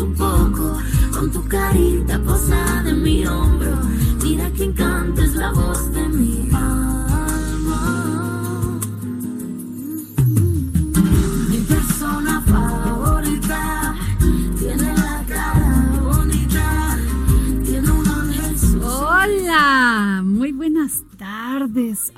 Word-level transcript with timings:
Un 0.00 0.14
poco, 0.14 0.78
con 1.12 1.30
tu 1.30 1.46
carita 1.46 2.18
posada 2.20 2.90
en 2.90 3.02
mi 3.02 3.26
hombro. 3.26 3.76
Mira 4.22 4.50
que 4.50 4.64
encanta 4.64 5.22
es 5.22 5.34
la 5.34 5.52
voz 5.52 5.92
de 5.92 6.08
mi 6.08 6.23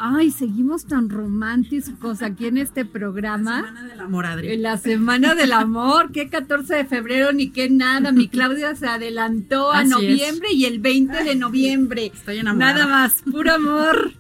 Ay, 0.09 0.31
seguimos 0.31 0.87
tan 0.87 1.11
románticos 1.11 2.23
aquí 2.23 2.47
en 2.47 2.59
este 2.59 2.85
programa. 2.85 3.57
Semana 3.57 3.83
del 3.89 4.01
amor, 4.01 4.27
Adri. 4.27 4.53
En 4.53 4.63
la 4.63 4.77
Semana 4.77 5.35
del 5.35 5.53
Amor, 5.53 6.13
qué 6.13 6.29
14 6.29 6.77
de 6.77 6.85
febrero 6.85 7.33
ni 7.33 7.51
qué 7.51 7.69
nada. 7.69 8.13
Mi 8.13 8.29
Claudia 8.29 8.77
se 8.77 8.87
adelantó 8.87 9.73
a 9.73 9.81
Así 9.81 9.91
noviembre 9.91 10.53
y 10.53 10.67
el 10.67 10.79
20 10.79 11.25
de 11.25 11.35
noviembre. 11.35 12.13
Estoy 12.15 12.39
enamorada. 12.39 12.75
Nada 12.75 12.87
más, 12.87 13.23
puro 13.23 13.53
amor. 13.53 14.13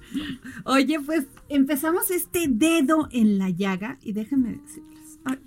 Oye, 0.64 0.98
pues 0.98 1.26
empezamos 1.48 2.10
este 2.10 2.46
dedo 2.48 3.08
en 3.12 3.38
la 3.38 3.50
llaga 3.50 3.98
y 4.02 4.12
déjenme 4.12 4.54
decirles, 4.54 5.20
ay, 5.24 5.38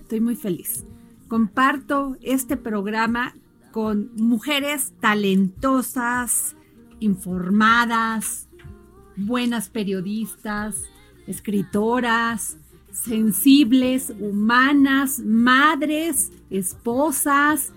estoy 0.00 0.20
muy 0.20 0.36
feliz. 0.36 0.86
Comparto 1.28 2.16
este 2.22 2.56
programa 2.56 3.34
con 3.72 4.10
mujeres 4.14 4.94
talentosas, 5.00 6.56
informadas, 6.98 8.45
buenas 9.16 9.68
periodistas, 9.68 10.76
escritoras, 11.26 12.56
sensibles, 12.92 14.12
humanas, 14.18 15.20
madres, 15.20 16.32
esposas. 16.50 17.72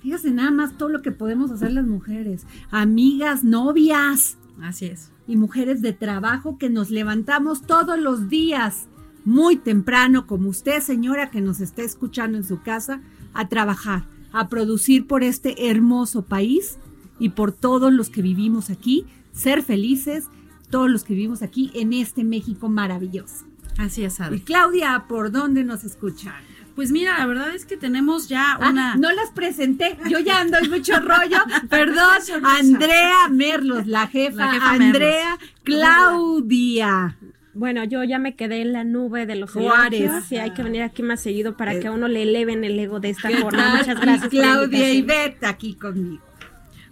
Fíjense 0.00 0.30
nada 0.30 0.50
más 0.50 0.76
todo 0.76 0.90
lo 0.90 1.02
que 1.02 1.12
podemos 1.12 1.50
hacer 1.50 1.72
las 1.72 1.86
mujeres. 1.86 2.46
Amigas, 2.70 3.42
novias 3.42 4.36
Así 4.60 4.86
es. 4.86 5.10
y 5.26 5.36
mujeres 5.36 5.82
de 5.82 5.92
trabajo 5.92 6.58
que 6.58 6.70
nos 6.70 6.90
levantamos 6.90 7.62
todos 7.62 7.98
los 7.98 8.28
días, 8.28 8.86
muy 9.24 9.56
temprano, 9.56 10.26
como 10.26 10.50
usted, 10.50 10.80
señora, 10.80 11.30
que 11.30 11.40
nos 11.40 11.60
está 11.60 11.82
escuchando 11.82 12.36
en 12.36 12.44
su 12.44 12.60
casa, 12.62 13.00
a 13.32 13.48
trabajar, 13.48 14.04
a 14.32 14.48
producir 14.48 15.06
por 15.06 15.22
este 15.22 15.70
hermoso 15.70 16.22
país 16.22 16.78
y 17.18 17.30
por 17.30 17.52
todos 17.52 17.92
los 17.92 18.10
que 18.10 18.20
vivimos 18.20 18.68
aquí, 18.68 19.06
ser 19.32 19.62
felices, 19.62 20.28
todos 20.70 20.90
los 20.90 21.04
que 21.04 21.14
vivimos 21.14 21.42
aquí 21.42 21.70
en 21.74 21.92
este 21.92 22.24
México 22.24 22.68
maravilloso. 22.68 23.44
Así 23.78 24.04
es, 24.04 24.18
Y 24.20 24.22
Adri. 24.22 24.40
Claudia, 24.40 25.04
¿por 25.08 25.30
dónde 25.32 25.64
nos 25.64 25.84
escuchan? 25.84 26.34
Pues 26.76 26.90
mira, 26.90 27.18
la 27.18 27.26
verdad 27.26 27.54
es 27.54 27.64
que 27.66 27.76
tenemos 27.76 28.28
ya 28.28 28.54
Ah, 28.60 28.70
una. 28.70 28.96
no 28.96 29.12
las 29.12 29.30
presenté, 29.30 29.96
yo 30.10 30.18
ya 30.18 30.40
ando 30.40 30.58
en 30.58 30.70
mucho 30.70 30.98
rollo. 30.98 31.38
Perdón, 31.70 32.18
Andrea 32.44 33.28
Merlos, 33.30 33.86
la 33.86 34.08
jefa, 34.08 34.46
La 34.46 34.52
jefa 34.52 34.70
Andrea 34.72 35.38
Claudia. 35.62 37.16
Bueno, 37.56 37.84
yo 37.84 38.02
ya 38.02 38.18
me 38.18 38.34
quedé 38.34 38.62
en 38.62 38.72
la 38.72 38.82
nube 38.82 39.26
de 39.26 39.36
los 39.36 39.52
Juárez. 39.52 40.00
elogios. 40.00 40.24
Sí, 40.24 40.36
hay 40.38 40.50
que 40.52 40.64
venir 40.64 40.82
aquí 40.82 41.04
más 41.04 41.20
seguido 41.22 41.56
para 41.56 41.74
Eh, 41.74 41.80
que 41.80 41.86
a 41.86 41.92
uno 41.92 42.08
le 42.08 42.22
eleven 42.24 42.64
el 42.64 42.76
ego 42.78 42.98
de 42.98 43.10
esta 43.10 43.28
¿Qué 43.28 43.36
forma. 43.36 43.76
Muchas 43.76 44.00
gracias. 44.00 44.32
Y 44.32 44.36
Claudia 44.38 44.92
y. 44.92 45.02
Beth 45.02 45.44
aquí 45.44 45.74
conmigo. 45.74 46.20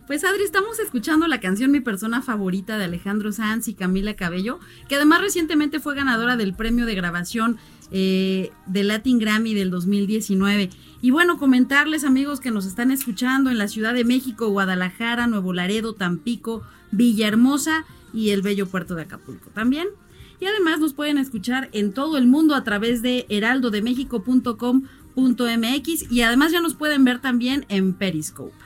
Pues 0.07 0.25
Adri, 0.25 0.43
estamos 0.43 0.79
escuchando 0.81 1.29
la 1.29 1.39
canción 1.39 1.71
Mi 1.71 1.81
persona 1.81 2.23
favorita 2.23 2.77
de 2.77 2.85
Alejandro 2.85 3.31
Sanz 3.31 3.69
y 3.69 3.75
Camila 3.75 4.15
Cabello, 4.15 4.59
que 4.89 4.97
además 4.97 5.21
recientemente 5.21 5.79
fue 5.79 5.95
ganadora 5.95 6.37
del 6.37 6.55
premio 6.55 6.87
de 6.87 6.97
grabación 6.97 7.59
eh, 7.93 8.51
de 8.67 8.83
Latin 8.83 9.21
Grammy 9.21 9.55
del 9.55 9.71
2019. 9.71 10.71
Y 11.03 11.11
bueno, 11.13 11.39
comentarles 11.39 12.03
amigos 12.03 12.41
que 12.41 12.51
nos 12.51 12.67
están 12.67 12.91
escuchando 12.91 13.49
en 13.51 13.59
la 13.59 13.69
Ciudad 13.69 13.95
de 13.95 14.05
México, 14.05 14.49
Guadalajara, 14.49 15.29
Nuevo 15.29 15.53
Laredo, 15.53 15.95
Tampico, 15.95 16.65
Villahermosa 16.91 17.85
y 18.13 18.31
el 18.31 18.43
bello 18.43 18.67
puerto 18.67 18.97
de 18.97 19.03
Acapulco 19.03 19.51
también. 19.51 19.87
Y 20.41 20.47
además 20.47 20.81
nos 20.81 20.95
pueden 20.95 21.19
escuchar 21.19 21.69
en 21.73 21.93
todo 21.93 22.19
el 22.19 22.27
mundo 22.27 22.57
a 22.57 22.65
través 22.65 23.03
de 23.03 23.25
heraldodemexico.com.mx 23.29 26.11
y 26.11 26.23
además 26.23 26.51
ya 26.51 26.61
nos 26.61 26.75
pueden 26.75 27.05
ver 27.05 27.21
también 27.21 27.67
en 27.69 27.93
Periscope. 27.93 28.62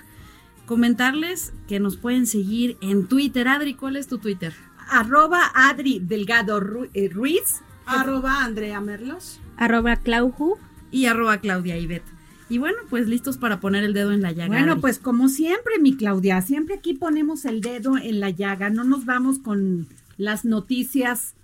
Comentarles 0.67 1.53
que 1.69 1.79
nos 1.79 1.97
pueden 1.97 2.27
seguir 2.27 2.77
en 2.81 3.07
Twitter. 3.07 3.47
Adri, 3.47 3.75
¿cuál 3.75 3.97
es 3.97 4.09
tu 4.09 4.19
Twitter? 4.19 4.53
Arroba 4.89 5.53
Adri 5.55 6.01
Delgado 6.01 6.61
eh, 6.93 7.09
Ruiz. 7.09 7.63
Arroba 7.87 8.45
Andrea 8.45 8.81
Merlos. 8.81 9.41
Arroba 9.57 9.97
Clauju. 9.97 10.59
Y 10.91 11.07
arroba 11.07 11.39
Claudia 11.39 11.77
Ibet. 11.79 12.03
Y 12.49 12.59
bueno, 12.59 12.79
pues 12.91 13.09
listos 13.09 13.39
para 13.39 13.61
poner 13.61 13.85
el 13.85 13.93
dedo 13.93 14.13
en 14.13 14.23
la 14.23 14.33
llaga. 14.33 14.49
Bueno, 14.49 14.73
Adri. 14.73 14.81
pues 14.81 14.99
como 14.99 15.29
siempre, 15.29 15.79
mi 15.81 15.97
Claudia, 15.97 16.43
siempre 16.43 16.77
aquí 16.77 16.95
ponemos 16.95 17.45
el 17.45 17.61
dedo 17.61 17.97
en 17.97 18.21
la 18.21 18.31
llaga. 18.31 18.69
No 18.69 18.85
nos 18.85 19.05
vamos 19.05 19.39
con 19.39 19.87
las 20.17 20.45
noticias 20.45 21.35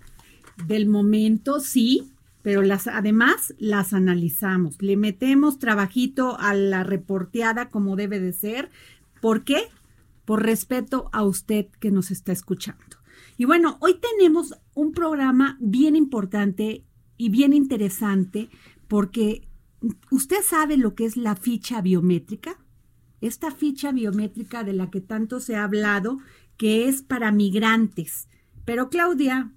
del 0.67 0.85
momento, 0.87 1.59
sí, 1.59 2.09
pero 2.41 2.61
las 2.61 2.87
además 2.87 3.53
las 3.57 3.93
analizamos. 3.93 4.81
Le 4.81 4.97
metemos 4.97 5.59
trabajito 5.59 6.37
a 6.39 6.53
la 6.53 6.83
reporteada 6.83 7.69
como 7.69 7.95
debe 7.95 8.19
de 8.19 8.33
ser. 8.33 8.69
¿Por 9.23 9.45
qué? 9.45 9.69
Por 10.25 10.43
respeto 10.43 11.09
a 11.13 11.23
usted 11.23 11.67
que 11.79 11.91
nos 11.91 12.11
está 12.11 12.33
escuchando. 12.33 12.97
Y 13.37 13.45
bueno, 13.45 13.77
hoy 13.79 13.97
tenemos 13.97 14.53
un 14.73 14.91
programa 14.91 15.55
bien 15.61 15.95
importante 15.95 16.83
y 17.15 17.29
bien 17.29 17.53
interesante 17.53 18.49
porque 18.89 19.47
usted 20.11 20.41
sabe 20.43 20.75
lo 20.75 20.93
que 20.93 21.05
es 21.05 21.15
la 21.15 21.37
ficha 21.37 21.79
biométrica. 21.79 22.59
Esta 23.21 23.51
ficha 23.51 23.93
biométrica 23.93 24.65
de 24.65 24.73
la 24.73 24.89
que 24.89 24.99
tanto 24.99 25.39
se 25.39 25.55
ha 25.55 25.63
hablado, 25.63 26.17
que 26.57 26.89
es 26.89 27.01
para 27.01 27.31
migrantes. 27.31 28.27
Pero 28.65 28.89
Claudia, 28.89 29.53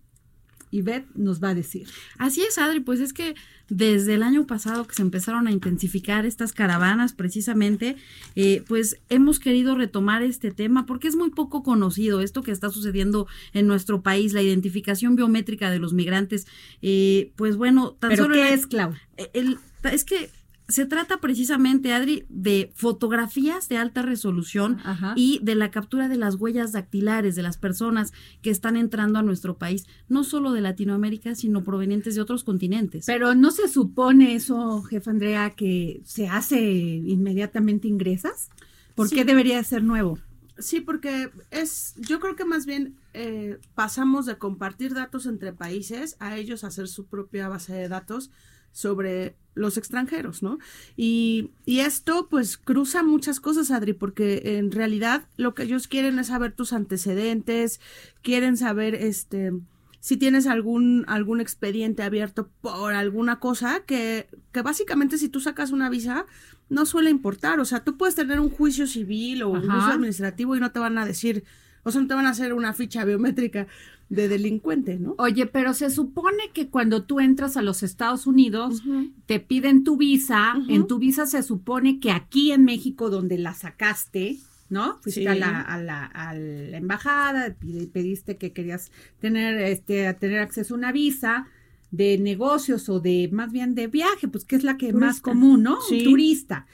Ivette 0.70 1.06
nos 1.14 1.42
va 1.42 1.50
a 1.50 1.54
decir. 1.54 1.88
Así 2.18 2.42
es, 2.42 2.58
Adri, 2.58 2.80
pues 2.80 3.00
es 3.00 3.12
que 3.12 3.34
desde 3.68 4.14
el 4.14 4.22
año 4.22 4.46
pasado 4.46 4.86
que 4.86 4.94
se 4.94 5.02
empezaron 5.02 5.46
a 5.46 5.50
intensificar 5.50 6.24
estas 6.26 6.52
caravanas 6.52 7.12
precisamente, 7.14 7.96
eh, 8.36 8.62
pues 8.68 8.98
hemos 9.08 9.40
querido 9.40 9.74
retomar 9.76 10.22
este 10.22 10.50
tema 10.52 10.86
porque 10.86 11.08
es 11.08 11.16
muy 11.16 11.30
poco 11.30 11.62
conocido 11.62 12.20
esto 12.20 12.42
que 12.42 12.52
está 12.52 12.70
sucediendo 12.70 13.26
en 13.52 13.66
nuestro 13.66 14.02
país, 14.02 14.32
la 14.32 14.42
identificación 14.42 15.16
biométrica 15.16 15.70
de 15.70 15.78
los 15.80 15.92
migrantes. 15.92 16.46
Eh, 16.82 17.32
pues 17.36 17.56
bueno, 17.56 17.92
tan 17.98 18.10
¿Pero 18.10 18.24
solo 18.24 18.34
qué 18.34 18.48
el- 18.48 18.54
es, 18.54 18.66
Clau? 18.66 18.92
el- 19.32 19.58
es 19.90 20.04
que 20.04 20.30
se 20.68 20.84
trata 20.86 21.18
precisamente, 21.18 21.92
Adri, 21.92 22.24
de 22.28 22.72
fotografías 22.74 23.68
de 23.68 23.76
alta 23.76 24.02
resolución 24.02 24.78
Ajá. 24.84 25.12
y 25.16 25.38
de 25.42 25.54
la 25.54 25.70
captura 25.70 26.08
de 26.08 26.16
las 26.16 26.34
huellas 26.36 26.72
dactilares 26.72 27.36
de 27.36 27.42
las 27.42 27.56
personas 27.56 28.12
que 28.42 28.50
están 28.50 28.76
entrando 28.76 29.18
a 29.18 29.22
nuestro 29.22 29.58
país, 29.58 29.86
no 30.08 30.24
solo 30.24 30.52
de 30.52 30.60
Latinoamérica, 30.62 31.34
sino 31.34 31.62
provenientes 31.62 32.14
de 32.16 32.20
otros 32.20 32.42
continentes. 32.42 33.06
Pero 33.06 33.34
no 33.34 33.50
se 33.52 33.68
supone 33.68 34.34
eso, 34.34 34.82
jefa 34.82 35.10
Andrea, 35.12 35.50
que 35.50 36.00
se 36.04 36.28
hace 36.28 36.60
inmediatamente 36.60 37.88
ingresas. 37.88 38.50
¿Por 38.94 39.08
Sí. 39.08 39.14
qué 39.16 39.24
debería 39.24 39.62
ser 39.62 39.82
nuevo? 39.82 40.18
Sí, 40.58 40.80
porque 40.80 41.28
es, 41.50 41.94
yo 41.98 42.18
creo 42.18 42.34
que 42.34 42.46
más 42.46 42.64
bien 42.64 42.96
eh, 43.12 43.58
pasamos 43.74 44.24
de 44.26 44.38
compartir 44.38 44.94
datos 44.94 45.26
entre 45.26 45.52
países 45.52 46.16
a 46.18 46.36
ellos 46.38 46.64
hacer 46.64 46.88
su 46.88 47.04
propia 47.06 47.48
base 47.48 47.74
de 47.74 47.88
datos 47.88 48.30
sobre 48.76 49.36
los 49.54 49.78
extranjeros, 49.78 50.42
¿no? 50.42 50.58
Y, 50.98 51.50
y 51.64 51.80
esto 51.80 52.28
pues 52.28 52.58
cruza 52.58 53.02
muchas 53.02 53.40
cosas, 53.40 53.70
Adri, 53.70 53.94
porque 53.94 54.58
en 54.58 54.70
realidad 54.70 55.28
lo 55.38 55.54
que 55.54 55.62
ellos 55.62 55.88
quieren 55.88 56.18
es 56.18 56.26
saber 56.26 56.52
tus 56.52 56.74
antecedentes, 56.74 57.80
quieren 58.20 58.58
saber 58.58 58.94
este 58.94 59.52
si 60.00 60.18
tienes 60.18 60.46
algún, 60.46 61.04
algún 61.08 61.40
expediente 61.40 62.02
abierto 62.02 62.50
por 62.60 62.92
alguna 62.94 63.40
cosa, 63.40 63.80
que, 63.86 64.28
que 64.52 64.62
básicamente 64.62 65.18
si 65.18 65.28
tú 65.28 65.40
sacas 65.40 65.72
una 65.72 65.88
visa, 65.88 66.26
no 66.68 66.86
suele 66.86 67.10
importar. 67.10 67.58
O 67.58 67.64
sea, 67.64 67.82
tú 67.82 67.96
puedes 67.96 68.14
tener 68.14 68.38
un 68.38 68.50
juicio 68.50 68.86
civil 68.86 69.42
o 69.42 69.48
un 69.48 69.62
juicio 69.62 69.94
administrativo 69.94 70.54
y 70.54 70.60
no 70.60 70.70
te 70.70 70.78
van 70.78 70.98
a 70.98 71.06
decir, 71.06 71.42
o 71.82 71.90
sea, 71.90 72.00
no 72.02 72.06
te 72.06 72.14
van 72.14 72.26
a 72.26 72.30
hacer 72.30 72.52
una 72.52 72.72
ficha 72.72 73.04
biométrica 73.04 73.66
de 74.08 74.28
delincuente, 74.28 74.98
¿no? 74.98 75.14
Oye, 75.18 75.46
pero 75.46 75.74
se 75.74 75.90
supone 75.90 76.38
que 76.54 76.68
cuando 76.68 77.02
tú 77.04 77.18
entras 77.20 77.56
a 77.56 77.62
los 77.62 77.82
Estados 77.82 78.26
Unidos, 78.26 78.82
te 79.26 79.40
piden 79.40 79.82
tu 79.84 79.96
visa. 79.96 80.54
En 80.68 80.86
tu 80.86 80.98
visa 80.98 81.26
se 81.26 81.42
supone 81.42 81.98
que 81.98 82.10
aquí 82.12 82.52
en 82.52 82.64
México, 82.64 83.10
donde 83.10 83.36
la 83.38 83.52
sacaste, 83.54 84.36
¿no? 84.68 84.98
Fuiste 85.02 85.22
Sí. 85.22 85.26
a, 85.26 85.34
la, 85.34 85.60
a, 85.60 85.82
la, 85.82 86.04
a 86.06 86.34
la 86.34 86.76
embajada, 86.76 87.56
pediste 87.92 88.36
que 88.36 88.52
querías 88.52 88.90
tener, 89.20 89.60
este, 89.60 90.12
tener 90.14 90.38
acceso 90.40 90.74
a 90.74 90.78
una 90.78 90.92
visa 90.92 91.48
de 91.90 92.18
negocios 92.18 92.88
o 92.88 93.00
de 93.00 93.28
más 93.32 93.52
bien 93.52 93.74
de 93.74 93.86
viaje, 93.86 94.28
pues 94.28 94.44
que 94.44 94.56
es 94.56 94.64
la 94.64 94.76
que 94.76 94.92
más 94.92 95.20
común, 95.20 95.62
¿no? 95.62 95.80
Sí. 95.82 96.04
Turista. 96.04 96.66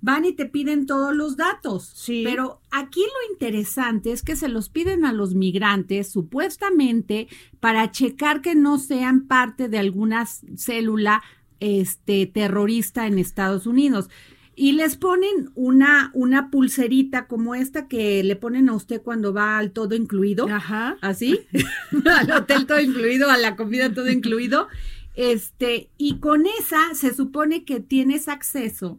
Van 0.00 0.24
y 0.24 0.32
te 0.32 0.46
piden 0.46 0.86
todos 0.86 1.14
los 1.14 1.36
datos. 1.36 1.90
Sí. 1.94 2.22
Pero 2.24 2.60
aquí 2.70 3.00
lo 3.00 3.32
interesante 3.32 4.12
es 4.12 4.22
que 4.22 4.36
se 4.36 4.48
los 4.48 4.68
piden 4.68 5.04
a 5.04 5.12
los 5.12 5.34
migrantes 5.34 6.10
supuestamente 6.10 7.28
para 7.60 7.90
checar 7.90 8.40
que 8.40 8.54
no 8.54 8.78
sean 8.78 9.26
parte 9.26 9.68
de 9.68 9.78
alguna 9.78 10.26
célula 10.56 11.22
este, 11.60 12.26
terrorista 12.26 13.06
en 13.06 13.18
Estados 13.18 13.66
Unidos. 13.66 14.08
Y 14.54 14.72
les 14.72 14.96
ponen 14.96 15.50
una, 15.54 16.10
una 16.14 16.50
pulserita 16.50 17.28
como 17.28 17.54
esta 17.54 17.86
que 17.86 18.24
le 18.24 18.34
ponen 18.34 18.68
a 18.68 18.74
usted 18.74 19.02
cuando 19.02 19.32
va 19.32 19.58
al 19.58 19.70
todo 19.72 19.94
incluido. 19.94 20.48
Ajá. 20.48 20.96
¿Así? 21.00 21.40
al 22.04 22.30
hotel 22.32 22.66
todo 22.66 22.80
incluido, 22.80 23.30
a 23.30 23.36
la 23.36 23.56
comida 23.56 23.92
todo 23.92 24.10
incluido. 24.10 24.68
Este, 25.14 25.90
y 25.96 26.18
con 26.18 26.46
esa 26.46 26.94
se 26.94 27.14
supone 27.14 27.64
que 27.64 27.80
tienes 27.80 28.28
acceso 28.28 28.98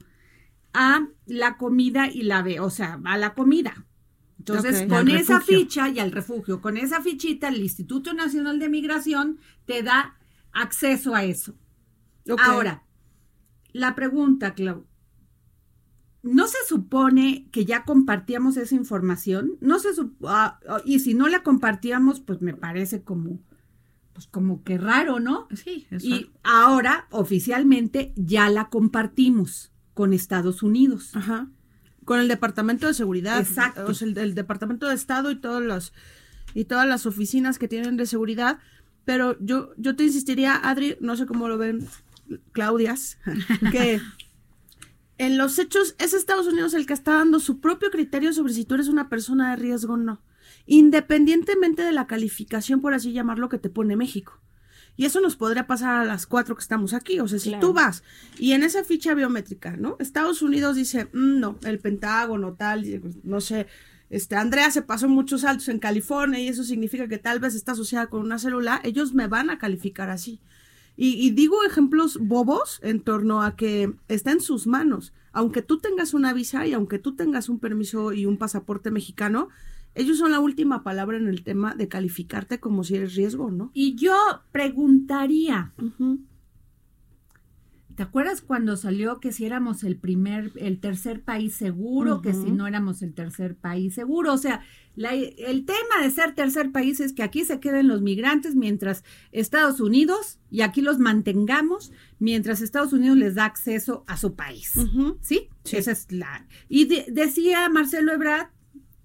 a 0.74 1.08
la 1.26 1.58
comida 1.58 2.08
y 2.08 2.24
la 2.24 2.42
ve, 2.42 2.60
o 2.60 2.70
sea, 2.70 3.00
a 3.06 3.18
la 3.18 3.34
comida. 3.34 3.86
Entonces, 4.40 4.88
con 4.88 5.10
esa 5.10 5.40
refugio. 5.40 5.60
ficha 5.60 5.90
y 5.90 6.00
al 6.00 6.12
refugio, 6.12 6.62
con 6.62 6.78
esa 6.78 7.02
fichita, 7.02 7.50
el 7.50 7.62
Instituto 7.62 8.14
Nacional 8.14 8.58
de 8.60 8.70
Migración 8.70 9.38
te 9.66 9.84
da 9.84 10.18
acceso 10.52 11.14
a 11.14 11.24
eso. 11.24 11.56
Ahora, 12.38 12.84
la 13.74 13.96
pregunta, 13.96 14.54
Clau. 14.54 14.86
¿No 16.22 16.48
se 16.48 16.58
supone 16.68 17.48
que 17.52 17.66
ya 17.66 17.86
compartíamos 17.86 18.58
esa 18.58 18.76
información? 18.76 19.58
No 19.62 19.80
se 19.80 19.90
ah, 20.26 20.60
y 20.84 21.00
si 21.00 21.14
no 21.14 21.30
la 21.30 21.44
compartíamos, 21.44 22.20
pues 22.20 22.42
me 22.42 22.54
parece 22.54 23.04
como, 23.04 23.40
pues 24.14 24.28
como 24.28 24.64
que 24.64 24.78
raro, 24.78 25.20
¿no? 25.20 25.48
Sí, 25.54 25.88
eso. 25.92 26.06
Y 26.06 26.32
ahora, 26.44 27.08
oficialmente, 27.12 28.14
ya 28.18 28.50
la 28.50 28.70
compartimos 28.70 29.72
con 30.00 30.14
Estados 30.14 30.64
Unidos. 30.64 31.14
Ajá. 31.14 31.50
Con 32.06 32.22
el 32.22 32.30
Departamento 32.30 32.88
de 32.88 32.94
Seguridad. 32.94 33.38
Exacto. 33.38 33.86
O 33.86 33.94
sea, 33.94 34.08
el, 34.08 34.18
el 34.18 34.34
Departamento 34.34 34.88
de 34.88 34.96
Estado 34.96 35.30
y 35.30 35.36
todos 35.36 35.62
los 35.62 35.92
y 36.54 36.64
todas 36.64 36.88
las 36.88 37.06
oficinas 37.06 37.60
que 37.60 37.68
tienen 37.68 37.98
de 37.98 38.06
seguridad. 38.06 38.60
Pero 39.04 39.36
yo, 39.42 39.74
yo 39.76 39.98
te 39.98 40.06
insistiría, 40.06 40.56
Adri, 40.56 40.96
no 41.02 41.18
sé 41.18 41.26
cómo 41.26 41.50
lo 41.50 41.58
ven 41.58 41.86
Claudias, 42.54 43.18
que 43.74 44.00
en 45.18 45.38
los 45.38 45.60
hechos 45.60 45.96
es 46.00 46.14
Estados 46.14 46.48
Unidos 46.48 46.74
el 46.76 46.86
que 46.86 46.94
está 46.94 47.16
dando 47.16 47.42
su 47.42 47.60
propio 47.60 47.92
criterio 47.92 48.32
sobre 48.32 48.54
si 48.54 48.64
tú 48.64 48.76
eres 48.76 48.88
una 48.88 49.10
persona 49.10 49.50
de 49.50 49.58
riesgo 49.58 49.96
o 49.96 49.98
no, 49.98 50.22
independientemente 50.66 51.82
de 51.82 51.92
la 51.92 52.08
calificación, 52.08 52.80
por 52.80 52.94
así 52.94 53.12
llamarlo, 53.12 53.50
que 53.50 53.58
te 53.58 53.70
pone 53.70 53.98
México. 53.98 54.40
Y 54.98 55.06
eso 55.06 55.22
nos 55.22 55.36
podría 55.36 55.66
pasar 55.68 56.02
a 56.02 56.06
las 56.06 56.26
cuatro 56.26 56.56
que 56.56 56.62
estamos 56.62 56.94
aquí. 56.94 57.20
O 57.20 57.28
sea, 57.28 57.40
si 57.40 57.50
Claro. 57.50 57.68
tú 57.68 57.74
vas 57.74 58.04
y 58.38 58.52
en 58.52 58.64
esa 58.64 58.84
ficha 58.84 59.14
biométrica, 59.14 59.78
¿no? 59.78 59.96
Estados 60.00 60.42
Unidos 60.42 60.76
dice, 60.76 61.06
"Mm, 61.14 61.40
no, 61.40 61.58
el 61.64 61.80
Pentágono, 61.80 62.54
tal, 62.54 62.84
pues, 63.02 63.16
no 63.24 63.40
sé, 63.42 63.68
este, 64.10 64.36
Andrea 64.36 64.72
se 64.72 64.82
pasó 64.82 65.08
muchos 65.08 65.42
saltos 65.42 65.70
en 65.70 65.80
California 65.80 66.40
y 66.40 66.48
eso 66.50 66.64
significa 66.64 67.08
que 67.08 67.18
tal 67.18 67.40
vez 67.40 67.56
está 67.56 67.72
asociada 67.74 68.08
con 68.08 68.22
una 68.22 68.40
célula, 68.40 68.82
ellos 68.84 69.14
me 69.14 69.28
van 69.28 69.50
a 69.50 69.58
calificar 69.60 70.10
así. 70.10 70.40
Y, 70.98 71.14
y 71.26 71.30
digo 71.32 71.64
ejemplos 71.64 72.18
bobos 72.20 72.80
en 72.84 73.00
torno 73.00 73.42
a 73.42 73.56
que 73.56 73.94
está 74.10 74.32
en 74.32 74.42
sus 74.42 74.68
manos. 74.68 75.14
Aunque 75.32 75.62
tú 75.62 75.78
tengas 75.80 76.14
una 76.14 76.34
visa 76.34 76.68
y 76.68 76.74
aunque 76.74 77.00
tú 77.00 77.16
tengas 77.16 77.48
un 77.48 77.60
permiso 77.60 78.12
y 78.12 78.26
un 78.26 78.38
pasaporte 78.38 78.92
mexicano, 78.92 79.48
ellos 79.96 80.18
son 80.18 80.32
la 80.32 80.40
última 80.40 80.84
palabra 80.84 81.18
en 81.18 81.28
el 81.28 81.44
tema 81.44 81.76
de 81.76 81.88
calificarte 81.88 82.60
como 82.60 82.84
si 82.84 82.96
eres 82.96 83.16
riesgo, 83.16 83.52
¿no? 83.52 83.72
Y 83.74 83.96
yo 83.96 84.14
preguntaría. 84.52 85.74
¿te 87.96 88.04
acuerdas 88.04 88.40
cuando 88.42 88.78
salió 88.78 89.20
que 89.20 89.34
si 89.34 89.44
éramos 89.46 89.84
el 89.84 89.98
primer, 89.98 90.54
el 90.56 90.80
tercer 90.80 91.22
país 91.22 91.54
seguro, 91.56 92.22
que 92.22 92.34
si 92.34 92.50
no 92.50 92.66
éramos 92.66 93.02
el 93.02 93.14
tercer 93.14 93.58
país 93.58 93.94
seguro? 93.94 94.32
O 94.32 94.38
sea, 94.38 94.62
la- 94.96 95.14
el 95.16 95.66
tema 95.66 96.02
de 96.02 96.10
ser 96.10 96.34
tercer 96.34 96.72
país 96.72 97.02
es 97.02 97.12
que 97.12 97.24
aquí 97.24 97.44
se 97.44 97.60
queden 97.60 97.90
los 97.90 98.02
migrantes 98.02 98.56
mientras 98.56 99.04
Estados 99.34 99.82
Unidos, 99.82 100.40
y 100.50 100.62
aquí 100.62 100.80
los 100.82 100.98
mantengamos, 100.98 101.92
mientras 102.20 102.62
Estados 102.62 102.94
Unidos 102.94 103.18
les 103.18 103.36
da 103.36 103.44
acceso 103.44 104.06
a 104.08 104.16
su 104.16 104.34
país. 104.34 104.76
¿Sí? 105.20 105.50
Sí. 105.66 105.76
Esa 105.76 105.92
es 105.92 106.10
la. 106.10 106.48
Y 106.70 106.86
de- 106.86 107.06
decía 107.12 107.68
Marcelo 107.68 108.14
Ebrard, 108.14 108.48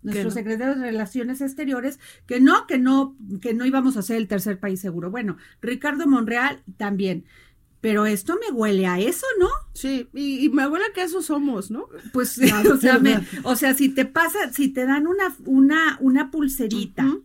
nuestro 0.05 0.31
no. 0.31 0.31
secretario 0.31 0.77
de 0.77 0.83
Relaciones 0.83 1.41
Exteriores, 1.41 1.99
que 2.27 2.41
no, 2.41 2.67
que 2.69 2.79
no, 2.79 3.17
que 3.43 3.55
no 3.55 3.67
íbamos 3.67 3.97
a 3.97 4.03
ser 4.03 4.19
el 4.19 4.29
tercer 4.29 4.61
país 4.61 4.81
seguro. 4.81 5.11
Bueno, 5.11 5.37
Ricardo 5.61 6.07
Monreal 6.07 6.63
también. 6.77 7.25
Pero 7.81 8.07
esto 8.07 8.39
me 8.41 8.51
huele 8.55 8.87
a 8.87 8.99
eso, 8.99 9.27
¿no? 9.39 9.49
Sí, 9.75 10.09
y, 10.15 10.45
y 10.45 10.49
me 10.49 10.63
abuela 10.63 10.87
que 10.95 11.03
eso 11.03 11.21
somos, 11.21 11.71
¿no? 11.71 11.89
Pues, 12.13 12.39
o, 12.73 12.77
sea, 12.79 12.99
me- 12.99 13.21
o 13.43 13.57
sea, 13.57 13.75
si 13.75 13.91
te 13.91 14.07
pasa, 14.07 14.53
si 14.53 14.69
te 14.69 14.87
dan 14.87 15.07
una, 15.07 15.37
una, 15.45 15.99
una 16.01 16.31
pulserita 16.31 17.21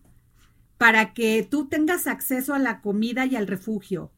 para 0.78 1.14
que 1.14 1.48
tú 1.50 1.68
tengas 1.68 2.08
acceso 2.08 2.54
a 2.54 2.60
la 2.60 2.82
comida 2.82 3.26
y 3.26 3.36
al 3.36 3.48
refugio, 3.48 4.12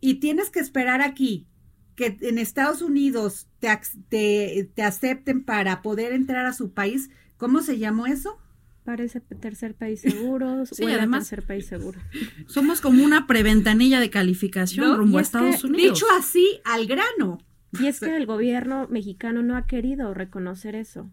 y 0.00 0.16
tienes 0.16 0.50
que 0.50 0.60
esperar 0.60 1.02
aquí 1.02 1.46
que 1.94 2.18
en 2.20 2.38
Estados 2.38 2.82
Unidos 2.82 3.48
te, 3.60 3.68
te, 4.08 4.70
te 4.74 4.82
acepten 4.82 5.44
para 5.44 5.82
poder 5.82 6.12
entrar 6.12 6.46
a 6.46 6.52
su 6.52 6.72
país, 6.72 7.10
¿cómo 7.36 7.62
se 7.62 7.78
llamó 7.78 8.06
eso? 8.06 8.38
Parece 8.84 9.20
tercer 9.20 9.74
país 9.74 10.00
seguro, 10.00 10.64
Sí, 10.70 10.84
a 10.84 10.94
además- 10.96 11.28
tercer 11.28 11.46
país 11.46 11.66
seguro. 11.66 11.98
Somos 12.46 12.80
como 12.80 13.04
una 13.04 13.26
preventanilla 13.26 13.98
de 14.00 14.10
calificación 14.10 14.86
¿No? 14.88 14.96
rumbo 14.96 15.18
a 15.18 15.20
que, 15.20 15.24
Estados 15.24 15.64
Unidos. 15.64 15.94
Dicho 15.98 16.06
así, 16.18 16.60
al 16.64 16.86
grano. 16.86 17.38
Y 17.80 17.86
es 17.86 18.00
que 18.00 18.16
el 18.16 18.26
gobierno 18.26 18.86
mexicano 18.88 19.42
no 19.42 19.56
ha 19.56 19.66
querido 19.66 20.14
reconocer 20.14 20.74
eso. 20.76 21.10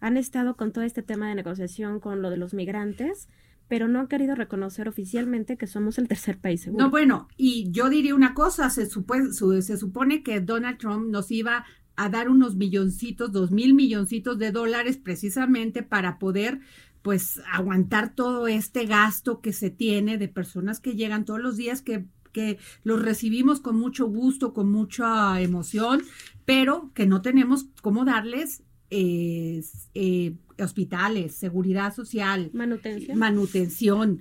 Han 0.00 0.16
estado 0.18 0.54
con 0.56 0.70
todo 0.72 0.84
este 0.84 1.02
tema 1.02 1.28
de 1.28 1.34
negociación 1.34 1.98
con 1.98 2.20
lo 2.20 2.28
de 2.30 2.36
los 2.36 2.52
migrantes, 2.52 3.26
pero 3.68 3.88
no 3.88 4.00
han 4.00 4.06
querido 4.08 4.34
reconocer 4.34 4.86
oficialmente 4.86 5.56
que 5.56 5.66
somos 5.66 5.96
el 5.96 6.06
tercer 6.06 6.36
país 6.38 6.60
seguro. 6.60 6.84
No, 6.84 6.90
bueno, 6.90 7.28
y 7.38 7.70
yo 7.72 7.88
diría 7.88 8.14
una 8.14 8.34
cosa, 8.34 8.68
se, 8.68 8.86
supue- 8.86 9.32
su- 9.32 9.60
se 9.62 9.78
supone 9.78 10.22
que 10.22 10.40
Donald 10.40 10.76
Trump 10.76 11.08
nos 11.10 11.30
iba 11.30 11.64
a 11.96 12.08
dar 12.08 12.28
unos 12.28 12.56
milloncitos, 12.56 13.32
dos 13.32 13.50
mil 13.50 13.74
milloncitos 13.74 14.38
de 14.38 14.52
dólares 14.52 14.96
precisamente 14.96 15.82
para 15.82 16.18
poder 16.18 16.60
pues 17.02 17.40
aguantar 17.52 18.14
todo 18.14 18.46
este 18.48 18.86
gasto 18.86 19.40
que 19.40 19.52
se 19.52 19.70
tiene 19.70 20.16
de 20.16 20.28
personas 20.28 20.80
que 20.80 20.94
llegan 20.94 21.24
todos 21.24 21.40
los 21.40 21.56
días 21.56 21.82
que 21.82 22.06
que 22.34 22.58
los 22.82 23.00
recibimos 23.00 23.60
con 23.60 23.78
mucho 23.78 24.06
gusto, 24.06 24.52
con 24.52 24.70
mucha 24.70 25.40
emoción, 25.40 26.02
pero 26.44 26.90
que 26.92 27.06
no 27.06 27.22
tenemos 27.22 27.68
cómo 27.80 28.04
darles 28.04 28.62
eh, 28.90 29.62
eh, 29.94 30.34
hospitales, 30.58 31.34
seguridad 31.34 31.94
social, 31.94 32.50
manutención, 32.52 33.18
manutención 33.18 34.20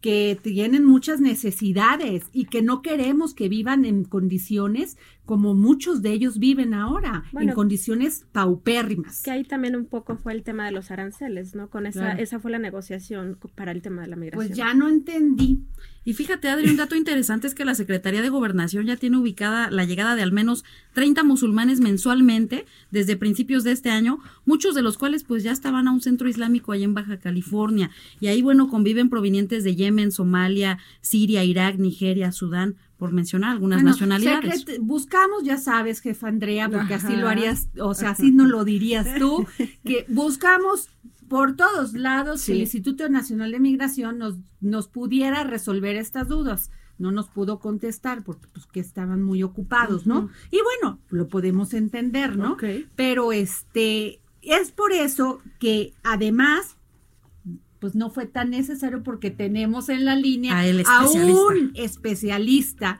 que 0.00 0.38
tienen 0.40 0.84
muchas 0.84 1.20
necesidades 1.20 2.26
y 2.32 2.44
que 2.44 2.62
no 2.62 2.82
queremos 2.82 3.34
que 3.34 3.48
vivan 3.48 3.84
en 3.84 4.04
condiciones 4.04 4.98
como 5.26 5.54
muchos 5.54 6.02
de 6.02 6.12
ellos 6.12 6.38
viven 6.38 6.72
ahora, 6.72 7.24
en 7.38 7.52
condiciones 7.52 8.24
paupérrimas. 8.32 9.22
Que 9.22 9.32
ahí 9.32 9.44
también 9.44 9.74
un 9.74 9.86
poco 9.86 10.16
fue 10.16 10.32
el 10.32 10.44
tema 10.44 10.64
de 10.64 10.70
los 10.70 10.92
aranceles, 10.92 11.54
¿no? 11.54 11.68
Con 11.68 11.86
esa, 11.86 12.12
esa 12.12 12.38
fue 12.38 12.52
la 12.52 12.58
negociación 12.58 13.36
para 13.56 13.72
el 13.72 13.82
tema 13.82 14.02
de 14.02 14.08
la 14.08 14.16
migración. 14.16 14.46
Pues 14.46 14.56
ya 14.56 14.72
no 14.72 14.88
entendí. 14.88 15.64
Y 16.04 16.14
fíjate, 16.14 16.48
Adri, 16.48 16.70
un 16.70 16.76
dato 16.76 16.94
interesante 16.96 17.48
es 17.48 17.54
que 17.54 17.64
la 17.64 17.74
Secretaría 17.74 18.22
de 18.22 18.28
Gobernación 18.28 18.86
ya 18.86 18.96
tiene 18.96 19.16
ubicada 19.16 19.68
la 19.72 19.84
llegada 19.84 20.14
de 20.14 20.22
al 20.22 20.30
menos 20.30 20.64
30 20.94 21.24
musulmanes 21.24 21.80
mensualmente 21.80 22.64
desde 22.92 23.16
principios 23.16 23.64
de 23.64 23.72
este 23.72 23.90
año, 23.90 24.20
muchos 24.44 24.76
de 24.76 24.82
los 24.82 24.96
cuales 24.96 25.24
pues 25.24 25.42
ya 25.42 25.50
estaban 25.50 25.88
a 25.88 25.92
un 25.92 26.00
centro 26.00 26.28
islámico 26.28 26.70
allá 26.70 26.84
en 26.84 26.94
Baja 26.94 27.18
California. 27.18 27.90
Y 28.20 28.28
ahí, 28.28 28.42
bueno, 28.42 28.68
conviven 28.68 29.10
provenientes 29.10 29.64
de 29.64 29.74
Yemen, 29.74 30.12
Somalia, 30.12 30.78
Siria, 31.00 31.42
Irak, 31.42 31.78
Nigeria, 31.78 32.30
Sudán, 32.30 32.76
por 32.98 33.12
mencionar 33.12 33.52
algunas 33.52 33.82
nacionalidades. 33.82 34.64
buscamos, 34.80 35.44
ya 35.44 35.58
sabes, 35.58 36.00
jefa 36.00 36.28
Andrea, 36.28 36.68
porque 36.68 36.94
así 36.94 37.16
lo 37.16 37.28
harías, 37.28 37.68
o 37.78 37.94
sea, 37.94 38.10
así 38.10 38.30
no 38.32 38.46
lo 38.46 38.64
dirías 38.64 39.18
tú, 39.18 39.46
que 39.84 40.06
buscamos 40.08 40.88
por 41.28 41.56
todos 41.56 41.94
lados 41.94 42.48
el 42.48 42.58
Instituto 42.58 43.08
Nacional 43.08 43.52
de 43.52 43.60
Migración 43.60 44.18
nos, 44.18 44.36
nos 44.60 44.88
pudiera 44.88 45.44
resolver 45.44 45.96
estas 45.96 46.28
dudas. 46.28 46.70
No 46.98 47.10
nos 47.10 47.28
pudo 47.28 47.58
contestar 47.58 48.24
porque 48.24 48.48
pues 48.54 48.64
que 48.66 48.80
estaban 48.80 49.22
muy 49.22 49.42
ocupados, 49.42 50.06
¿no? 50.06 50.30
Y 50.50 50.60
bueno, 50.62 50.98
lo 51.10 51.28
podemos 51.28 51.74
entender, 51.74 52.38
¿no? 52.38 52.56
Pero 52.94 53.32
este 53.32 54.20
es 54.40 54.70
por 54.70 54.92
eso 54.92 55.42
que 55.58 55.92
además 56.02 56.75
pues 57.86 57.94
no 57.94 58.10
fue 58.10 58.26
tan 58.26 58.50
necesario 58.50 59.04
porque 59.04 59.30
tenemos 59.30 59.88
en 59.90 60.04
la 60.04 60.16
línea 60.16 60.60
a, 60.60 61.08
un 61.08 61.70
especialista, 61.76 62.98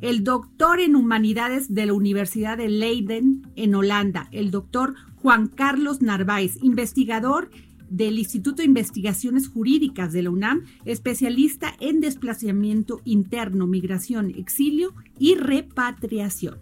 el 0.00 0.24
doctor 0.24 0.80
en 0.80 0.96
humanidades 0.96 1.74
de 1.74 1.84
la 1.84 1.92
Universidad 1.92 2.56
de 2.56 2.70
Leiden 2.70 3.42
en 3.56 3.74
Holanda, 3.74 4.28
el 4.32 4.50
doctor 4.50 4.94
Juan 5.16 5.48
Carlos 5.48 6.00
Narváez, 6.00 6.56
investigador 6.62 7.50
del 7.90 8.18
Instituto 8.18 8.62
de 8.62 8.68
Investigaciones 8.68 9.48
Jurídicas 9.48 10.14
de 10.14 10.22
la 10.22 10.30
UNAM, 10.30 10.64
especialista 10.86 11.74
en 11.78 12.00
desplazamiento 12.00 13.02
interno, 13.04 13.66
migración, 13.66 14.32
exilio 14.34 14.94
y 15.18 15.34
repatriación. 15.34 16.56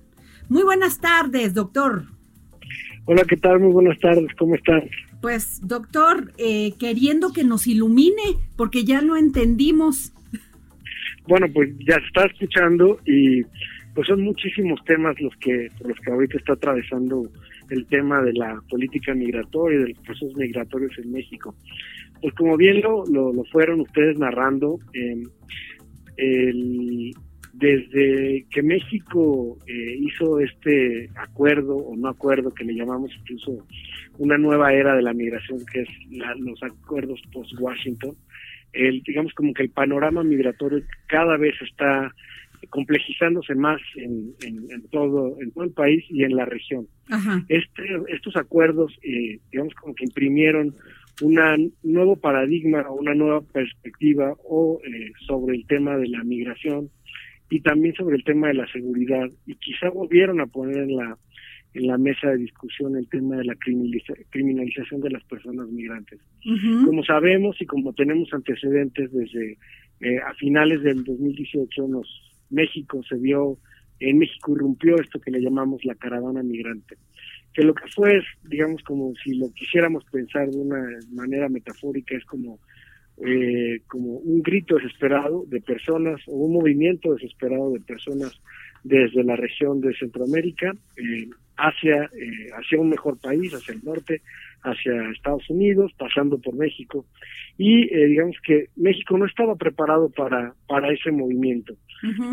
Muy 0.48 0.64
buenas 0.64 1.00
tardes, 1.00 1.54
doctor. 1.54 2.06
Hola, 3.04 3.22
¿qué 3.28 3.36
tal? 3.36 3.60
Muy 3.60 3.70
buenas 3.70 4.00
tardes, 4.00 4.26
¿cómo 4.36 4.56
están? 4.56 4.90
Pues, 5.24 5.66
doctor, 5.66 6.32
eh, 6.36 6.74
queriendo 6.78 7.32
que 7.32 7.44
nos 7.44 7.66
ilumine, 7.66 8.36
porque 8.58 8.84
ya 8.84 9.00
lo 9.00 9.16
entendimos. 9.16 10.12
Bueno, 11.26 11.46
pues 11.50 11.70
ya 11.78 11.96
está 11.96 12.26
escuchando 12.26 12.98
y 13.06 13.40
pues 13.94 14.06
son 14.06 14.20
muchísimos 14.20 14.84
temas 14.84 15.18
los 15.22 15.34
que 15.36 15.70
por 15.78 15.88
los 15.88 15.98
que 16.00 16.10
ahorita 16.10 16.36
está 16.36 16.52
atravesando 16.52 17.22
el 17.70 17.86
tema 17.86 18.20
de 18.20 18.34
la 18.34 18.60
política 18.68 19.14
migratoria 19.14 19.78
y 19.78 19.82
de 19.84 19.88
los 19.94 19.98
procesos 20.00 20.36
migratorios 20.36 20.92
en 20.98 21.12
México. 21.12 21.54
Pues 22.20 22.34
como 22.34 22.58
bien 22.58 22.82
lo, 22.82 23.06
lo, 23.06 23.32
fueron 23.44 23.80
ustedes 23.80 24.18
narrando, 24.18 24.78
em, 24.92 25.22
desde 27.56 28.46
que 28.50 28.62
México 28.62 29.58
eh, 29.66 29.96
hizo 30.00 30.40
este 30.40 31.08
acuerdo 31.14 31.76
o 31.76 31.96
no 31.96 32.08
acuerdo 32.08 32.52
que 32.52 32.64
le 32.64 32.74
llamamos 32.74 33.12
incluso 33.20 33.64
una 34.18 34.36
nueva 34.36 34.72
era 34.72 34.96
de 34.96 35.02
la 35.02 35.12
migración, 35.12 35.64
que 35.72 35.82
es 35.82 35.88
los 36.38 36.60
acuerdos 36.62 37.20
post-Washington, 37.32 38.16
el, 38.72 39.02
digamos 39.02 39.32
como 39.34 39.54
que 39.54 39.62
el 39.62 39.70
panorama 39.70 40.24
migratorio 40.24 40.82
cada 41.06 41.36
vez 41.36 41.54
está 41.62 42.12
complejizándose 42.70 43.54
más 43.54 43.80
en, 43.96 44.34
todo 44.90 45.36
en 45.40 45.52
todo 45.52 45.64
el 45.64 45.72
país 45.72 46.04
y 46.08 46.24
en 46.24 46.34
la 46.34 46.46
región. 46.46 46.88
Este, 47.48 47.82
estos 48.08 48.34
acuerdos, 48.36 48.92
eh, 49.02 49.38
digamos, 49.52 49.74
como 49.74 49.94
que 49.94 50.04
imprimieron 50.04 50.74
un 51.22 51.72
nuevo 51.84 52.16
paradigma 52.16 52.80
o 52.88 52.94
una 52.94 53.14
nueva 53.14 53.42
perspectiva 53.42 54.34
o 54.44 54.80
eh, 54.84 55.12
sobre 55.26 55.54
el 55.56 55.66
tema 55.66 55.96
de 55.96 56.08
la 56.08 56.24
migración 56.24 56.90
y 57.54 57.60
también 57.60 57.94
sobre 57.94 58.16
el 58.16 58.24
tema 58.24 58.48
de 58.48 58.54
la 58.54 58.66
seguridad 58.66 59.30
y 59.46 59.54
quizá 59.54 59.88
volvieron 59.88 60.40
a 60.40 60.46
poner 60.46 60.78
en 60.78 60.96
la 60.96 61.16
en 61.74 61.86
la 61.86 61.98
mesa 61.98 62.30
de 62.30 62.38
discusión 62.38 62.96
el 62.96 63.08
tema 63.08 63.36
de 63.36 63.44
la 63.44 63.54
criminalización 64.30 65.00
de 65.00 65.10
las 65.10 65.22
personas 65.24 65.68
migrantes. 65.68 66.20
Como 66.84 67.04
sabemos 67.04 67.60
y 67.60 67.66
como 67.66 67.92
tenemos 67.92 68.32
antecedentes 68.32 69.12
desde 69.12 69.58
eh, 70.00 70.18
a 70.18 70.34
finales 70.34 70.82
del 70.82 71.04
2018 71.04 71.86
nos 71.86 72.08
México 72.50 73.02
se 73.08 73.16
vio, 73.16 73.58
en 74.00 74.18
México 74.18 74.56
irrumpió 74.56 74.96
esto 74.96 75.20
que 75.20 75.30
le 75.30 75.40
llamamos 75.40 75.84
la 75.84 75.94
caravana 75.94 76.42
migrante, 76.42 76.96
que 77.52 77.62
lo 77.62 77.72
que 77.72 77.86
fue 77.88 78.16
es, 78.16 78.24
digamos, 78.48 78.82
como 78.82 79.12
si 79.22 79.36
lo 79.36 79.52
quisiéramos 79.52 80.04
pensar 80.10 80.50
de 80.50 80.58
una 80.58 80.84
manera 81.12 81.48
metafórica, 81.48 82.16
es 82.16 82.24
como, 82.24 82.58
eh, 83.18 83.80
como 83.86 84.18
un 84.18 84.42
grito 84.42 84.76
desesperado 84.76 85.44
de 85.46 85.60
personas 85.60 86.20
o 86.26 86.32
un 86.32 86.54
movimiento 86.54 87.14
desesperado 87.14 87.72
de 87.72 87.80
personas 87.80 88.40
desde 88.82 89.22
la 89.22 89.36
región 89.36 89.80
de 89.80 89.94
Centroamérica 89.96 90.72
eh, 90.96 91.28
hacia, 91.56 92.04
eh, 92.04 92.50
hacia 92.52 92.80
un 92.80 92.90
mejor 92.90 93.20
país, 93.20 93.52
hacia 93.54 93.74
el 93.74 93.84
norte, 93.84 94.20
hacia 94.62 95.10
Estados 95.10 95.48
Unidos, 95.48 95.92
pasando 95.96 96.38
por 96.38 96.54
México. 96.56 97.06
Y 97.56 97.86
digamos 97.86 98.36
que 98.44 98.66
México 98.76 99.16
no 99.16 99.26
estaba 99.26 99.54
preparado 99.54 100.10
para, 100.10 100.54
para 100.66 100.92
ese 100.92 101.12
movimiento. 101.12 101.74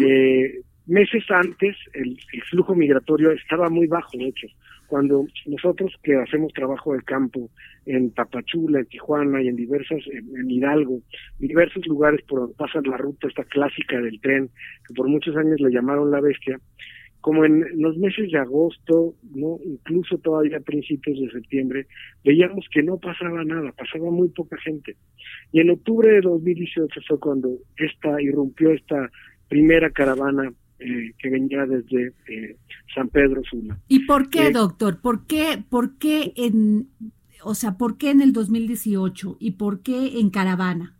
Eh, 0.02 0.62
meses 0.88 1.24
antes 1.30 1.76
el, 1.94 2.18
flujo 2.50 2.76
migratorio 2.76 3.32
estaba 3.32 3.70
muy 3.70 3.88
bajo, 3.88 4.18
de 4.18 4.28
hecho. 4.28 4.48
Cuando 4.88 5.26
nosotros 5.46 5.94
que 6.04 6.16
hacemos 6.16 6.52
trabajo 6.52 6.94
de 6.94 7.02
campo 7.04 7.50
en 7.86 8.12
Tapachula, 8.12 8.80
en 8.80 8.86
Tijuana 8.88 9.42
y 9.42 9.48
en 9.48 9.56
diversas, 9.56 10.00
en, 10.12 10.52
Hidalgo, 10.52 11.00
diversos 11.40 11.86
lugares 11.88 12.22
por 12.28 12.42
donde 12.42 12.56
pasa 12.56 12.82
la 12.84 12.98
ruta 12.98 13.28
esta 13.28 13.46
clásica 13.46 14.02
del 14.02 14.20
tren, 14.20 14.50
que 14.88 14.94
por 14.94 15.08
muchos 15.08 15.36
años 15.38 15.62
le 15.62 15.72
llamaron 15.72 16.12
la 16.12 16.20
bestia, 16.20 16.60
como 17.22 17.46
en 17.46 17.64
los 17.80 17.96
meses 17.98 18.32
de 18.32 18.40
agosto, 18.40 19.14
no 19.34 19.60
incluso 19.64 20.18
todavía 20.18 20.60
principios 20.60 21.20
de 21.20 21.32
septiembre, 21.32 21.86
veíamos 22.26 22.66
que 22.74 22.82
no 22.82 22.98
pasaba 22.98 23.44
nada, 23.46 23.72
pasaba 23.72 24.10
muy 24.10 24.30
poca 24.30 24.58
gente. 24.58 24.96
Y 25.52 25.62
en 25.62 25.70
octubre 25.70 26.12
de 26.12 26.22
2018 26.22 27.00
fue 27.08 27.20
cuando 27.20 27.50
esta 27.78 28.20
irrumpió 28.22 28.72
esta 28.72 29.10
primera 29.48 29.92
caravana 29.92 30.52
eh, 30.82 31.14
que 31.18 31.30
venía 31.30 31.66
desde 31.66 32.14
eh, 32.28 32.58
San 32.94 33.10
Pedro 33.10 33.42
Sula. 33.44 33.78
¿Y 33.88 34.06
por 34.06 34.30
qué, 34.30 34.48
eh, 34.48 34.52
doctor? 34.52 35.00
¿Por 35.00 35.28
qué, 35.28 35.64
por 35.70 35.98
qué 35.98 36.34
en, 36.36 36.88
o 37.44 37.54
sea, 37.54 37.78
por 37.78 37.98
qué 37.98 38.10
en 38.10 38.22
el 38.22 38.34
2018 38.34 39.38
y 39.40 39.52
por 39.52 39.84
qué 39.84 40.20
en 40.20 40.30
caravana? 40.30 40.96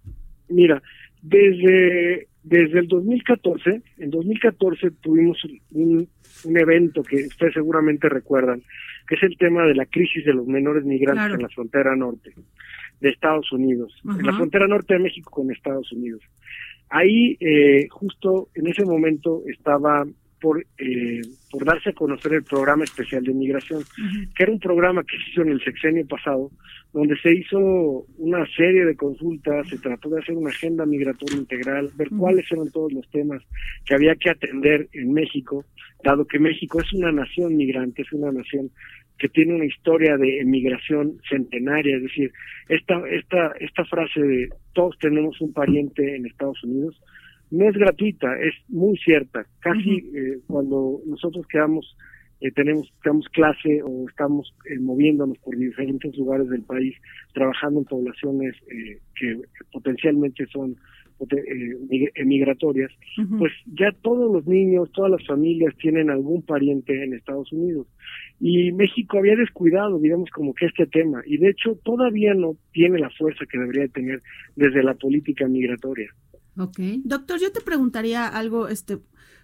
Mira, 0.48 0.82
desde 1.22 2.28
desde 2.44 2.80
el 2.80 2.88
2014, 2.88 3.82
en 3.98 4.10
2014 4.10 4.92
tuvimos 5.02 5.38
un, 5.72 6.08
un 6.44 6.58
evento 6.58 7.04
que 7.04 7.28
ustedes 7.28 7.54
seguramente 7.54 8.10
recuerdan, 8.10 8.64
que 9.08 9.16
es 9.16 9.24
el 9.24 9.38
tema 9.38 9.64
de 9.64 9.76
la 9.76 9.86
crisis 9.86 10.26
de 10.26 10.34
los 10.34 10.48
menores 10.48 10.84
migrantes 10.84 11.36
en 11.36 11.42
la 11.44 11.50
frontera 11.50 11.96
norte 11.96 12.34
de 13.00 13.10
Estados 13.10 13.52
Unidos, 13.52 13.94
en 14.06 14.26
la 14.26 14.34
frontera 14.34 14.68
norte 14.68 14.94
de 14.94 15.02
México 15.02 15.32
con 15.32 15.52
Estados 15.52 15.92
Unidos. 15.92 16.22
Ahí, 16.92 17.38
eh, 17.40 17.88
justo 17.90 18.50
en 18.54 18.68
ese 18.68 18.84
momento, 18.84 19.44
estaba 19.48 20.06
por, 20.42 20.66
eh, 20.78 21.22
por 21.52 21.64
darse 21.64 21.92
a 21.92 21.94
conocer 21.94 22.34
el 22.34 22.44
programa 22.44 22.84
especial 22.84 23.24
de 23.24 23.34
migración, 23.34 23.84
que 24.36 24.44
era 24.44 24.52
un 24.52 24.60
programa 24.60 25.04
que 25.04 25.16
se 25.18 25.32
hizo 25.32 25.42
en 25.44 25.50
el 25.50 25.64
sexenio 25.64 26.06
pasado, 26.08 26.52
donde 26.92 27.16
se 27.22 27.34
hizo 27.34 27.60
una 28.18 28.46
serie 28.58 28.84
de 28.84 28.96
consultas, 28.96 29.70
se 29.70 29.78
trató 29.78 30.10
de 30.10 30.20
hacer 30.20 30.36
una 30.36 30.50
agenda 30.50 30.86
migratoria 30.86 31.38
integral, 31.38 31.92
ver 31.96 32.10
cuáles 32.10 32.52
eran 32.52 32.70
todos 32.72 32.92
los 32.92 33.10
temas 33.12 33.42
que 33.86 33.94
había 33.94 34.16
que 34.16 34.32
atender 34.32 34.90
en 34.94 35.14
México, 35.14 35.64
dado 36.04 36.26
que 36.26 36.40
México 36.40 36.82
es 36.82 36.92
una 36.92 37.12
nación 37.12 37.56
migrante, 37.56 38.02
es 38.02 38.12
una 38.12 38.32
nación 38.32 38.72
que 39.22 39.30
tiene 39.30 39.54
una 39.54 39.66
historia 39.66 40.18
de 40.18 40.40
emigración 40.40 41.20
centenaria, 41.30 41.96
es 41.98 42.02
decir, 42.02 42.32
esta, 42.70 43.00
esta, 43.08 43.54
esta 43.60 43.86
frase 43.86 44.20
de 44.20 44.50
todos 44.74 44.98
tenemos 44.98 45.40
un 45.42 45.54
pariente 45.54 46.16
en 46.16 46.26
Estados 46.26 46.64
Unidos, 46.64 47.00
no 47.52 47.70
es 47.70 47.76
gratuita, 47.76 48.28
es 48.40 48.56
muy 48.68 48.98
cierta. 48.98 49.46
Casi 49.60 49.98
eh, 50.16 50.40
cuando 50.48 51.02
nosotros 51.06 51.46
quedamos 51.46 51.96
eh, 52.42 52.52
tenemos, 52.52 52.92
tenemos 53.04 53.28
clase 53.30 53.84
o 53.84 54.10
estamos 54.10 54.52
eh, 54.66 54.80
moviéndonos 54.80 55.38
por 55.38 55.56
diferentes 55.56 56.18
lugares 56.18 56.50
del 56.50 56.64
país, 56.64 56.96
trabajando 57.34 57.82
en 57.82 57.86
poblaciones 57.86 58.56
eh, 58.72 58.98
que 59.16 59.40
potencialmente 59.72 60.48
son 60.48 60.76
migratorias, 62.26 62.92
pues 63.38 63.52
ya 63.66 63.92
todos 64.02 64.32
los 64.32 64.46
niños, 64.46 64.92
todas 64.92 65.12
las 65.12 65.26
familias 65.26 65.76
tienen 65.78 66.10
algún 66.10 66.42
pariente 66.42 67.04
en 67.04 67.14
Estados 67.14 67.52
Unidos. 67.52 67.88
Y 68.40 68.72
México 68.72 69.20
había 69.20 69.36
descuidado, 69.36 70.00
digamos, 70.00 70.30
como 70.32 70.54
que 70.54 70.66
este 70.66 70.88
tema, 70.88 71.22
y 71.26 71.38
de 71.38 71.50
hecho 71.50 71.78
todavía 71.84 72.34
no 72.34 72.56
tiene 72.72 73.00
la 73.00 73.10
fuerza 73.12 73.46
que 73.46 73.60
debería 73.60 73.88
tener 73.88 74.22
desde 74.56 74.84
la 74.84 74.96
política 74.96 75.48
migratoria. 75.48 76.10
Ok. 76.58 76.80
Doctor, 77.04 77.40
yo 77.40 77.52
te 77.52 77.62
preguntaría 77.62 78.28
algo, 78.28 78.68
este, 78.68 78.98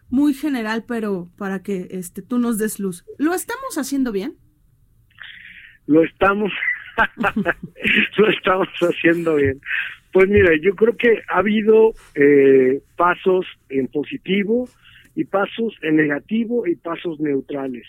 muy 0.09 0.33
general, 0.33 0.85
pero 0.87 1.29
para 1.37 1.61
que 1.61 1.87
este, 1.91 2.21
tú 2.21 2.39
nos 2.39 2.57
des 2.57 2.79
luz. 2.79 3.05
¿Lo 3.17 3.33
estamos 3.33 3.77
haciendo 3.77 4.11
bien? 4.11 4.35
Lo 5.85 6.03
estamos, 6.03 6.51
lo 8.17 8.29
estamos 8.29 8.67
haciendo 8.81 9.35
bien. 9.35 9.61
Pues 10.13 10.29
mira, 10.29 10.51
yo 10.61 10.73
creo 10.75 10.95
que 10.95 11.19
ha 11.29 11.39
habido 11.39 11.91
eh, 12.15 12.81
pasos 12.95 13.45
en 13.69 13.87
positivo 13.87 14.67
y 15.15 15.25
pasos 15.25 15.73
en 15.81 15.97
negativo 15.97 16.65
y 16.67 16.75
pasos 16.75 17.19
neutrales. 17.19 17.85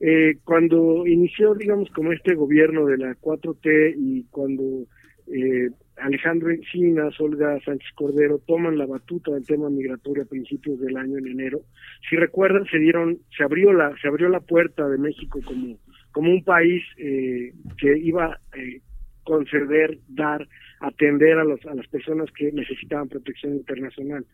Eh, 0.00 0.38
cuando 0.44 1.06
inició, 1.06 1.54
digamos, 1.54 1.88
como 1.90 2.12
este 2.12 2.34
gobierno 2.34 2.86
de 2.86 2.98
la 2.98 3.14
4T 3.14 3.94
y 3.96 4.24
cuando 4.30 4.86
eh, 5.32 5.70
Alejandro 5.96 6.50
Encinas, 6.50 7.18
Olga 7.20 7.58
Sánchez 7.64 7.90
Cordero 7.94 8.40
toman 8.46 8.76
la 8.76 8.86
batuta 8.86 9.30
del 9.32 9.46
tema 9.46 9.70
migratorio 9.70 10.24
a 10.24 10.28
principios 10.28 10.80
del 10.80 10.96
año 10.96 11.18
en 11.18 11.28
enero. 11.28 11.60
Si 12.08 12.16
recuerdan, 12.16 12.66
se 12.66 12.78
dieron, 12.78 13.18
se 13.36 13.44
abrió 13.44 13.72
la, 13.72 13.94
se 14.02 14.08
abrió 14.08 14.28
la 14.28 14.40
puerta 14.40 14.88
de 14.88 14.98
México 14.98 15.40
como, 15.44 15.78
como 16.12 16.30
un 16.30 16.42
país 16.42 16.82
eh, 16.98 17.52
que 17.78 17.96
iba 17.98 18.26
a 18.26 18.58
eh, 18.58 18.80
conceder, 19.22 19.98
dar, 20.08 20.46
atender 20.86 21.38
a, 21.38 21.44
los, 21.44 21.64
a 21.66 21.74
las 21.74 21.86
personas 21.88 22.30
que 22.32 22.52
necesitaban 22.52 23.08
protección 23.08 23.54
internacional. 23.54 24.24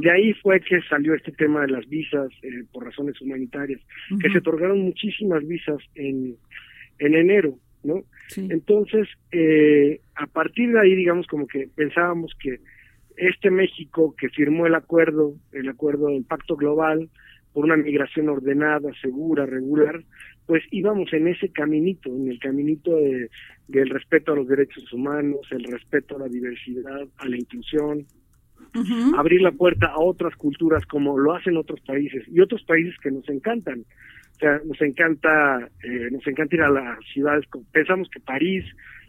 De 0.00 0.10
ahí 0.10 0.32
fue 0.34 0.60
que 0.60 0.80
salió 0.82 1.14
este 1.14 1.32
tema 1.32 1.62
de 1.62 1.68
las 1.68 1.88
visas 1.88 2.28
eh, 2.42 2.64
por 2.72 2.84
razones 2.84 3.20
humanitarias, 3.20 3.80
que 4.20 4.30
se 4.30 4.38
otorgaron 4.38 4.80
muchísimas 4.80 5.46
visas 5.46 5.78
en, 5.94 6.36
en 6.98 7.14
enero. 7.14 7.58
¿no? 7.84 8.02
Entonces, 8.36 9.08
eh, 9.32 10.00
a 10.14 10.26
partir 10.26 10.72
de 10.72 10.80
ahí, 10.80 10.94
digamos, 10.94 11.26
como 11.26 11.46
que 11.46 11.68
pensábamos 11.74 12.32
que 12.40 12.60
este 13.16 13.50
México 13.50 14.14
que 14.16 14.28
firmó 14.28 14.66
el 14.66 14.74
acuerdo, 14.74 15.34
el 15.52 15.68
acuerdo 15.68 16.08
del 16.08 16.24
Pacto 16.24 16.56
Global 16.56 17.08
por 17.52 17.64
una 17.64 17.76
migración 17.76 18.28
ordenada, 18.28 18.90
segura, 19.00 19.46
regular, 19.46 20.02
pues 20.48 20.64
íbamos 20.70 21.12
en 21.12 21.28
ese 21.28 21.50
caminito, 21.50 22.08
en 22.08 22.30
el 22.30 22.38
caminito 22.38 22.96
de, 22.96 23.28
del 23.68 23.90
respeto 23.90 24.32
a 24.32 24.36
los 24.36 24.48
derechos 24.48 24.90
humanos, 24.94 25.40
el 25.50 25.62
respeto 25.64 26.16
a 26.16 26.20
la 26.20 26.28
diversidad, 26.28 27.06
a 27.18 27.28
la 27.28 27.36
inclusión, 27.36 28.06
abrir 29.18 29.42
la 29.42 29.52
puerta 29.52 29.88
a 29.88 30.00
otras 30.00 30.34
culturas 30.36 30.86
como 30.86 31.18
lo 31.18 31.34
hacen 31.34 31.58
otros 31.58 31.80
países 31.82 32.24
y 32.28 32.40
otros 32.40 32.62
países 32.62 32.94
que 33.02 33.10
nos 33.10 33.28
encantan. 33.28 33.80
O 33.80 34.38
sea, 34.38 34.58
nos 34.64 34.80
encanta, 34.80 35.68
eh, 35.84 36.08
nos 36.10 36.26
encanta 36.26 36.56
ir 36.56 36.62
a 36.62 36.70
las 36.70 36.98
ciudades, 37.12 37.44
pensamos 37.70 38.08
que 38.08 38.20
París, 38.20 38.64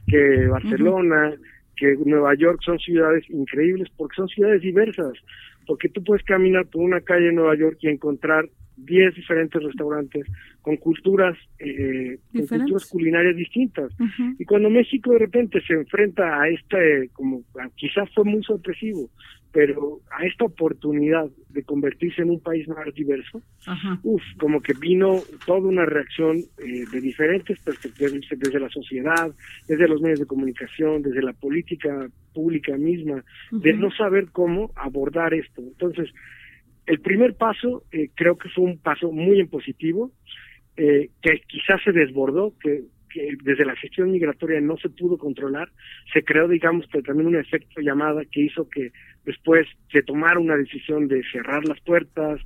que 0.08 0.46
Barcelona, 0.48 1.36
que 1.78 1.96
Nueva 2.06 2.36
York 2.36 2.60
son 2.66 2.80
ciudades 2.80 3.24
increíbles 3.30 3.88
porque 3.96 4.18
son 4.18 4.28
ciudades 4.28 4.62
diversas, 4.62 5.14
porque 5.66 5.88
tú 5.88 6.04
puedes 6.04 6.26
caminar 6.26 6.66
por 6.66 6.82
una 6.82 7.00
calle 7.00 7.30
en 7.30 7.36
Nueva 7.36 7.56
York 7.56 7.78
y 7.80 7.88
encontrar 7.88 8.50
10 8.86 9.16
diferentes 9.16 9.62
restaurantes 9.62 10.26
con 10.62 10.78
culturas, 10.78 11.38
eh, 11.60 12.20
con 12.32 12.48
culturas 12.48 12.86
culinarias 12.90 13.36
distintas. 13.36 13.92
Y 14.38 14.46
cuando 14.46 14.70
México 14.70 15.12
de 15.12 15.20
repente 15.20 15.62
se 15.66 15.74
enfrenta 15.74 16.42
a 16.42 16.48
este, 16.50 17.10
como 17.14 17.44
quizás 17.76 18.10
fue 18.14 18.26
muy 18.26 18.44
sorpresivo, 18.44 19.10
pero 19.52 20.00
a 20.12 20.26
esta 20.26 20.46
oportunidad 20.46 21.28
de 21.50 21.64
convertirse 21.64 22.22
en 22.22 22.30
un 22.30 22.40
país 22.40 22.68
más 22.68 22.94
diverso, 22.94 23.42
uf, 24.04 24.22
como 24.38 24.62
que 24.62 24.74
vino 24.74 25.22
toda 25.46 25.62
una 25.62 25.86
reacción 25.86 26.38
eh, 26.38 26.86
de 26.92 27.02
diferentes 27.02 27.60
perspectivas, 27.60 28.14
desde 28.38 28.60
la 28.60 28.70
sociedad, 28.70 29.32
desde 29.68 29.88
los 29.88 30.02
medios 30.02 30.20
de 30.20 30.28
comunicación, 30.28 31.02
desde 31.02 31.24
la 31.24 31.34
política 31.34 32.10
pública 32.34 32.78
misma, 32.78 33.24
de 33.52 33.74
no 33.74 33.90
saber 33.92 34.28
cómo 34.32 34.72
abordar 34.76 35.34
esto. 35.34 35.62
Entonces, 35.62 36.10
el 36.90 37.00
primer 37.02 37.36
paso 37.36 37.84
eh, 37.92 38.10
creo 38.16 38.38
que 38.38 38.50
fue 38.50 38.66
un 38.66 38.80
paso 38.80 39.12
muy 39.12 39.40
en 39.40 39.48
positivo, 39.48 40.12
eh, 40.76 41.10
que 41.22 41.42
quizás 41.48 41.82
se 41.84 41.92
desbordó, 41.92 42.54
que 42.60 42.84
que 43.10 43.36
desde 43.44 43.66
la 43.66 43.76
gestión 43.76 44.12
migratoria 44.12 44.62
no 44.62 44.78
se 44.78 44.90
pudo 44.90 45.18
controlar, 45.18 45.70
se 46.14 46.24
creó, 46.24 46.48
digamos, 46.48 46.86
que 46.88 47.02
también 47.02 47.28
un 47.28 47.36
efecto 47.36 47.82
llamada 47.82 48.22
que 48.32 48.42
hizo 48.42 48.70
que 48.70 48.92
después 49.26 49.68
se 49.92 50.04
tomara 50.04 50.40
una 50.40 50.56
decisión 50.56 51.08
de 51.08 51.24
cerrar 51.32 51.66
las 51.66 51.80
puertas, 51.82 52.40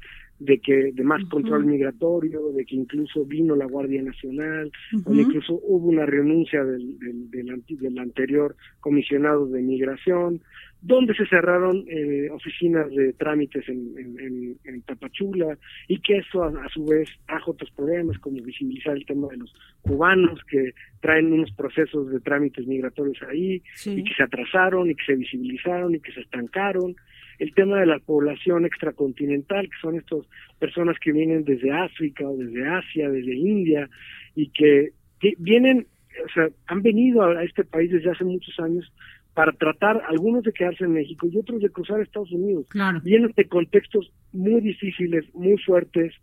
de 0.44 0.60
que 0.60 0.92
de 0.92 1.04
más 1.04 1.24
control 1.30 1.66
migratorio, 1.66 2.52
de 2.52 2.66
que 2.66 2.76
incluso 2.76 3.26
vino 3.26 3.56
la 3.56 3.66
Guardia 3.66 4.02
Nacional, 4.02 4.72
o 5.06 5.14
incluso 5.14 5.60
hubo 5.64 5.88
una 5.88 6.06
renuncia 6.06 6.64
del, 6.64 7.00
del, 7.00 7.64
del, 7.68 8.00
anterior 8.00 8.56
comisionado 8.82 9.48
de 9.48 9.62
migración, 9.62 10.42
donde 10.82 11.16
se 11.16 11.26
cerraron 11.28 11.86
eh, 11.88 12.30
oficinas 12.30 12.90
de 12.92 13.14
trámites 13.14 13.70
en, 13.70 13.94
en, 13.98 14.58
en, 14.66 14.82
Tapachula 14.82 15.58
y 15.88 16.02
que 16.02 16.18
eso 16.18 16.44
a, 16.44 16.68
su 16.74 16.86
vez 16.86 17.08
trajo 17.26 17.52
otros 17.52 17.72
problemas 17.72 18.20
como 18.20 18.42
visibilizar 18.42 18.98
el 18.98 19.06
tema 19.06 19.30
de 19.30 19.38
los 19.38 19.54
cubanos 19.82 20.42
que 20.50 20.74
traen 21.00 21.32
unos 21.32 21.52
procesos 21.52 22.12
de 22.12 22.20
trámites 22.20 22.68
migratorios 22.68 23.18
ahí 23.30 23.64
y 23.86 24.04
que 24.04 24.14
se 24.14 24.24
atrasaron 24.24 24.92
y 24.92 24.96
que 24.96 25.06
se 25.06 25.16
visibilizaron 25.16 25.96
y 25.96 26.02
que 26.02 26.12
se 26.12 26.20
estancaron 26.20 26.96
el 27.40 27.54
tema 27.54 27.80
de 27.80 27.86
la 27.86 28.00
población 28.00 28.66
extracontinental, 28.66 29.66
que 29.66 29.78
son 29.82 29.96
estas 29.96 30.20
personas 30.60 30.98
que 31.00 31.12
vienen 31.12 31.44
desde 31.44 31.72
África 31.72 32.28
o 32.28 32.38
desde 32.38 32.68
Asia, 32.68 33.10
desde 33.10 33.36
India, 33.36 33.90
y 34.36 34.50
que, 34.50 34.92
vienen, 35.38 35.88
o 36.26 36.34
sea, 36.34 36.50
han 36.68 36.82
venido 36.82 37.24
a 37.24 37.44
este 37.44 37.64
país 37.64 37.92
desde 37.92 38.12
hace 38.12 38.24
muchos 38.24 38.60
años 38.60 38.92
para 39.34 39.52
tratar, 39.54 40.02
algunos 40.08 40.44
de 40.44 40.54
quedarse 40.54 40.84
en 40.84 40.94
México 40.94 41.28
y 41.28 41.38
otros 41.38 41.62
de 41.62 41.70
cruzar 41.70 42.00
a 42.00 42.04
Estados 42.04 42.32
Unidos. 42.32 42.68
Vienen 43.04 43.34
de 43.36 43.48
contextos 43.48 44.12
muy 44.32 44.62
difíciles, 44.62 45.26
muy 45.34 45.58
fuertes, 45.58 46.14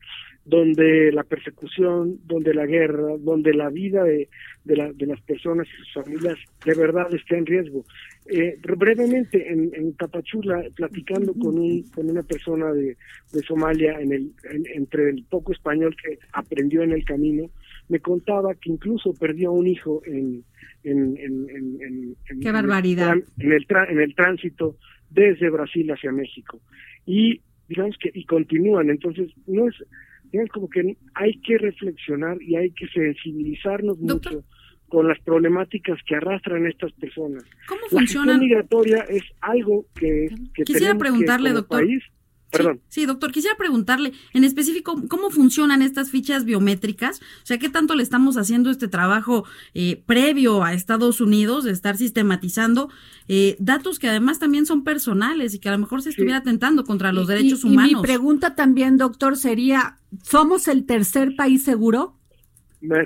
donde 0.45 1.13
la 1.13 1.23
persecución, 1.23 2.19
donde 2.25 2.55
la 2.55 2.67
guerra, 2.67 3.17
donde 3.19 3.53
la 3.53 3.69
vida 3.69 4.05
de, 4.05 4.29
de, 4.65 4.93
de 4.95 5.07
las 5.07 5.21
personas 5.23 5.67
y 5.69 5.77
sus 5.85 6.05
familias 6.05 6.39
de 6.65 6.75
verdad 6.75 7.13
está 7.13 7.37
en 7.37 7.47
riesgo. 7.47 7.85
Eh, 8.27 8.57
brevemente, 8.63 9.53
en, 9.53 9.71
en, 9.75 9.95
Tapachula, 9.95 10.63
platicando 10.75 11.35
con, 11.35 11.59
un, 11.59 11.83
con 11.91 12.09
una 12.09 12.23
persona 12.23 12.73
de, 12.73 12.97
de 13.33 13.41
Somalia, 13.43 14.01
en 14.01 14.13
el, 14.13 14.33
entre 14.75 15.11
el 15.11 15.25
poco 15.25 15.53
español 15.53 15.95
que 16.03 16.19
aprendió 16.33 16.83
en 16.83 16.93
el 16.93 17.05
camino, 17.05 17.51
me 17.91 17.99
contaba 17.99 18.55
que 18.55 18.71
incluso 18.71 19.13
perdió 19.15 19.51
a 19.51 19.53
un 19.53 19.67
hijo 19.67 20.01
en, 20.07 20.45
en, 20.85 21.17
en, 21.19 22.17
en 22.29 22.41
Qué 22.41 22.53
barbaridad. 22.53 23.17
En 23.39 23.53
el, 23.53 23.67
en 23.89 24.01
el 24.01 24.15
tránsito 24.15 24.77
desde 25.11 25.51
Brasil 25.51 25.91
hacia 25.91 26.13
México. 26.13 26.61
Y 27.05 27.43
digamos 27.69 27.97
que 28.01 28.11
y 28.15 28.25
continúan, 28.25 28.91
entonces 28.91 29.31
no 29.47 29.69
es, 29.69 29.75
es 30.33 30.49
como 30.51 30.69
que 30.71 30.97
hay 31.15 31.41
que 31.41 31.59
reflexionar 31.59 32.41
y 32.41 32.55
hay 32.57 32.71
que 32.71 32.87
sensibilizarnos 32.89 33.99
mucho 33.99 34.45
con 34.89 35.09
las 35.09 35.21
problemáticas 35.21 35.99
que 36.07 36.15
arrastran 36.15 36.67
estas 36.67 36.93
personas. 36.93 37.45
¿Cómo 37.67 37.83
funciona? 37.89 38.33
La 38.33 38.39
migratoria 38.39 39.05
es 39.09 39.23
algo 39.41 39.87
que, 39.95 40.29
que 40.55 40.63
Quisiera 40.63 40.97
preguntarle, 40.97 41.51
doctor. 41.51 41.85
Perdón. 42.51 42.81
Sí, 42.89 43.07
doctor, 43.07 43.33
quisiera 43.33 43.57
preguntarle 43.57 44.13
en 44.33 44.45
específico 44.45 45.03
cómo 45.09 45.31
funcionan 45.31 45.83
estas 45.83 46.11
fichas 46.11 46.45
biométricas, 46.45 47.21
o 47.21 47.47
sea, 47.47 47.59
qué 47.59 47.69
tanto 47.69 47.95
le 47.95 48.03
estamos 48.03 48.37
haciendo 48.37 48.71
este 48.71 48.89
trabajo 48.89 49.45
eh, 49.75 50.03
previo 50.07 50.65
a 50.65 50.73
Estados 50.73 51.21
Unidos 51.21 51.65
de 51.65 51.71
estar 51.71 51.97
sistematizando 51.97 52.91
eh, 53.29 53.57
datos 53.61 53.99
que 53.99 54.09
además 54.09 54.39
también 54.39 54.67
son 54.67 54.83
personales 54.83 55.55
y 55.55 55.59
que 55.61 55.69
a 55.69 55.73
lo 55.73 55.79
mejor 55.79 56.03
se 56.03 56.11
estuviera 56.11 56.39
atentando 56.39 56.85
contra 56.85 57.13
los 57.13 57.29
derechos 57.29 57.65
humanos. 57.65 57.93
Y 57.93 57.95
mi 57.97 58.03
pregunta 58.03 58.55
también, 58.55 58.97
doctor, 58.97 59.37
sería, 59.37 59.99
¿somos 60.23 60.67
el 60.69 60.85
tercer 60.85 61.37
país 61.37 61.63
seguro? 61.63 62.20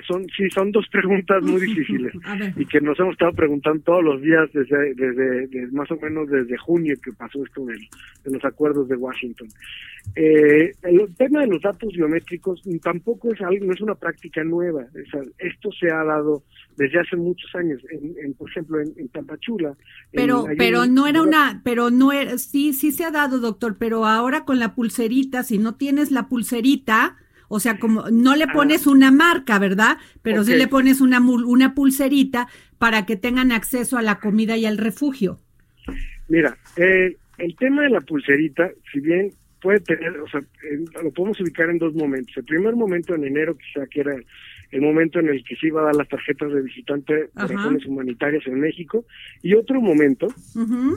Son 0.07 0.25
sí 0.35 0.49
son 0.53 0.71
dos 0.71 0.87
preguntas 0.89 1.43
muy 1.43 1.59
difíciles 1.59 2.13
y 2.57 2.65
que 2.65 2.79
nos 2.79 2.97
hemos 2.99 3.13
estado 3.13 3.33
preguntando 3.33 3.83
todos 3.83 4.03
los 4.03 4.21
días 4.21 4.49
desde, 4.53 4.93
desde, 4.95 5.67
más 5.71 5.89
o 5.91 5.97
menos 5.97 6.29
desde 6.29 6.57
junio 6.57 6.95
que 7.03 7.11
pasó 7.11 7.43
esto 7.43 7.65
de, 7.65 7.75
los 8.25 8.43
acuerdos 8.45 8.87
de 8.87 8.95
Washington. 8.95 9.47
Eh, 10.15 10.71
el 10.83 11.15
tema 11.15 11.41
de 11.41 11.47
los 11.47 11.61
datos 11.61 11.91
biométricos 11.93 12.61
tampoco 12.81 13.33
es 13.33 13.41
algo 13.41 13.65
no 13.65 13.73
es 13.73 13.81
una 13.81 13.95
práctica 13.95 14.43
nueva 14.43 14.85
esto 15.39 15.71
se 15.71 15.91
ha 15.91 16.03
dado 16.03 16.43
desde 16.77 16.99
hace 16.99 17.15
muchos 17.15 17.53
años 17.55 17.81
en, 17.89 18.33
por 18.35 18.49
ejemplo 18.49 18.79
en, 18.79 18.93
en 18.97 19.09
Tampachula 19.09 19.75
pero 20.11 20.45
pero 20.57 20.85
no 20.85 21.07
era 21.07 21.23
una 21.23 21.61
pero 21.63 21.89
no 21.89 22.11
era 22.11 22.37
sí 22.37 22.73
sí 22.73 22.91
se 22.91 23.03
ha 23.03 23.09
dado 23.09 23.39
doctor 23.39 23.77
pero 23.79 24.05
ahora 24.05 24.45
con 24.45 24.59
la 24.59 24.75
pulserita 24.75 25.41
si 25.41 25.57
no 25.57 25.73
tienes 25.75 26.11
la 26.11 26.27
pulserita 26.29 27.17
O 27.55 27.59
sea, 27.59 27.79
como 27.79 28.09
no 28.11 28.35
le 28.35 28.47
pones 28.47 28.85
una 28.85 29.11
marca, 29.11 29.59
¿verdad? 29.59 29.97
Pero 30.21 30.43
sí 30.43 30.55
le 30.55 30.67
pones 30.67 31.01
una, 31.01 31.19
una 31.19 31.73
pulserita 31.73 32.47
para 32.77 33.05
que 33.05 33.15
tengan 33.15 33.51
acceso 33.51 33.97
a 33.97 34.01
la 34.01 34.19
comida 34.19 34.57
y 34.57 34.65
al 34.65 34.77
refugio. 34.77 35.39
Mira, 36.27 36.57
eh, 36.77 37.15
el 37.37 37.55
tema 37.55 37.83
de 37.83 37.89
la 37.89 38.01
pulserita, 38.01 38.69
si 38.91 38.99
bien 38.99 39.31
puede 39.61 39.79
tener, 39.79 40.17
o 40.19 40.27
sea, 40.27 40.41
eh, 40.41 40.85
lo 41.01 41.11
podemos 41.11 41.39
ubicar 41.39 41.69
en 41.69 41.79
dos 41.79 41.93
momentos. 41.95 42.35
El 42.37 42.43
primer 42.45 42.75
momento 42.75 43.15
en 43.15 43.23
enero, 43.23 43.57
quizá 43.57 43.87
que 43.87 44.01
era 44.01 44.15
el 44.71 44.81
momento 44.81 45.19
en 45.19 45.29
el 45.29 45.43
que 45.43 45.55
se 45.55 45.67
iba 45.67 45.81
a 45.81 45.85
dar 45.85 45.95
las 45.95 46.07
tarjetas 46.07 46.51
de 46.51 46.61
visitante 46.61 47.29
por 47.33 47.49
razones 47.49 47.85
humanitarias 47.85 48.45
en 48.47 48.59
México, 48.59 49.05
y 49.41 49.53
otro 49.53 49.81
momento, 49.81 50.27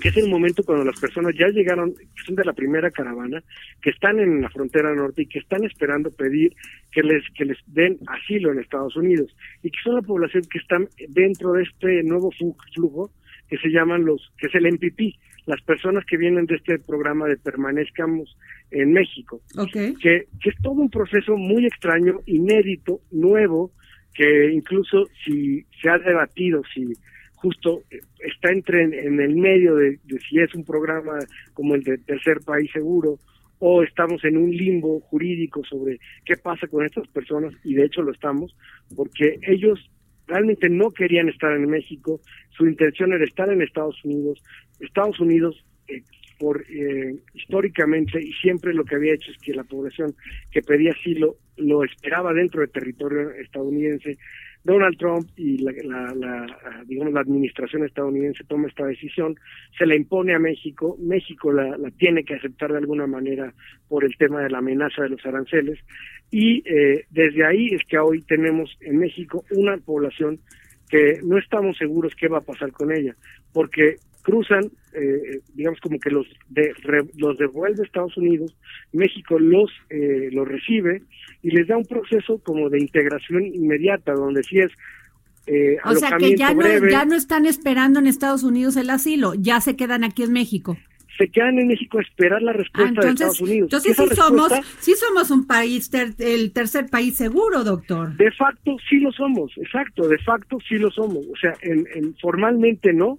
que 0.00 0.09
es 0.09 0.16
el 0.16 0.28
momento 0.28 0.62
cuando 0.62 0.85
las 0.85 0.98
personas 1.00 1.35
ya 1.38 1.48
llegaron, 1.48 1.94
que 1.94 2.22
son 2.26 2.35
de 2.35 2.44
la 2.44 2.52
primera 2.52 2.90
caravana, 2.90 3.42
que 3.83 3.90
están 3.90 4.18
en 4.18 4.40
la 4.42 4.50
frontera 4.50 4.94
norte 4.94 5.22
y 5.22 5.26
que 5.26 5.38
están 5.38 5.64
esperando 5.64 6.11
pedir 6.11 6.52
que 6.92 7.02
les 7.02 7.22
que 7.35 7.44
les 7.44 7.59
den 7.66 7.98
asilo 8.07 8.52
en 8.52 8.61
Estados 8.61 8.96
Unidos. 8.96 9.35
Y 9.62 9.70
que 9.70 9.78
son 9.83 9.96
la 9.96 10.02
población 10.02 10.44
que 10.50 10.59
están 10.59 10.88
dentro 11.09 11.52
de 11.52 11.62
este 11.62 12.02
nuevo 12.02 12.31
flujo 12.74 13.11
que 13.48 13.59
se 13.59 13.68
llaman 13.68 14.04
los 14.04 14.33
que 14.38 14.46
es 14.46 14.54
el 14.54 14.66
MPP, 14.66 15.16
las 15.48 15.62
personas 15.62 16.04
que 16.04 16.18
vienen 16.18 16.44
de 16.44 16.56
este 16.56 16.78
programa 16.78 17.26
de 17.26 17.38
permanezcamos 17.38 18.37
en 18.70 18.92
México. 18.92 19.40
Que, 19.72 20.26
que 20.42 20.50
es 20.50 20.56
todo 20.62 20.74
un 20.74 20.90
proceso 20.90 21.38
muy 21.38 21.64
extraño, 21.64 22.20
inédito, 22.26 23.00
nuevo, 23.11 23.72
que 24.14 24.52
incluso 24.52 25.06
si 25.24 25.64
se 25.80 25.88
ha 25.88 25.96
debatido, 25.98 26.61
si 26.74 26.92
justo 27.37 27.82
eh, 27.90 27.98
está 28.18 28.52
entre 28.52 28.82
en, 28.84 28.92
en 28.92 29.20
el 29.22 29.37
medio 29.37 29.74
de, 29.76 29.98
de 30.04 30.20
si 30.28 30.38
es 30.38 30.54
un 30.54 30.66
programa 30.66 31.18
como 31.54 31.74
el 31.74 31.82
de 31.82 31.96
Tercer 31.96 32.40
País 32.44 32.70
Seguro 32.70 33.18
o 33.58 33.82
estamos 33.82 34.22
en 34.24 34.37
un 34.37 34.50
limbo 34.50 35.00
jurídico 35.00 35.64
sobre 35.64 35.98
qué 36.26 36.37
pasa 36.37 36.66
con 36.66 36.84
estas 36.84 37.08
personas, 37.08 37.54
y 37.64 37.74
de 37.74 37.87
hecho 37.87 38.02
lo 38.02 38.12
estamos, 38.12 38.54
porque 38.94 39.38
ellos 39.42 39.90
realmente 40.29 40.69
no 40.69 40.91
querían 40.91 41.29
estar 41.29 41.53
en 41.53 41.69
México, 41.69 42.21
su 42.51 42.67
intención 42.67 43.12
era 43.12 43.25
estar 43.25 43.51
en 43.51 43.62
Estados 43.62 44.05
Unidos, 44.05 44.43
Estados 44.79 45.19
Unidos 45.19 45.64
eh, 45.88 46.03
por 46.38 46.64
eh, 46.71 47.17
históricamente 47.35 48.23
y 48.23 48.33
siempre 48.35 48.73
lo 48.73 48.85
que 48.85 48.95
había 48.95 49.14
hecho 49.14 49.31
es 49.33 49.38
que 49.38 49.55
la 49.55 49.64
población 49.64 50.14
que 50.53 50.62
pedía 50.62 50.93
asilo 50.93 51.37
lo 51.57 51.83
esperaba 51.83 52.33
dentro 52.33 52.61
del 52.61 52.71
territorio 52.71 53.31
estadounidense. 53.31 54.19
Donald 54.68 54.98
Trump 54.98 55.26
y 55.37 55.59
la, 55.59 55.72
la- 56.14 56.85
digamos 56.87 57.14
la 57.14 57.20
administración 57.22 57.85
estadounidense 57.85 58.44
toma 58.44 58.68
esta 58.68 58.85
decisión, 58.85 59.35
se 59.78 59.87
la 59.87 59.96
impone 59.96 60.35
a 60.35 60.38
México, 60.38 60.96
México 61.00 61.50
la, 61.52 61.76
la 61.78 61.90
tiene 61.92 62.22
que 62.22 62.35
aceptar 62.35 62.70
de 62.72 62.78
alguna 62.78 63.07
manera 63.07 63.52
por 63.88 64.04
el 64.04 64.14
tema 64.18 64.42
de 64.42 64.50
la 64.50 64.59
amenaza 64.59 65.02
de 65.02 65.09
los 65.09 65.24
aranceles 65.24 65.78
y 66.31 66.62
eh, 66.68 67.04
desde 67.11 67.46
ahí 67.46 67.68
es 67.68 67.81
que 67.88 67.98
hoy 67.98 68.20
tenemos 68.22 68.76
en 68.83 68.98
México 68.98 69.42
una 69.52 69.78
población 69.78 70.38
que 70.90 71.20
no 71.24 71.38
estamos 71.38 71.76
seguros 71.78 72.12
qué 72.14 72.28
va 72.28 72.38
a 72.38 72.42
pasar 72.42 72.70
con 72.72 72.92
ella, 72.92 73.14
porque 73.52 73.96
cruzan, 74.22 74.64
eh, 74.92 75.40
digamos 75.54 75.81
como 75.81 75.98
que 75.98 76.11
los 76.11 76.26
de, 76.48 76.72
re- 76.83 77.09
los 77.16 77.38
devuelve 77.38 77.83
a 77.83 77.87
Estados 77.87 78.16
Unidos, 78.16 78.54
México 78.92 79.38
los 79.38 79.70
eh, 79.90 80.28
los 80.33 80.46
recibe 80.46 81.02
y 81.42 81.50
les 81.50 81.66
da 81.68 81.76
un 81.76 81.87
proceso 81.87 82.38
como 82.44 82.68
de 82.68 82.78
integración 82.81 83.46
inmediata, 83.46 84.12
donde 84.12 84.42
sí 84.42 84.59
es 84.59 84.70
eh, 85.46 85.78
O 85.85 85.94
sea 85.94 86.16
que 86.18 86.37
ya 86.37 86.52
no, 86.52 86.88
ya 86.90 87.04
no 87.07 87.14
están 87.14 87.46
esperando 87.46 88.00
en 88.00 88.07
Estados 88.07 88.42
Unidos 88.42 88.76
el 88.76 88.90
asilo, 88.90 89.33
ya 89.35 89.61
se 89.61 89.76
quedan 89.76 90.04
aquí 90.04 90.22
en 90.24 90.33
México. 90.33 90.76
se 91.16 91.28
quedan 91.31 91.59
en 91.59 91.68
México 91.68 91.98
a 91.98 92.02
esperar 92.02 92.42
la 92.42 92.52
Ah, 92.52 92.54
respuesta 92.54 93.00
de 93.00 93.09
entonces, 93.09 93.14
Estados 93.26 93.40
Unidos. 93.40 93.66
entonces 93.72 93.96
sí 93.96 94.14
somos, 94.14 94.52
sí 94.81 94.92
somos 94.94 95.31
un 95.31 95.46
país, 95.46 95.88
ter- 95.90 96.14
el 96.18 96.52
tercer 96.52 96.87
país 96.90 97.16
seguro, 97.16 97.64
doctor. 97.64 98.14
De 98.16 98.31
facto 98.33 98.76
sí 98.90 99.00
lo 99.00 99.11
somos, 99.12 99.50
exacto, 99.57 100.07
de 100.07 100.18
facto 100.18 100.59
sí 100.68 100.76
lo 100.76 100.90
somos. 100.90 101.24
O 101.33 101.37
sea, 101.40 101.54
en, 101.62 101.87
en- 101.94 102.14
formalmente 102.16 102.92
no, 102.92 103.18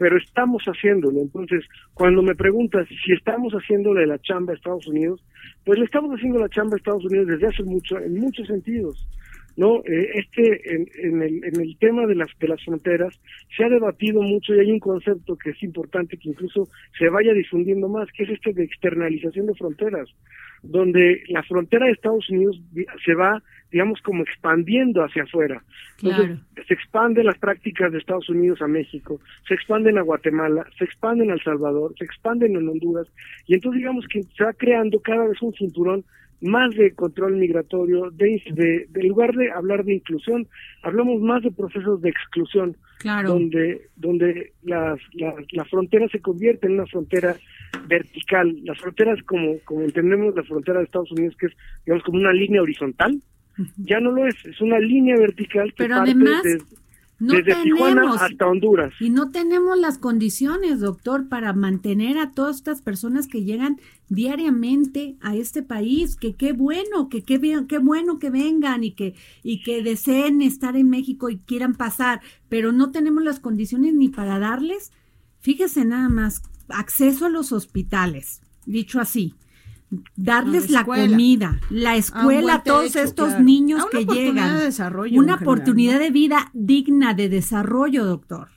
pero 0.00 0.16
estamos 0.16 0.62
haciéndolo. 0.64 1.20
Entonces, 1.20 1.62
cuando 1.92 2.22
me 2.22 2.34
preguntas 2.34 2.88
si 3.04 3.12
estamos 3.12 3.52
haciéndole 3.52 4.06
la 4.06 4.18
chamba 4.18 4.54
a 4.54 4.56
Estados 4.56 4.86
Unidos, 4.86 5.22
pues 5.62 5.78
le 5.78 5.84
estamos 5.84 6.16
haciendo 6.16 6.38
la 6.38 6.48
chamba 6.48 6.76
a 6.76 6.78
Estados 6.78 7.04
Unidos 7.04 7.26
desde 7.26 7.48
hace 7.48 7.62
mucho, 7.64 7.98
en 7.98 8.18
muchos 8.18 8.46
sentidos. 8.46 9.06
no 9.58 9.82
Eh, 9.84 10.08
este 10.14 10.74
en, 10.74 10.88
en 11.04 11.22
el, 11.22 11.44
en 11.44 11.60
el 11.60 11.76
tema 11.76 12.06
de 12.06 12.14
las 12.14 12.30
de 12.38 12.48
las 12.48 12.64
fronteras 12.64 13.20
se 13.54 13.62
ha 13.62 13.68
debatido 13.68 14.22
mucho 14.22 14.54
y 14.54 14.60
hay 14.60 14.70
un 14.70 14.80
concepto 14.80 15.36
que 15.36 15.50
es 15.50 15.62
importante 15.62 16.16
que 16.16 16.30
incluso 16.30 16.66
se 16.98 17.10
vaya 17.10 17.34
difundiendo 17.34 17.86
más 17.86 18.08
que 18.12 18.22
es 18.22 18.30
este 18.30 18.54
de 18.54 18.64
externalización 18.64 19.48
de 19.48 19.54
fronteras 19.54 20.08
donde 20.62 21.22
la 21.28 21.42
frontera 21.42 21.86
de 21.86 21.92
Estados 21.92 22.28
Unidos 22.30 22.58
se 23.04 23.14
va 23.14 23.42
digamos 23.70 24.00
como 24.02 24.22
expandiendo 24.22 25.02
hacia 25.02 25.24
afuera 25.24 25.62
entonces 26.02 26.38
se 26.66 26.74
expanden 26.74 27.26
las 27.26 27.38
prácticas 27.38 27.92
de 27.92 27.98
Estados 27.98 28.28
Unidos 28.28 28.60
a 28.62 28.66
México 28.66 29.20
se 29.46 29.54
expanden 29.54 29.98
a 29.98 30.02
Guatemala 30.02 30.66
se 30.78 30.84
expanden 30.84 31.30
a 31.30 31.34
El 31.34 31.42
Salvador 31.42 31.94
se 31.98 32.04
expanden 32.04 32.56
en 32.56 32.68
Honduras 32.68 33.06
y 33.46 33.54
entonces 33.54 33.78
digamos 33.78 34.06
que 34.08 34.22
se 34.22 34.44
va 34.44 34.52
creando 34.52 35.00
cada 35.00 35.26
vez 35.26 35.40
un 35.42 35.52
cinturón 35.54 36.04
más 36.40 36.74
de 36.74 36.94
control 36.94 37.36
migratorio, 37.36 38.10
de, 38.10 38.42
de, 38.52 38.86
de 38.88 39.00
en 39.00 39.08
lugar 39.08 39.34
de 39.34 39.50
hablar 39.50 39.84
de 39.84 39.94
inclusión, 39.94 40.48
hablamos 40.82 41.20
más 41.20 41.42
de 41.42 41.50
procesos 41.50 42.00
de 42.00 42.10
exclusión, 42.10 42.76
Claro. 42.98 43.30
donde 43.30 43.88
donde 43.96 44.52
las, 44.62 44.98
las, 45.14 45.34
la 45.52 45.64
frontera 45.64 46.06
se 46.08 46.20
convierte 46.20 46.66
en 46.66 46.74
una 46.74 46.86
frontera 46.86 47.34
vertical. 47.88 48.54
Las 48.64 48.78
fronteras, 48.78 49.22
como, 49.22 49.58
como 49.64 49.82
entendemos 49.82 50.34
la 50.34 50.42
frontera 50.42 50.78
de 50.78 50.84
Estados 50.84 51.10
Unidos, 51.12 51.34
que 51.38 51.46
es 51.46 51.52
digamos 51.86 52.04
como 52.04 52.18
una 52.18 52.32
línea 52.32 52.60
horizontal, 52.60 53.18
ya 53.76 54.00
no 54.00 54.12
lo 54.12 54.26
es, 54.26 54.34
es 54.44 54.60
una 54.60 54.78
línea 54.78 55.16
vertical 55.16 55.68
que 55.70 55.84
Pero 55.84 55.96
parte 55.96 56.10
además, 56.12 56.42
des- 56.42 56.64
no 57.18 57.34
desde 57.34 57.54
Tijuana 57.62 58.00
tenemos- 58.02 58.22
hasta 58.22 58.46
Honduras. 58.46 58.92
Y 58.98 59.10
no 59.10 59.30
tenemos 59.30 59.78
las 59.78 59.98
condiciones, 59.98 60.80
doctor, 60.80 61.28
para 61.28 61.52
mantener 61.52 62.16
a 62.18 62.32
todas 62.32 62.56
estas 62.56 62.80
personas 62.80 63.28
que 63.28 63.44
llegan 63.44 63.78
diariamente 64.08 65.16
a 65.20 65.34
este 65.34 65.62
país, 65.62 66.16
que 66.16 66.34
qué 66.34 66.52
bueno, 66.52 67.08
que 67.08 67.22
qué, 67.22 67.38
bien- 67.38 67.66
qué 67.66 67.78
bueno 67.78 68.18
que 68.18 68.30
vengan 68.30 68.84
y 68.84 68.92
que, 68.92 69.14
y 69.42 69.62
que 69.62 69.82
deseen 69.82 70.40
estar 70.40 70.76
en 70.76 70.88
México 70.88 71.28
y 71.30 71.38
quieran 71.38 71.74
pasar, 71.74 72.20
pero 72.48 72.72
no 72.72 72.90
tenemos 72.90 73.22
las 73.22 73.40
condiciones 73.40 73.92
ni 73.94 74.08
para 74.08 74.38
darles, 74.38 74.92
fíjese 75.40 75.84
nada 75.84 76.08
más, 76.08 76.42
acceso 76.68 77.26
a 77.26 77.30
los 77.30 77.52
hospitales, 77.52 78.40
dicho 78.66 79.00
así. 79.00 79.34
Darles 80.16 80.70
la 80.70 80.84
comida, 80.84 81.58
la 81.68 81.96
escuela 81.96 82.54
a 82.54 82.62
todos 82.62 82.92
techo, 82.92 83.04
estos 83.04 83.28
claro. 83.28 83.44
niños 83.44 83.80
A 83.80 83.84
una 83.86 83.90
que 83.90 83.98
oportunidad 83.98 84.32
llegan. 84.32 84.58
de 84.58 84.64
desarrollo 84.64 85.18
una 85.18 85.32
general, 85.36 85.42
oportunidad 85.42 85.94
¿no? 85.94 86.00
de 86.00 86.10
vida 86.10 86.50
digna, 86.54 87.14
de 87.14 87.28
desarrollo, 87.28 88.04
doctor. 88.04 88.48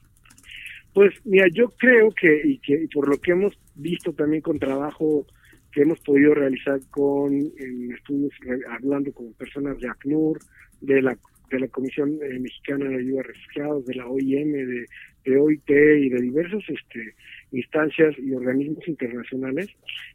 Pues 0.94 1.12
mira, 1.26 1.48
yo 1.52 1.70
creo 1.70 2.12
que, 2.12 2.42
y 2.46 2.60
que 2.60 2.84
y 2.84 2.88
por 2.88 3.10
lo 3.10 3.18
que 3.18 3.32
hemos 3.32 3.58
visto 3.74 4.14
también 4.14 4.42
con 4.44 4.60
trabajo 4.60 5.26
que 5.72 5.82
hemos 5.82 6.00
podido 6.02 6.36
realizar 6.36 6.80
con 6.92 7.34
en 7.34 7.92
estudios, 7.92 8.32
hablando 8.70 9.12
con 9.12 9.34
personas 9.34 9.80
de 9.80 9.90
ACNUR, 9.90 10.38
de 10.82 11.02
la, 11.02 11.18
de 11.50 11.60
la 11.60 11.68
Comisión 11.68 12.20
eh, 12.22 12.40
Mexicana 12.40 12.86
de 12.90 12.98
Ayuda 12.98 13.22
a 13.22 13.24
Refugiados, 13.24 13.86
de 13.88 13.96
la 13.96 14.08
OIM, 14.08 14.52
de, 14.52 14.86
de 15.26 15.38
OIT 15.38 15.70
y 15.70 16.10
de 16.10 16.22
diversas 16.22 16.62
este, 16.68 17.16
instancias 17.54 18.16
y 18.18 18.34
organismos 18.34 18.88
internacionales, 18.88 19.70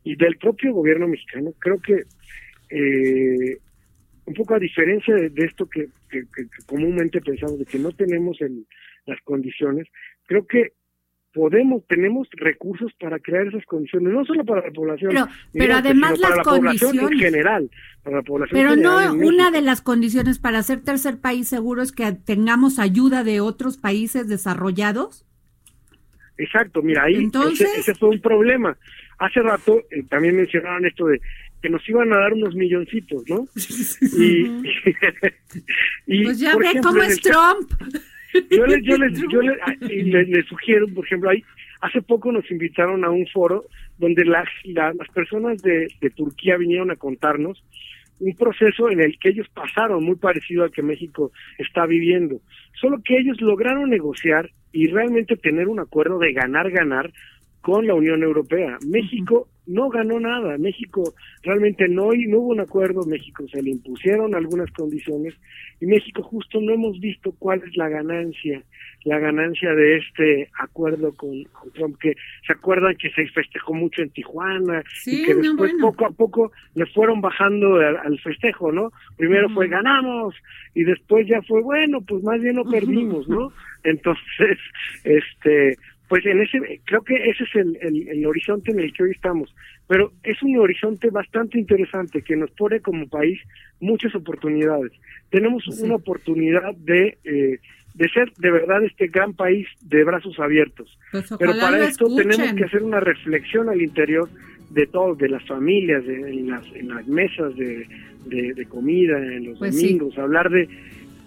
y 0.05 0.17
del 0.17 0.37
propio 0.37 0.73
gobierno 0.75 1.09
mexicano, 1.09 1.53
creo 1.59 1.81
que 1.81 2.03
eh, 2.71 3.59
un 4.27 4.35
poco 4.35 4.55
a 4.55 4.59
diferencia 4.59 5.15
de, 5.15 5.31
de 5.31 5.45
esto 5.47 5.67
que, 5.69 5.89
que- 6.11 6.25
comúnmente 6.67 7.21
pensamos 7.21 7.59
de 7.59 7.65
que 7.65 7.79
no 7.79 7.91
tenemos 7.93 8.41
el, 8.41 8.67
las 9.07 9.19
condiciones, 9.23 9.87
creo 10.27 10.47
que 10.47 10.73
podemos, 11.33 11.87
tenemos 11.87 12.27
recursos 12.33 12.91
para 12.99 13.19
crear 13.21 13.47
esas 13.47 13.65
condiciones, 13.67 14.13
no 14.13 14.25
solo 14.25 14.45
para 14.45 14.67
la 14.67 14.73
población, 14.73 15.13
Pero- 15.53 15.75
además 15.77 16.15
sino 16.17 16.23
para 16.23 16.37
las 16.37 16.47
la 16.47 16.53
población 16.53 16.95
en 16.95 17.01
condiciones. 17.05 17.21
general, 17.33 17.71
para 18.03 18.17
la 18.17 18.23
población 18.23 18.59
Pero 18.59 18.71
general 18.71 19.19
no, 19.19 19.27
una 19.27 19.51
de 19.51 19.63
las 19.63 19.81
condiciones 19.81 20.39
para 20.39 20.63
ser 20.63 20.83
tercer 20.83 21.21
país 21.21 21.49
seguro 21.49 21.83
es 21.83 21.93
que 21.93 22.11
tengamos 22.13 22.79
ayuda 22.79 23.25
de 23.25 23.41
otros 23.41 23.79
países 23.79 24.29
desarrollados. 24.29 25.25
Exacto, 26.39 26.83
mira, 26.83 27.05
ahí 27.05 27.17
Entonces- 27.17 27.69
ese, 27.69 27.81
ese 27.81 27.95
fue 27.95 28.11
un 28.11 28.21
problema. 28.21 28.77
Hace 29.19 29.41
rato 29.43 29.83
eh, 29.91 30.05
también 30.09 30.37
mencionaban 30.37 30.85
esto 30.87 31.07
de 31.07 31.21
que 31.61 31.69
nos 31.69 31.87
iban 31.89 32.13
a 32.13 32.19
dar 32.19 32.33
unos 32.33 32.55
milloncitos, 32.55 33.25
¿no? 33.29 33.47
Y, 34.19 34.47
y, 36.07 36.25
Pues 36.25 36.39
ya 36.39 36.57
ve 36.57 36.67
ejemplo, 36.67 36.91
cómo 36.91 37.03
es 37.03 37.21
Trump. 37.21 37.71
Yo 38.51 38.67
les, 38.67 38.83
yo 38.85 38.97
les, 38.97 39.13
yo 39.33 39.43
les, 39.43 39.59
ah, 39.67 39.75
y 39.81 40.03
les- 40.03 40.29
les 40.29 40.47
sugiero, 40.47 40.87
por 40.95 41.05
ejemplo, 41.05 41.31
ahí, 41.31 41.43
hace 41.81 42.01
poco 42.03 42.31
nos 42.31 42.49
invitaron 42.51 43.05
a 43.05 43.11
un 43.11 43.27
foro 43.27 43.65
donde 43.99 44.25
las, 44.25 44.47
la- 44.65 44.93
las 44.95 45.09
personas 45.09 45.61
de, 45.63 45.89
de 46.01 46.11
Turquía 46.11 46.57
vinieron 46.57 46.91
a 46.91 46.97
contarnos 46.97 47.63
un 48.21 48.35
proceso 48.37 48.91
en 48.91 49.01
el 49.01 49.17
que 49.19 49.29
ellos 49.31 49.47
pasaron 49.55 50.03
muy 50.05 50.17
parecido 50.17 50.65
al 50.65 50.73
que 50.73 50.83
México 50.83 51.31
está 51.57 51.87
viviendo, 51.87 52.41
solo 52.81 52.99
que 53.05 53.17
ellos 53.19 53.41
lograron 53.41 53.91
negociar 53.91 54.51
y 54.73 54.89
realmente 54.89 55.37
tener 55.37 55.69
un 55.69 55.81
acuerdo 55.81 56.19
de 56.19 56.33
ganar-ganar 56.33 57.13
con 57.61 57.87
la 57.87 57.95
Unión 57.95 58.23
Europea. 58.23 58.79
México 58.87 59.49
no 59.69 59.91
ganó 59.91 60.19
nada. 60.19 60.59
México 60.59 61.15
realmente 61.43 61.87
no, 61.89 62.11
no 62.13 62.39
hubo 62.39 62.49
un 62.49 62.61
acuerdo, 62.61 63.05
México 63.07 63.45
se 63.53 63.63
le 63.63 63.71
impusieron 63.71 64.35
algunas 64.35 64.71
condiciones 64.73 65.35
y 65.81 65.87
México 65.87 66.23
justo 66.23 66.61
no 66.61 66.73
hemos 66.73 66.99
visto 66.99 67.33
cuál 67.39 67.63
es 67.67 67.77
la 67.77 67.89
ganancia, 67.89 68.63
la 69.05 69.19
ganancia 69.19 69.73
de 69.75 69.99
este 69.99 70.51
acuerdo 70.59 71.15
con, 71.15 71.45
Trump, 71.75 71.99
que 72.01 72.15
se 72.47 72.53
acuerdan 72.53 72.97
que 72.97 73.11
se 73.11 73.27
festejó 73.29 73.75
mucho 73.75 74.03
en 74.03 74.11
Tijuana 74.11 74.83
y 75.07 75.25
que 75.25 75.35
después 75.35 75.73
poco 75.81 76.07
a 76.07 76.11
poco 76.11 76.53
le 76.75 76.87
fueron 76.87 77.21
bajando 77.21 77.77
al, 77.77 78.19
festejo, 78.21 78.73
¿no? 78.73 78.91
Primero 79.17 79.49
fue 79.51 79.69
ganamos 79.69 80.35
y 80.75 80.83
después 80.83 81.29
ya 81.29 81.41
fue 81.43 81.63
bueno, 81.63 82.01
pues 82.01 82.23
más 82.25 82.41
bien 82.41 82.57
no 82.57 82.65
perdimos, 82.65 83.29
¿no? 83.29 83.53
Entonces, 83.85 84.59
este, 85.05 85.77
pues 86.09 86.25
en 86.25 86.41
ese, 86.41 86.81
creo 86.85 87.03
que 87.03 87.15
ese 87.15 87.45
es 87.45 87.55
el, 87.55 88.09
el, 88.09 88.27
horizonte 88.27 88.71
en 88.71 88.81
el 88.81 88.93
que 88.93 89.03
hoy 89.03 89.11
estamos. 89.11 89.55
Pero 89.87 90.13
es 90.23 90.43
un 90.43 90.59
horizonte 90.59 91.11
bastante 91.11 91.59
interesante 91.59 92.23
que 92.23 92.37
nos 92.37 92.51
pone 92.53 92.81
como 92.81 93.09
país 93.09 93.39
muchas 93.81 94.15
oportunidades. 94.15 94.93
Tenemos 95.31 95.67
una 95.81 95.97
oportunidad 95.97 96.75
de, 96.77 97.19
eh, 97.25 97.59
de 97.95 98.09
ser 98.09 98.33
de 98.39 98.51
verdad 98.51 98.83
este 98.85 99.09
gran 99.09 99.35
país 99.35 99.67
de 99.83 100.05
brazos 100.05 100.39
abiertos. 100.39 100.99
Pues 101.13 101.27
Pero 101.39 101.53
para 101.59 101.85
esto 101.85 102.07
tenemos 102.17 102.55
que 102.55 102.65
hacer 102.65 102.83
una 102.83 103.01
reflexión 103.01 103.69
al 103.69 103.83
interior 103.83 104.29
de 104.71 104.87
todos, 104.87 105.19
de 105.19 105.29
las 105.29 105.45
familias, 105.47 106.07
de, 106.07 106.15
en, 106.15 106.51
las, 106.51 106.65
en 106.75 106.89
las 106.89 107.07
mesas 107.07 107.55
de, 107.57 107.87
de, 108.27 108.67
comida, 108.67 109.19
en 109.19 109.47
los 109.47 109.59
pues 109.59 109.75
domingos, 109.75 110.17
hablar 110.19 110.51
de 110.51 110.69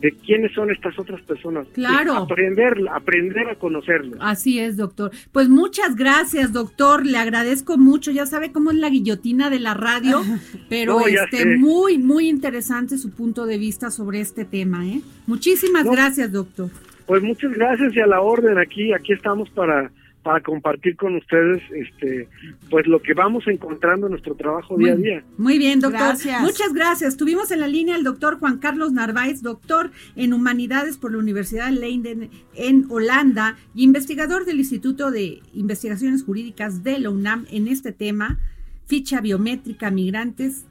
de 0.02 0.12
quiénes 0.14 0.52
son 0.54 0.72
estas 0.72 0.98
otras 0.98 1.22
personas. 1.22 1.68
Claro. 1.74 2.16
Aprender, 2.16 2.74
aprender 2.92 3.48
a 3.50 3.56
conocerlos. 3.56 4.18
Así 4.20 4.60
es, 4.60 4.76
doctor. 4.76 5.12
Pues 5.32 5.48
muchas 5.48 5.96
gracias, 5.96 6.52
doctor. 6.52 7.06
Le 7.06 7.18
agradezco 7.18 7.78
mucho. 7.78 8.12
Ya 8.12 8.26
sabe 8.26 8.52
cómo 8.52 8.72
es 8.72 8.78
la 8.78 8.90
guillotina 8.90 9.50
de 9.50 9.60
la 9.60 9.76
radio, 9.76 10.22
pero 10.70 11.06
este 11.08 11.58
muy, 11.58 12.00
muy 12.00 12.28
interesante 12.28 12.98
su 12.98 13.12
punto 13.12 13.46
de 13.46 13.60
vista 13.60 13.92
sobre 13.92 14.22
este 14.22 14.44
tema. 14.44 14.88
¿eh? 14.88 15.02
Muchísimas 15.28 15.86
gracias, 15.86 16.32
doctor. 16.32 16.70
Pues 17.06 17.22
muchas 17.22 17.52
gracias 17.52 17.96
y 17.96 18.00
a 18.00 18.08
la 18.08 18.22
orden 18.22 18.58
aquí, 18.58 18.94
aquí 18.94 19.14
estamos 19.14 19.50
para 19.52 19.92
para 20.24 20.42
compartir 20.42 20.96
con 20.96 21.16
ustedes 21.16 21.62
este 21.72 22.28
pues 22.70 22.86
lo 22.88 23.02
que 23.02 23.14
vamos 23.14 23.44
encontrando 23.48 24.08
en 24.08 24.12
nuestro 24.12 24.36
trabajo 24.36 24.78
día 24.78 24.94
a 24.94 24.96
día. 24.96 25.24
Muy 25.38 25.58
bien, 25.58 25.80
doctor. 25.80 26.16
Muchas 26.42 26.74
gracias. 26.74 27.18
Tuvimos 27.18 27.52
en 27.52 27.60
la 27.60 27.68
línea 27.68 27.96
el 27.96 28.04
doctor 28.04 28.40
Juan 28.40 28.60
Carlos 28.60 28.92
Narváez, 28.92 29.42
doctor 29.42 29.92
en 30.16 30.34
Humanidades 30.34 30.98
por 30.98 31.12
la 31.12 31.18
Universidad 31.18 31.68
de 31.68 31.80
Leiden 31.80 32.30
en 32.56 32.86
Holanda 32.90 33.58
y 33.74 33.84
investigador 33.84 34.46
del 34.46 34.60
Instituto 34.60 35.12
de 35.12 35.42
Investigaciones 35.54 36.24
Jurídicas 36.24 36.84
de 36.84 37.00
la 37.00 37.10
UNAM 37.10 37.46
en 37.52 37.68
este 37.68 37.92
tema, 37.92 38.40
ficha 38.86 39.22
biométrica 39.22 39.90
migrantes. 39.90 40.66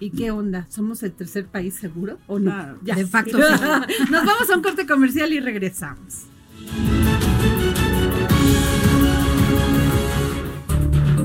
¿Y 0.00 0.10
qué 0.10 0.30
onda? 0.30 0.66
¿Somos 0.68 1.02
el 1.02 1.12
tercer 1.12 1.46
país 1.46 1.74
seguro 1.74 2.18
o 2.28 2.38
no? 2.38 2.78
ya. 2.82 2.94
De 2.94 3.04
facto. 3.04 3.38
Nos 4.10 4.24
vamos 4.24 4.48
a 4.48 4.56
un 4.56 4.62
corte 4.62 4.86
comercial 4.86 5.32
y 5.32 5.40
regresamos. 5.40 6.26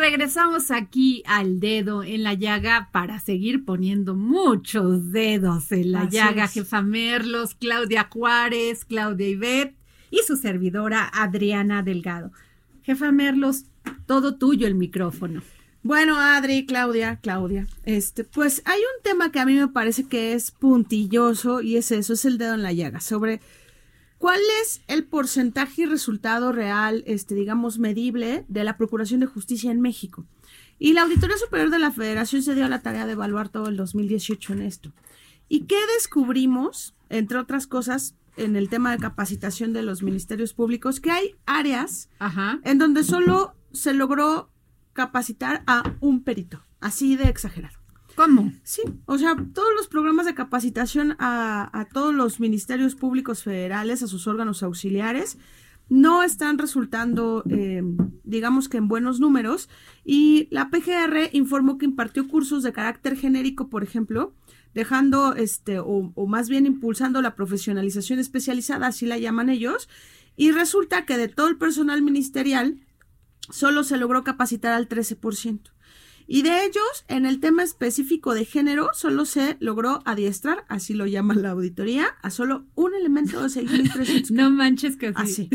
regresamos 0.00 0.70
aquí 0.70 1.22
al 1.26 1.60
dedo 1.60 2.02
en 2.02 2.24
la 2.24 2.34
llaga 2.34 2.88
para 2.90 3.20
seguir 3.20 3.64
poniendo 3.64 4.14
muchos 4.14 5.12
dedos 5.12 5.70
en 5.70 5.92
la 5.92 6.08
llaga. 6.08 6.48
Jefa 6.48 6.82
Merlos, 6.82 7.54
Claudia 7.54 8.08
Juárez, 8.10 8.84
Claudia 8.84 9.28
Ibet 9.28 9.74
y 10.10 10.18
su 10.26 10.36
servidora 10.36 11.08
Adriana 11.12 11.82
Delgado. 11.82 12.32
Jefa 12.82 13.12
Merlos, 13.12 13.66
todo 14.06 14.36
tuyo 14.36 14.66
el 14.66 14.74
micrófono. 14.74 15.42
Bueno, 15.82 16.18
Adri, 16.18 16.66
Claudia, 16.66 17.20
Claudia, 17.22 17.66
este, 17.84 18.24
pues 18.24 18.60
hay 18.66 18.80
un 18.80 19.02
tema 19.02 19.32
que 19.32 19.40
a 19.40 19.46
mí 19.46 19.54
me 19.54 19.68
parece 19.68 20.04
que 20.04 20.34
es 20.34 20.50
puntilloso 20.50 21.62
y 21.62 21.76
es 21.76 21.90
eso, 21.90 22.12
es 22.12 22.26
el 22.26 22.36
dedo 22.36 22.54
en 22.54 22.62
la 22.62 22.72
llaga, 22.72 23.00
sobre 23.00 23.40
¿Cuál 24.20 24.40
es 24.60 24.82
el 24.86 25.04
porcentaje 25.04 25.80
y 25.80 25.86
resultado 25.86 26.52
real, 26.52 27.02
este, 27.06 27.34
digamos, 27.34 27.78
medible 27.78 28.44
de 28.48 28.64
la 28.64 28.76
Procuración 28.76 29.20
de 29.20 29.26
Justicia 29.26 29.70
en 29.70 29.80
México? 29.80 30.26
Y 30.78 30.92
la 30.92 31.04
Auditoría 31.04 31.38
Superior 31.38 31.70
de 31.70 31.78
la 31.78 31.90
Federación 31.90 32.42
se 32.42 32.54
dio 32.54 32.66
a 32.66 32.68
la 32.68 32.82
tarea 32.82 33.06
de 33.06 33.12
evaluar 33.12 33.48
todo 33.48 33.68
el 33.68 33.78
2018 33.78 34.52
en 34.52 34.60
esto. 34.60 34.92
¿Y 35.48 35.60
qué 35.60 35.78
descubrimos, 35.96 36.94
entre 37.08 37.38
otras 37.38 37.66
cosas, 37.66 38.14
en 38.36 38.56
el 38.56 38.68
tema 38.68 38.92
de 38.92 38.98
capacitación 38.98 39.72
de 39.72 39.84
los 39.84 40.02
ministerios 40.02 40.52
públicos? 40.52 41.00
Que 41.00 41.12
hay 41.12 41.36
áreas 41.46 42.10
en 42.64 42.76
donde 42.76 43.04
solo 43.04 43.54
se 43.72 43.94
logró 43.94 44.50
capacitar 44.92 45.62
a 45.66 45.94
un 46.00 46.24
perito, 46.24 46.62
así 46.78 47.16
de 47.16 47.30
exagerado. 47.30 47.79
¿Cómo? 48.20 48.52
Sí, 48.64 48.82
o 49.06 49.16
sea, 49.16 49.34
todos 49.54 49.70
los 49.74 49.88
programas 49.88 50.26
de 50.26 50.34
capacitación 50.34 51.16
a, 51.18 51.88
todos 51.90 52.14
los 52.14 52.38
ministerios 52.38 52.94
públicos 52.94 53.42
federales, 53.42 54.02
a 54.02 54.08
sus 54.08 54.26
órganos 54.26 54.62
auxiliares, 54.62 55.38
no 55.88 56.22
están 56.22 56.58
resultando, 56.58 57.42
eh, 57.48 57.82
digamos 58.22 58.68
que 58.68 58.76
en 58.76 58.88
buenos 58.88 59.20
números. 59.20 59.70
Y 60.04 60.48
la 60.50 60.68
PGR 60.68 61.30
informó 61.32 61.78
que 61.78 61.86
impartió 61.86 62.28
cursos 62.28 62.62
de 62.62 62.74
carácter 62.74 63.16
genérico, 63.16 63.70
por 63.70 63.82
ejemplo, 63.82 64.34
dejando, 64.74 65.34
este, 65.34 65.78
o, 65.78 66.12
o 66.14 66.26
más 66.26 66.50
bien 66.50 66.66
impulsando 66.66 67.22
la 67.22 67.34
profesionalización 67.34 68.18
especializada, 68.18 68.88
así 68.88 69.06
la 69.06 69.16
llaman 69.16 69.48
ellos. 69.48 69.88
Y 70.36 70.52
resulta 70.52 71.06
que 71.06 71.16
de 71.16 71.28
todo 71.28 71.48
el 71.48 71.56
personal 71.56 72.02
ministerial, 72.02 72.80
solo 73.48 73.82
se 73.82 73.96
logró 73.96 74.24
capacitar 74.24 74.74
al 74.74 74.90
13%. 74.90 75.70
Y 76.32 76.42
de 76.42 76.64
ellos, 76.64 77.04
en 77.08 77.26
el 77.26 77.40
tema 77.40 77.64
específico 77.64 78.34
de 78.34 78.44
género, 78.44 78.90
solo 78.92 79.24
se 79.24 79.56
logró 79.58 80.00
adiestrar, 80.04 80.64
así 80.68 80.94
lo 80.94 81.08
llama 81.08 81.34
la 81.34 81.50
auditoría, 81.50 82.14
a 82.22 82.30
solo 82.30 82.66
un 82.76 82.94
elemento 82.94 83.42
de 83.42 83.48
6.300. 83.48 84.30
no 84.30 84.48
manches 84.48 84.96
que 84.96 85.12
así. 85.16 85.50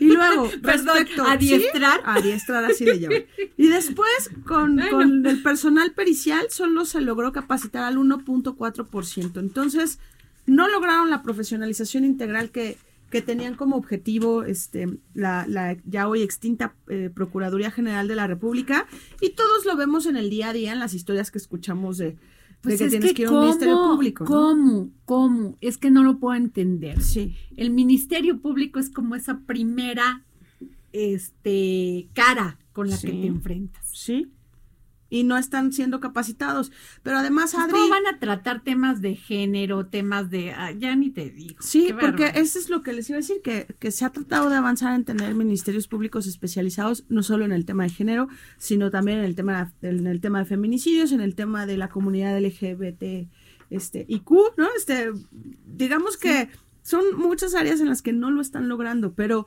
Y 0.00 0.06
luego, 0.06 0.50
respecto, 0.60 1.22
adiestrar. 1.24 2.00
Adiestrar, 2.04 2.64
así 2.64 2.84
le 2.84 2.98
llaman. 2.98 3.22
Y 3.56 3.68
después, 3.68 4.32
con, 4.44 4.80
con 4.90 5.24
el 5.24 5.40
personal 5.40 5.92
pericial, 5.92 6.46
solo 6.50 6.84
se 6.84 7.00
logró 7.00 7.30
capacitar 7.30 7.84
al 7.84 7.96
1.4%. 7.96 9.38
Entonces, 9.38 10.00
no 10.46 10.66
lograron 10.66 11.10
la 11.10 11.22
profesionalización 11.22 12.04
integral 12.04 12.50
que 12.50 12.76
que 13.12 13.20
tenían 13.20 13.56
como 13.56 13.76
objetivo 13.76 14.42
este, 14.42 14.88
la, 15.12 15.44
la 15.46 15.76
ya 15.84 16.08
hoy 16.08 16.22
extinta 16.22 16.74
eh, 16.88 17.10
Procuraduría 17.14 17.70
General 17.70 18.08
de 18.08 18.16
la 18.16 18.26
República 18.26 18.86
y 19.20 19.34
todos 19.34 19.66
lo 19.66 19.76
vemos 19.76 20.06
en 20.06 20.16
el 20.16 20.30
día 20.30 20.48
a 20.48 20.52
día 20.54 20.72
en 20.72 20.78
las 20.78 20.94
historias 20.94 21.30
que 21.30 21.36
escuchamos 21.36 21.98
de, 21.98 22.16
pues 22.62 22.78
que 22.78 22.88
tienes 22.88 23.12
que, 23.12 23.22
ir 23.22 23.28
a 23.28 23.32
un 23.32 23.40
ministerio 23.40 23.82
público. 23.82 24.24
¿Cómo? 24.24 24.88
¿Cómo? 25.04 25.58
Es 25.60 25.76
que 25.76 25.90
no 25.90 26.02
lo 26.02 26.18
puedo 26.18 26.34
entender. 26.36 27.02
Sí. 27.02 27.36
El 27.54 27.68
ministerio 27.68 28.40
público 28.40 28.80
es 28.80 28.88
como 28.88 29.14
esa 29.14 29.40
primera 29.40 30.24
este, 30.92 32.08
cara 32.14 32.58
con 32.72 32.88
la 32.88 32.98
que 32.98 33.08
te 33.08 33.26
enfrentas. 33.26 33.86
Sí. 33.92 34.32
Y 35.12 35.24
no 35.24 35.36
están 35.36 35.74
siendo 35.74 36.00
capacitados. 36.00 36.72
Pero 37.02 37.18
además, 37.18 37.52
Pues, 37.52 37.64
Adri... 37.64 37.72
¿Cómo 37.74 37.90
van 37.90 38.06
a 38.06 38.18
tratar 38.18 38.64
temas 38.64 39.02
de 39.02 39.14
género, 39.14 39.84
temas 39.84 40.30
de... 40.30 40.52
ah, 40.52 40.72
ya 40.72 40.96
ni 40.96 41.10
te 41.10 41.28
digo. 41.28 41.56
Sí, 41.60 41.94
porque 42.00 42.32
eso 42.34 42.58
es 42.58 42.70
lo 42.70 42.82
que 42.82 42.94
les 42.94 43.10
iba 43.10 43.18
a 43.18 43.20
decir, 43.20 43.42
que, 43.44 43.66
que 43.78 43.90
se 43.90 44.06
ha 44.06 44.10
tratado 44.10 44.48
de 44.48 44.56
avanzar 44.56 44.94
en 44.94 45.04
tener 45.04 45.34
ministerios 45.34 45.86
públicos 45.86 46.26
especializados, 46.26 47.04
no 47.10 47.22
solo 47.22 47.44
en 47.44 47.52
el 47.52 47.66
tema 47.66 47.82
de 47.82 47.90
género, 47.90 48.28
sino 48.56 48.90
también 48.90 49.18
en 49.18 49.24
el 49.26 49.34
tema, 49.34 49.74
en 49.82 50.06
el 50.06 50.22
tema 50.22 50.38
de 50.38 50.46
feminicidios, 50.46 51.12
en 51.12 51.20
el 51.20 51.34
tema 51.34 51.66
de 51.66 51.76
la 51.76 51.90
comunidad 51.90 52.40
LGBT 52.40 53.28
este, 53.68 54.06
IQ, 54.08 54.30
¿no? 54.56 54.66
Este, 54.78 55.12
digamos 55.66 56.16
que 56.16 56.48
son 56.82 57.04
muchas 57.18 57.54
áreas 57.54 57.82
en 57.82 57.90
las 57.90 58.00
que 58.00 58.14
no 58.14 58.30
lo 58.30 58.40
están 58.40 58.66
logrando, 58.66 59.12
pero 59.12 59.46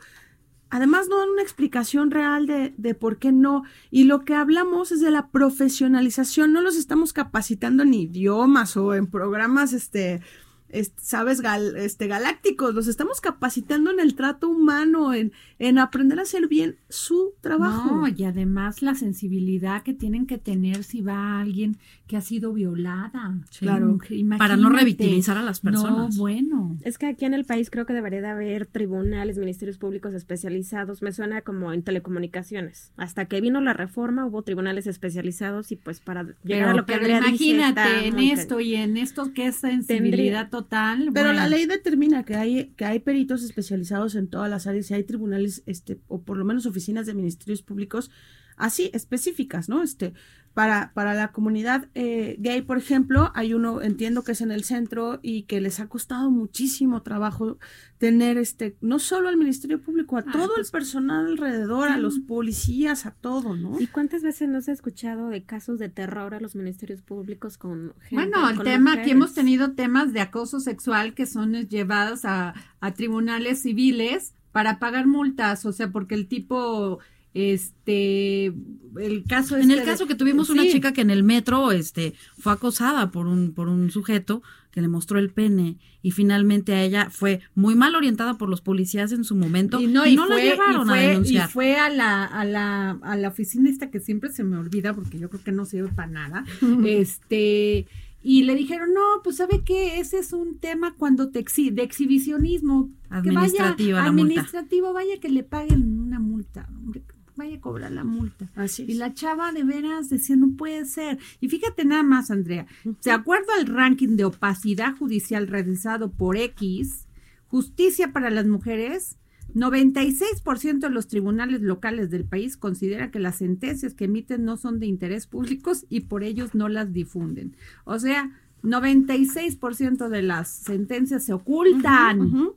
además 0.69 1.07
no 1.07 1.17
dan 1.17 1.29
una 1.29 1.41
explicación 1.41 2.11
real 2.11 2.47
de, 2.47 2.73
de 2.77 2.95
por 2.95 3.17
qué 3.17 3.31
no. 3.31 3.63
Y 3.91 4.05
lo 4.05 4.25
que 4.25 4.35
hablamos 4.35 4.91
es 4.91 5.01
de 5.01 5.11
la 5.11 5.27
profesionalización, 5.29 6.53
no 6.53 6.61
los 6.61 6.75
estamos 6.75 7.13
capacitando 7.13 7.83
en 7.83 7.93
idiomas 7.93 8.77
o 8.77 8.95
en 8.95 9.07
programas, 9.07 9.73
este, 9.73 10.21
es- 10.69 10.91
sabes, 10.97 11.41
gal- 11.41 11.75
este, 11.77 12.07
galácticos, 12.07 12.73
los 12.73 12.87
estamos 12.87 13.21
capacitando 13.21 13.91
en 13.91 13.99
el 13.99 14.15
trato 14.15 14.49
humano, 14.49 15.13
en, 15.13 15.31
en 15.59 15.77
aprender 15.79 16.19
a 16.19 16.23
hacer 16.23 16.47
bien 16.47 16.75
su 16.89 17.33
trabajo. 17.41 17.95
No, 17.95 18.07
y 18.07 18.23
además 18.25 18.81
la 18.81 18.95
sensibilidad 18.95 19.83
que 19.83 19.93
tienen 19.93 20.25
que 20.25 20.37
tener 20.37 20.83
si 20.83 21.01
va 21.01 21.39
alguien 21.39 21.77
que 22.07 22.17
ha 22.17 22.21
sido 22.21 22.53
violada. 22.53 23.39
Claro. 23.59 23.89
Imagínate. 24.09 24.37
Para 24.37 24.57
no 24.57 24.69
revictimizar 24.69 25.37
a 25.37 25.41
las 25.41 25.59
personas. 25.59 26.15
No, 26.15 26.21
bueno. 26.21 26.77
Es 26.83 26.97
que 26.97 27.07
aquí 27.07 27.25
en 27.25 27.33
el 27.33 27.45
país 27.45 27.69
creo 27.69 27.85
que 27.85 27.93
debería 27.93 28.21
de 28.21 28.27
haber 28.27 28.65
tribunales, 28.65 29.37
ministerios 29.37 29.77
públicos 29.77 30.13
especializados. 30.13 31.01
Me 31.01 31.11
suena 31.13 31.41
como 31.41 31.73
en 31.73 31.81
telecomunicaciones. 31.83 32.91
Hasta 32.97 33.25
que 33.25 33.41
vino 33.41 33.59
la 33.61 33.73
reforma 33.73 34.25
hubo 34.25 34.41
tribunales 34.43 34.87
especializados 34.87 35.71
y 35.71 35.77
pues 35.77 35.99
para 35.99 36.23
llegar 36.23 36.35
Pero, 36.43 36.69
a 36.69 36.73
lo 36.73 36.85
que 36.85 36.93
pero 36.93 37.07
dice, 37.07 37.17
imagínate 37.27 38.07
en 38.07 38.19
esto 38.19 38.59
y 38.59 38.75
en 38.75 38.97
esto 38.97 39.33
que 39.33 39.47
es 39.47 39.55
sensibilidad 39.55 40.49
total. 40.49 40.64
Pero 41.13 41.33
la 41.33 41.47
ley 41.47 41.65
determina 41.65 42.23
que 42.23 42.35
hay, 42.35 42.73
que 42.77 42.85
hay 42.85 42.99
peritos 42.99 43.43
especializados 43.43 44.15
en 44.15 44.27
todas 44.27 44.49
las 44.49 44.67
áreas 44.67 44.89
y 44.91 44.93
hay 44.93 45.03
tribunales, 45.03 45.63
este, 45.65 45.99
o 46.07 46.21
por 46.21 46.37
lo 46.37 46.45
menos 46.45 46.65
oficinas 46.65 47.05
de 47.05 47.13
ministerios 47.13 47.61
públicos 47.61 48.11
así, 48.57 48.89
específicas, 48.93 49.69
¿no? 49.69 49.83
Este, 49.83 50.13
para, 50.55 50.93
para 50.93 51.13
la 51.13 51.33
comunidad 51.33 51.89
eh, 51.95 52.37
gay, 52.39 52.61
por 52.61 52.77
ejemplo, 52.77 53.29
hay 53.35 53.53
uno, 53.53 53.81
entiendo 53.81 54.23
que 54.23 54.31
es 54.31 54.39
en 54.39 54.53
el 54.53 54.63
centro 54.63 55.19
y 55.21 55.43
que 55.43 55.59
les 55.59 55.81
ha 55.81 55.87
costado 55.87 56.31
muchísimo 56.31 57.01
trabajo 57.01 57.57
tener 57.97 58.37
este, 58.37 58.77
no 58.79 58.99
solo 58.99 59.27
al 59.27 59.35
Ministerio 59.35 59.81
Público, 59.81 60.15
a 60.15 60.21
Ah, 60.21 60.31
todo 60.31 60.53
pues, 60.55 60.67
el 60.67 60.71
personal 60.71 61.25
alrededor, 61.25 61.89
a 61.89 61.97
los 61.97 62.19
policías, 62.19 63.05
a 63.05 63.11
todo, 63.11 63.57
¿no? 63.57 63.81
¿Y 63.81 63.87
cuántas 63.87 64.23
veces 64.23 64.47
no 64.47 64.61
se 64.61 64.71
ha 64.71 64.73
escuchado 64.73 65.27
de 65.27 65.43
casos 65.43 65.77
de 65.77 65.89
terror 65.89 66.33
a 66.33 66.39
los 66.39 66.55
ministerios 66.55 67.01
públicos 67.01 67.57
con 67.57 67.93
gente? 68.03 68.15
Bueno, 68.15 68.49
el 68.49 68.55
con 68.55 68.65
tema, 68.65 68.93
aquí 68.93 69.11
hemos 69.11 69.33
tenido 69.33 69.73
temas 69.73 70.13
de 70.13 70.21
acoso 70.21 70.61
sexual 70.61 71.13
que 71.15 71.25
son 71.25 71.53
llevados 71.67 72.23
a, 72.23 72.53
a 72.79 72.93
tribunales 72.93 73.61
civiles 73.61 74.33
para 74.53 74.79
pagar 74.79 75.05
multas, 75.05 75.65
o 75.65 75.73
sea, 75.73 75.91
porque 75.91 76.15
el 76.15 76.29
tipo, 76.29 76.99
este, 77.35 78.45
el 78.47 79.23
caso 79.27 79.55
En 79.55 79.63
este 79.63 79.73
el 79.73 79.79
de- 79.81 79.85
caso 79.85 80.07
que 80.07 80.15
tuvimos 80.15 80.49
una 80.49 80.63
chica 80.63 80.93
que 80.93 81.01
en 81.01 81.09
el 81.11 81.23
metro 81.23 81.71
este 81.71 82.13
fue 82.39 82.53
acosada 82.53 83.11
por 83.11 83.27
un 83.27 83.53
por 83.53 83.67
un 83.67 83.91
sujeto 83.91 84.41
que 84.71 84.81
le 84.81 84.87
mostró 84.87 85.19
el 85.19 85.29
pene 85.29 85.77
y 86.01 86.11
finalmente 86.11 86.73
a 86.73 86.83
ella 86.83 87.09
fue 87.09 87.39
muy 87.55 87.75
mal 87.75 87.95
orientada 87.95 88.37
por 88.37 88.49
los 88.49 88.61
policías 88.61 89.11
en 89.13 89.23
su 89.23 89.35
momento 89.35 89.79
y 89.79 89.87
no, 89.87 90.05
y 90.05 90.15
la 90.17 90.25
fue, 90.27 90.43
llevaron 90.43 90.87
y 90.87 90.89
fue, 90.89 90.97
a 90.99 91.03
y 91.03 91.07
denunciar. 91.07 91.49
fue 91.49 91.75
a 91.77 91.89
la, 91.89 92.25
a 92.25 92.43
la, 92.45 92.91
a 93.01 93.15
la 93.15 93.27
oficina 93.29 93.69
esta 93.69 93.89
que 93.89 93.99
siempre 94.01 94.31
se 94.31 94.43
me 94.43 94.57
olvida 94.57 94.93
porque 94.93 95.17
yo 95.19 95.29
creo 95.29 95.43
que 95.43 95.51
no 95.53 95.65
sirve 95.65 95.89
para 95.89 96.09
nada, 96.11 96.45
este, 96.85 97.87
y 98.21 98.43
le 98.43 98.55
dijeron, 98.55 98.93
no, 98.93 99.21
pues 99.23 99.37
sabe 99.37 99.61
qué, 99.63 99.99
ese 99.99 100.17
es 100.19 100.33
un 100.33 100.57
tema 100.57 100.95
cuando 100.97 101.29
te 101.29 101.39
exhi 101.39 101.69
de 101.69 101.83
exhibicionismo, 101.83 102.89
que 103.23 103.31
vaya 103.31 103.75
multa. 103.75 104.05
administrativo, 104.05 104.93
vaya 104.93 105.19
que 105.21 105.29
le 105.29 105.43
paguen 105.43 105.99
una 105.99 106.19
multa, 106.19 106.67
hombre, 106.83 107.03
vaya 107.35 107.57
a 107.57 107.61
cobrar 107.61 107.91
la 107.91 108.03
multa. 108.03 108.49
Así 108.55 108.83
Y 108.87 108.93
es. 108.93 108.97
la 108.97 109.13
chava 109.13 109.51
de 109.51 109.63
veras 109.63 110.09
decía, 110.09 110.35
no 110.35 110.55
puede 110.57 110.85
ser. 110.85 111.17
Y 111.41 111.49
fíjate 111.49 111.85
nada 111.85 112.03
más, 112.03 112.31
Andrea, 112.31 112.65
de 112.83 113.11
acuerdo 113.11 113.47
al 113.57 113.67
ranking 113.67 114.15
de 114.15 114.25
opacidad 114.25 114.95
judicial 114.97 115.47
realizado 115.47 116.11
por 116.11 116.37
X, 116.37 117.07
Justicia 117.47 118.11
para 118.11 118.29
las 118.29 118.45
Mujeres, 118.45 119.17
96% 119.53 120.79
de 120.79 120.89
los 120.89 121.07
tribunales 121.07 121.61
locales 121.61 122.09
del 122.09 122.25
país 122.25 122.57
consideran 122.57 123.11
que 123.11 123.19
las 123.19 123.37
sentencias 123.37 123.93
que 123.93 124.05
emiten 124.05 124.43
no 124.43 124.57
son 124.57 124.79
de 124.79 124.87
interés 124.87 125.27
público 125.27 125.71
y 125.89 126.01
por 126.01 126.23
ellos 126.23 126.53
no 126.55 126.67
las 126.67 126.91
difunden. 126.91 127.55
O 127.85 127.97
sea, 127.99 128.31
96% 128.63 130.09
de 130.09 130.21
las 130.21 130.49
sentencias 130.49 131.23
se 131.23 131.33
ocultan. 131.33 132.49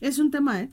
Es 0.00 0.18
un 0.18 0.30
tema, 0.30 0.60
¿eh? 0.60 0.70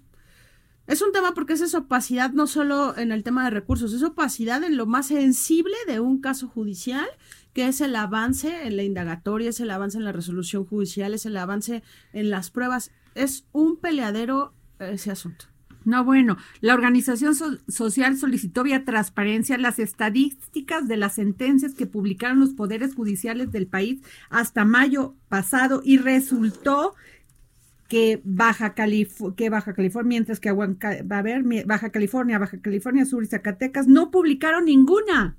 Es 0.91 1.01
un 1.01 1.13
tema 1.13 1.33
porque 1.33 1.53
es 1.53 1.61
esa 1.61 1.77
opacidad 1.77 2.33
no 2.33 2.47
solo 2.47 2.97
en 2.97 3.13
el 3.13 3.23
tema 3.23 3.45
de 3.45 3.49
recursos, 3.51 3.93
es 3.93 4.03
opacidad 4.03 4.61
en 4.65 4.75
lo 4.75 4.85
más 4.85 5.07
sensible 5.07 5.73
de 5.87 6.01
un 6.01 6.19
caso 6.19 6.49
judicial, 6.49 7.07
que 7.53 7.69
es 7.69 7.79
el 7.79 7.95
avance 7.95 8.67
en 8.67 8.75
la 8.75 8.83
indagatoria, 8.83 9.51
es 9.51 9.61
el 9.61 9.71
avance 9.71 9.97
en 9.97 10.03
la 10.03 10.11
resolución 10.11 10.65
judicial, 10.65 11.13
es 11.13 11.25
el 11.25 11.37
avance 11.37 11.81
en 12.11 12.29
las 12.29 12.51
pruebas. 12.51 12.91
Es 13.15 13.45
un 13.53 13.77
peleadero 13.77 14.53
ese 14.79 15.11
asunto. 15.11 15.45
No, 15.85 16.03
bueno, 16.03 16.35
la 16.59 16.73
organización 16.73 17.35
so- 17.35 17.57
social 17.69 18.17
solicitó 18.17 18.63
vía 18.63 18.83
transparencia 18.83 19.57
las 19.57 19.79
estadísticas 19.79 20.89
de 20.89 20.97
las 20.97 21.15
sentencias 21.15 21.73
que 21.73 21.87
publicaron 21.87 22.41
los 22.41 22.49
poderes 22.49 22.95
judiciales 22.95 23.53
del 23.53 23.65
país 23.67 24.01
hasta 24.29 24.65
mayo 24.65 25.15
pasado 25.29 25.81
y 25.85 25.99
resultó 25.99 26.95
que 27.91 28.21
Baja, 28.23 28.73
Calif- 28.73 29.35
que 29.35 29.49
Baja 29.49 29.73
California, 29.73 30.07
mientras 30.07 30.39
que 30.39 30.47
Aguanca- 30.47 31.03
va 31.03 31.17
a 31.17 31.19
haber 31.19 31.43
Baja 31.65 31.89
California, 31.89 32.39
Baja 32.39 32.57
California 32.61 33.03
Sur 33.03 33.21
y 33.21 33.27
Zacatecas 33.27 33.85
no 33.89 34.11
publicaron 34.11 34.63
ninguna. 34.63 35.35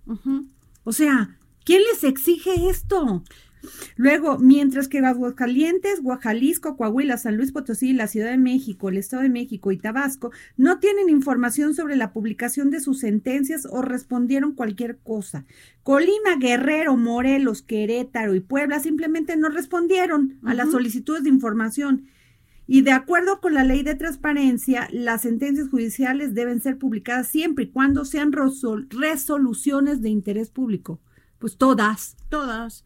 O 0.85 0.93
sea, 0.93 1.39
¿quién 1.65 1.81
les 1.91 2.05
exige 2.05 2.69
esto? 2.69 3.25
Luego, 3.97 4.39
mientras 4.39 4.89
que 4.89 4.99
Aguascalientes, 4.99 6.01
Jalisco, 6.21 6.77
Coahuila, 6.77 7.17
San 7.17 7.37
Luis 7.37 7.53
Potosí, 7.53 7.93
la 7.95 8.07
Ciudad 8.09 8.31
de 8.33 8.37
México, 8.37 8.89
el 8.91 8.99
Estado 8.99 9.23
de 9.23 9.29
México 9.31 9.71
y 9.73 9.79
Tabasco 9.79 10.31
no 10.59 10.79
tienen 10.79 11.09
información 11.09 11.73
sobre 11.75 11.97
la 11.97 12.13
publicación 12.13 12.71
de 12.71 12.81
sus 12.81 12.99
sentencias 13.01 13.67
o 13.71 13.81
respondieron 13.81 14.53
cualquier 14.53 14.99
cosa. 14.99 15.45
Colima, 15.85 16.37
Guerrero, 16.39 16.97
Morelos, 16.97 17.63
Querétaro 17.63 18.35
y 18.35 18.41
Puebla 18.41 18.79
simplemente 18.81 19.37
no 19.37 19.49
respondieron 19.49 20.39
a 20.45 20.53
las 20.55 20.71
solicitudes 20.73 21.23
de 21.23 21.31
información. 21.31 22.09
Y 22.67 22.83
de 22.83 22.93
acuerdo 22.93 23.41
con 23.41 23.55
la 23.55 23.65
ley 23.65 23.83
de 23.83 23.95
transparencia, 23.97 24.89
las 24.93 25.23
sentencias 25.23 25.69
judiciales 25.69 26.35
deben 26.35 26.61
ser 26.61 26.79
publicadas 26.79 27.27
siempre 27.29 27.65
y 27.65 27.71
cuando 27.71 28.05
sean 28.05 28.33
resol- 28.33 28.87
resoluciones 28.91 30.01
de 30.01 30.09
interés 30.11 30.51
público. 30.51 31.01
Pues 31.39 31.57
todas. 31.57 32.17
Todas. 32.29 32.85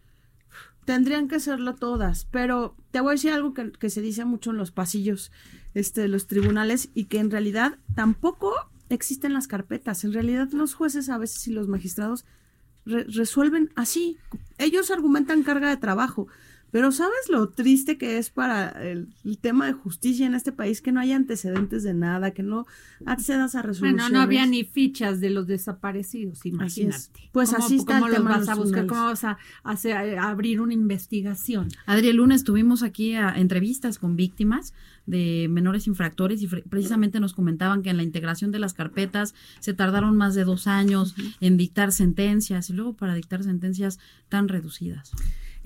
Tendrían 0.86 1.28
que 1.28 1.40
serlo 1.40 1.74
todas, 1.74 2.26
pero 2.26 2.76
te 2.92 3.00
voy 3.00 3.10
a 3.10 3.12
decir 3.12 3.32
algo 3.32 3.52
que, 3.54 3.90
se 3.90 4.00
dice 4.00 4.24
mucho 4.24 4.50
en 4.50 4.56
los 4.56 4.70
pasillos 4.70 5.32
este, 5.74 6.02
de 6.02 6.08
los 6.08 6.26
tribunales 6.28 6.90
y 6.94 7.04
que 7.06 7.18
en 7.18 7.30
realidad 7.30 7.78
tampoco 7.94 8.52
existen 8.88 9.34
las 9.34 9.48
carpetas. 9.48 10.04
En 10.04 10.12
realidad 10.12 10.48
los 10.52 10.74
jueces 10.74 11.08
a 11.10 11.18
veces 11.18 11.46
y 11.48 11.52
los 11.52 11.66
magistrados 11.66 12.24
re- 12.84 13.04
resuelven 13.08 13.70
así. 13.74 14.16
Ellos 14.58 14.92
argumentan 14.92 15.42
carga 15.42 15.68
de 15.70 15.76
trabajo, 15.76 16.28
pero 16.70 16.92
¿sabes 16.92 17.28
lo 17.30 17.48
triste 17.48 17.96
que 17.96 18.18
es 18.18 18.30
para 18.30 18.68
el, 18.90 19.08
el 19.24 19.38
tema 19.38 19.66
de 19.66 19.72
justicia 19.72 20.26
en 20.26 20.34
este 20.34 20.52
país? 20.52 20.82
Que 20.82 20.92
no 20.92 21.00
hay 21.00 21.12
antecedentes 21.12 21.82
de 21.84 21.94
nada, 21.94 22.32
que 22.32 22.42
no 22.42 22.66
accedas 23.06 23.54
a 23.54 23.62
resoluciones. 23.62 24.04
Bueno, 24.04 24.18
no 24.18 24.22
había 24.22 24.44
ni 24.46 24.64
fichas 24.64 25.20
de 25.20 25.30
los 25.30 25.46
desaparecidos, 25.46 26.40
Así 26.40 26.48
imagínate. 26.50 26.96
es. 26.96 27.10
Pues 27.32 27.50
¿Cómo- 27.52 27.64
así 27.64 27.76
está 27.76 27.94
¿Cómo 27.94 28.06
el 28.08 28.14
tema 28.14 28.38
vas 28.38 28.48
a 28.48 28.54
buscar? 28.56 28.86
¿Cómo 28.86 29.04
vas 29.04 29.24
a, 29.24 29.38
hacer- 29.64 30.18
a 30.18 30.28
abrir 30.28 30.60
una 30.60 30.74
investigación? 30.74 31.68
Adri, 31.86 32.08
el 32.08 32.16
lunes 32.16 32.44
tuvimos 32.44 32.82
aquí 32.82 33.14
a- 33.14 33.30
entrevistas 33.38 33.98
con 33.98 34.16
víctimas 34.16 34.74
de 35.06 35.46
menores 35.48 35.86
infractores 35.86 36.42
y 36.42 36.48
precisamente 36.48 37.20
nos 37.20 37.32
comentaban 37.32 37.82
que 37.82 37.90
en 37.90 37.96
la 37.96 38.02
integración 38.02 38.50
de 38.50 38.58
las 38.58 38.74
carpetas 38.74 39.34
se 39.60 39.72
tardaron 39.72 40.16
más 40.16 40.34
de 40.34 40.42
dos 40.44 40.66
años 40.66 41.14
en 41.40 41.56
dictar 41.56 41.92
sentencias 41.92 42.68
y 42.70 42.72
luego 42.72 42.94
para 42.94 43.14
dictar 43.14 43.44
sentencias 43.44 43.98
tan 44.28 44.48
reducidas. 44.48 45.12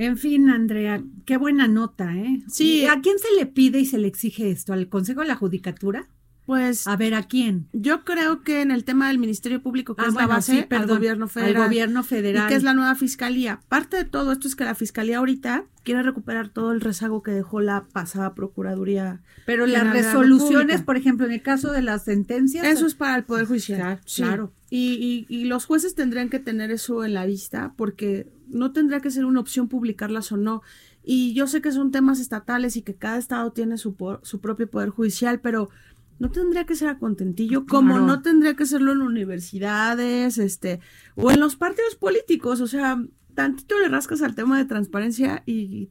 En 0.00 0.16
fin, 0.16 0.48
Andrea, 0.48 1.02
qué 1.26 1.36
buena 1.36 1.68
nota, 1.68 2.16
¿eh? 2.16 2.42
Sí. 2.48 2.80
¿Y 2.80 2.86
¿A 2.86 3.00
quién 3.02 3.18
se 3.18 3.34
le 3.38 3.44
pide 3.44 3.80
y 3.80 3.84
se 3.84 3.98
le 3.98 4.08
exige 4.08 4.50
esto? 4.50 4.72
¿Al 4.72 4.88
Consejo 4.88 5.20
de 5.20 5.26
la 5.26 5.36
Judicatura? 5.36 6.08
Pues 6.46 6.86
A 6.88 6.96
ver, 6.96 7.14
¿a 7.14 7.24
quién? 7.24 7.68
yo 7.72 8.02
creo 8.04 8.42
que 8.42 8.62
en 8.62 8.70
el 8.70 8.82
tema 8.84 9.08
del 9.08 9.18
Ministerio 9.18 9.62
Público, 9.62 9.94
que 9.94 10.02
Ah, 10.02 10.06
es 10.08 10.14
bueno, 10.14 10.28
la 10.28 10.34
base, 10.36 10.52
sí, 10.68 10.74
al 10.74 10.86
gobierno 10.86 11.26
al 11.26 11.30
federal. 11.30 11.64
gobierno 11.64 12.02
federal. 12.02 12.46
Y 12.46 12.48
que 12.48 12.54
es 12.56 12.62
la 12.64 12.72
nueva 12.74 12.94
fiscalía. 12.96 13.60
Parte 13.68 13.98
de 13.98 14.04
todo 14.04 14.32
esto 14.32 14.48
es 14.48 14.56
que 14.56 14.64
la 14.64 14.74
fiscalía 14.74 15.18
ahorita 15.18 15.66
quiere 15.84 16.02
recuperar 16.02 16.48
todo 16.48 16.72
el 16.72 16.80
rezago 16.80 17.22
que 17.22 17.30
dejó 17.30 17.60
la 17.60 17.84
pasada 17.92 18.34
Procuraduría. 18.34 19.20
Pero 19.46 19.66
las 19.66 19.84
la 19.84 19.92
resoluciones, 19.92 20.80
por 20.82 20.96
ejemplo, 20.96 21.26
en 21.26 21.32
el 21.32 21.42
caso 21.42 21.70
de 21.72 21.82
las 21.82 22.04
sentencias. 22.04 22.66
Eso 22.66 22.86
es 22.86 22.94
para 22.94 23.16
el 23.16 23.24
Poder 23.24 23.44
Judicial. 23.46 23.78
Claro, 23.78 24.00
sí. 24.06 24.22
claro. 24.22 24.52
Y, 24.70 25.26
y, 25.28 25.32
y 25.32 25.44
los 25.44 25.66
jueces 25.66 25.94
tendrían 25.94 26.30
que 26.30 26.40
tener 26.40 26.70
eso 26.70 27.04
en 27.04 27.12
la 27.14 27.26
vista 27.26 27.74
porque 27.76 28.26
no 28.50 28.72
tendría 28.72 29.00
que 29.00 29.10
ser 29.10 29.24
una 29.24 29.40
opción 29.40 29.68
publicarlas 29.68 30.30
o 30.32 30.36
no. 30.36 30.62
Y 31.02 31.32
yo 31.34 31.46
sé 31.46 31.62
que 31.62 31.72
son 31.72 31.90
temas 31.90 32.20
estatales 32.20 32.76
y 32.76 32.82
que 32.82 32.94
cada 32.94 33.16
estado 33.18 33.52
tiene 33.52 33.78
su, 33.78 33.94
po- 33.94 34.20
su 34.22 34.40
propio 34.40 34.68
Poder 34.70 34.90
Judicial, 34.90 35.40
pero 35.40 35.70
no 36.18 36.30
tendría 36.30 36.66
que 36.66 36.74
ser 36.76 36.88
a 36.88 36.98
contentillo, 36.98 37.64
como 37.66 37.94
Claro. 37.94 38.06
no 38.06 38.20
tendría 38.22 38.54
que 38.54 38.66
serlo 38.66 38.92
en 38.92 39.00
universidades, 39.00 40.38
este, 40.38 40.80
o 41.16 41.30
en 41.30 41.40
los 41.40 41.56
partidos 41.56 41.94
políticos. 41.96 42.60
O 42.60 42.66
sea, 42.66 43.02
tantito 43.34 43.78
le 43.78 43.88
rascas 43.88 44.20
al 44.22 44.34
tema 44.34 44.58
de 44.58 44.64
transparencia 44.66 45.42
y 45.46 45.90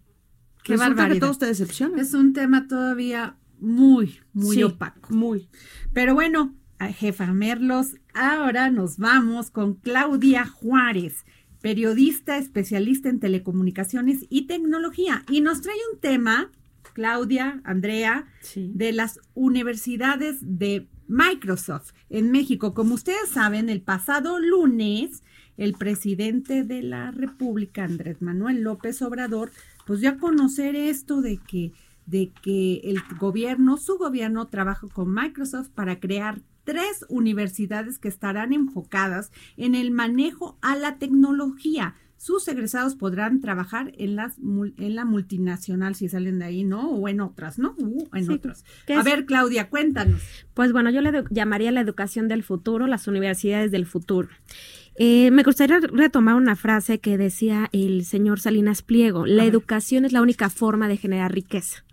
Qué 0.64 0.78
resulta 0.78 1.10
que 1.10 1.20
todos 1.20 1.40
te 1.40 1.48
decepcionan. 1.48 2.00
Es 2.00 2.14
un 2.14 2.34
tema 2.34 2.68
todavía 2.68 3.38
muy, 3.60 4.20
muy 4.34 4.56
Sí, 4.58 4.64
opaco. 4.64 5.14
Muy. 5.14 5.50
Pero 5.94 6.14
bueno, 6.14 6.54
a 6.78 6.90
jefa 6.90 7.34
Merlos, 7.34 7.96
ahora 8.14 8.70
nos 8.70 8.98
vamos 8.98 9.50
con 9.52 9.74
Claudia 9.76 10.46
Juárez, 10.46 11.26
periodista 11.62 12.38
especialista 12.38 13.10
en 13.10 13.20
telecomunicaciones 13.20 14.26
y 14.30 14.48
tecnología. 14.48 15.24
Y 15.30 15.42
nos 15.42 15.62
trae 15.62 15.78
un 15.94 16.00
tema, 16.00 16.52
Claudia, 16.94 17.62
Andrea, 17.64 18.28
Sí. 18.42 18.72
de 18.74 18.92
las 18.94 19.20
universidades 19.34 20.38
de 20.42 20.88
Microsoft 21.08 21.92
en 22.10 22.32
México. 22.32 22.74
Como 22.74 22.96
ustedes 22.96 23.30
saben, 23.30 23.70
el 23.70 23.82
pasado 23.82 24.40
lunes, 24.40 25.24
el 25.58 25.74
presidente 25.74 26.64
de 26.64 26.82
la 26.84 27.12
República, 27.12 27.84
Andrés 27.84 28.22
Manuel 28.22 28.62
López 28.62 29.02
Obrador, 29.02 29.52
pues 29.86 30.02
dio 30.02 30.12
a 30.12 30.18
conocer 30.18 30.76
esto 30.76 31.22
de 31.22 31.38
que, 31.38 31.74
de 32.06 32.32
que 32.42 32.82
el 32.86 33.02
gobierno, 33.20 33.78
su 33.78 33.98
gobierno, 33.98 34.48
trabaja 34.48 34.88
con 34.88 35.14
Microsoft 35.14 35.70
para 35.70 36.00
crear 36.00 36.42
tres 36.70 37.04
universidades 37.10 37.98
que 37.98 38.08
estarán 38.08 38.54
enfocadas 38.54 39.32
en 39.58 39.74
el 39.74 39.90
manejo 39.90 40.60
a 40.62 40.76
la 40.76 41.00
tecnología. 41.00 41.96
Sus 42.16 42.48
egresados 42.48 42.94
podrán 42.94 43.42
trabajar 43.42 43.92
en, 43.98 44.16
las, 44.16 44.38
en 44.38 44.96
la 44.96 45.04
multinacional, 45.04 45.96
si 45.96 46.10
salen 46.10 46.38
de 46.38 46.46
ahí, 46.46 46.64
¿no? 46.64 46.92
O 46.92 47.10
en 47.10 47.22
otras, 47.22 47.58
¿no? 47.58 47.74
Uh, 47.80 48.08
en 48.14 48.26
Sí, 48.28 48.34
otras. 48.34 48.66
¿qué 48.86 48.94
A 48.94 49.02
ver, 49.02 49.26
Claudia, 49.26 49.68
cuéntanos. 49.70 50.22
Pues 50.54 50.72
bueno, 50.72 50.92
yo 50.92 51.02
le 51.02 51.24
llamaría 51.32 51.72
la 51.72 51.82
educación 51.82 52.28
del 52.28 52.44
futuro, 52.44 52.86
las 52.86 53.08
universidades 53.08 53.72
del 53.72 53.88
futuro. 53.88 54.30
Eh, 55.02 55.32
me 55.32 55.44
gustaría 55.44 55.80
retomar 55.80 56.36
una 56.36 56.58
frase 56.58 57.00
que 57.00 57.18
decía 57.18 57.70
el 57.72 58.04
señor 58.04 58.42
Salinas 58.42 58.82
Pliego, 58.82 59.26
la 59.26 59.46
educación 59.46 60.04
es 60.04 60.12
la 60.12 60.22
única 60.22 60.50
forma 60.50 60.90
de 60.90 60.98
generar 60.98 61.34
riqueza. 61.34 61.86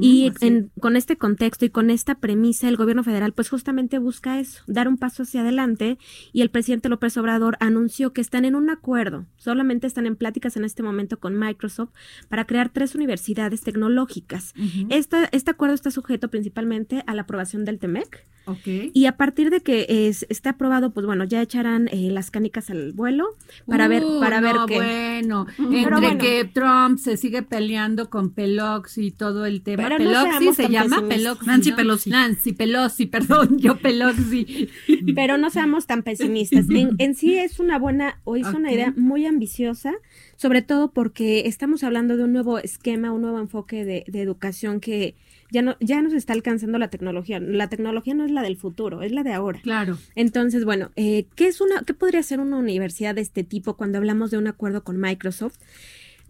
Y 0.00 0.30
en- 0.40 0.70
con 0.80 0.94
este 0.94 1.16
contexto 1.16 1.64
y 1.64 1.70
con 1.70 1.90
esta 1.90 2.14
premisa, 2.14 2.68
el 2.68 2.76
gobierno 2.76 3.02
federal 3.02 3.32
pues 3.32 3.48
justamente 3.50 3.98
busca 3.98 4.38
eso, 4.38 4.62
dar 4.68 4.86
un 4.86 4.96
paso 4.96 5.24
hacia 5.24 5.40
adelante 5.40 5.98
y 6.32 6.42
el 6.42 6.50
presidente 6.50 6.88
López 6.88 7.16
Obrador 7.16 7.56
anunció 7.58 8.12
que 8.12 8.20
están 8.20 8.44
en 8.44 8.54
un 8.54 8.70
acuerdo, 8.70 9.26
solamente 9.36 9.88
están 9.88 10.06
en 10.06 10.14
pláticas 10.14 10.56
en 10.56 10.64
este 10.64 10.84
momento 10.84 11.18
con 11.18 11.36
Microsoft 11.36 11.90
para 12.28 12.46
crear 12.46 12.68
tres 12.68 12.94
universidades 12.94 13.62
tecnológicas. 13.62 14.54
Esta- 14.88 15.28
este 15.32 15.50
acuerdo 15.50 15.74
está 15.74 15.90
sujeto 15.90 16.28
principalmente 16.30 17.02
a 17.08 17.14
la 17.16 17.22
aprobación 17.22 17.64
del 17.64 17.80
TEMEC 17.80 18.24
Ok. 18.44 18.90
y 18.92 19.06
a 19.06 19.16
partir 19.16 19.50
de 19.50 19.60
que 19.60 19.86
es, 19.88 20.26
esté 20.28 20.48
aprobado, 20.48 20.92
pues 20.92 21.06
bueno, 21.06 21.24
ya 21.24 21.40
echarán 21.42 21.88
eh, 21.92 22.08
las 22.10 22.30
canicas 22.30 22.70
al 22.70 22.92
vuelo 22.92 23.28
para 23.66 23.86
ver, 23.88 24.02
Uh, 24.04 24.20
para 24.20 24.40
ver 24.40 24.56
qué. 24.66 24.74
bueno, 24.74 25.46
entre 25.58 25.90
bueno. 25.90 26.18
que 26.18 26.44
Trump 26.52 26.98
se 26.98 27.16
sigue 27.16 27.42
peleando 27.42 28.10
con 28.10 28.30
Pelosi 28.30 29.06
y 29.06 29.10
todo 29.12 29.46
el 29.46 29.62
tema. 29.62 29.84
Pero 29.84 29.98
no 29.98 30.52
se 30.54 30.62
tan 30.64 30.72
llama 30.72 30.96
pesimistas. 30.96 31.08
Pelosi. 31.08 31.46
Nancy 31.46 31.70
¿no? 31.70 31.76
Pelosi. 31.76 32.10
Nancy 32.10 32.52
Pelosi, 32.52 33.06
perdón, 33.12 33.58
yo 33.58 33.76
Pelosi. 33.78 34.68
Pero 35.14 35.38
no 35.38 35.50
seamos 35.50 35.86
tan 35.86 36.02
pesimistas. 36.02 36.68
En, 36.70 36.96
en 36.98 37.14
sí 37.14 37.36
es 37.36 37.60
una 37.60 37.78
buena, 37.78 38.20
o 38.24 38.36
es 38.36 38.46
una 38.48 38.72
idea 38.72 38.92
muy 38.96 39.26
ambiciosa, 39.26 39.92
sobre 40.36 40.62
todo 40.62 40.90
porque 40.90 41.46
estamos 41.46 41.84
hablando 41.84 42.16
de 42.16 42.24
un 42.24 42.32
nuevo 42.32 42.58
esquema, 42.58 43.12
un 43.12 43.22
nuevo 43.22 43.38
enfoque 43.38 43.84
de, 43.84 44.04
de 44.08 44.20
educación 44.20 44.80
que 44.80 45.14
ya 45.52 45.62
no, 45.62 45.76
ya 45.80 46.00
nos 46.02 46.12
está 46.14 46.32
alcanzando 46.32 46.78
la 46.78 46.88
tecnología. 46.88 47.38
La 47.38 47.68
tecnología 47.68 48.14
no 48.14 48.24
es 48.24 48.30
la 48.32 48.42
del 48.42 48.56
futuro, 48.56 49.02
es 49.02 49.12
la 49.12 49.22
de 49.22 49.32
ahora. 49.32 49.60
Claro. 49.62 49.98
Entonces, 50.16 50.64
bueno, 50.64 50.90
eh, 50.96 51.26
¿qué 51.36 51.46
es 51.46 51.60
una, 51.60 51.82
qué 51.86 51.94
podría 51.94 52.22
ser 52.22 52.40
una 52.40 52.56
universidad 52.56 53.14
de 53.14 53.20
este 53.20 53.44
tipo 53.44 53.76
cuando 53.76 53.98
hablamos 53.98 54.30
de 54.30 54.38
un 54.38 54.46
acuerdo 54.48 54.82
con 54.82 54.98
Microsoft? 54.98 55.58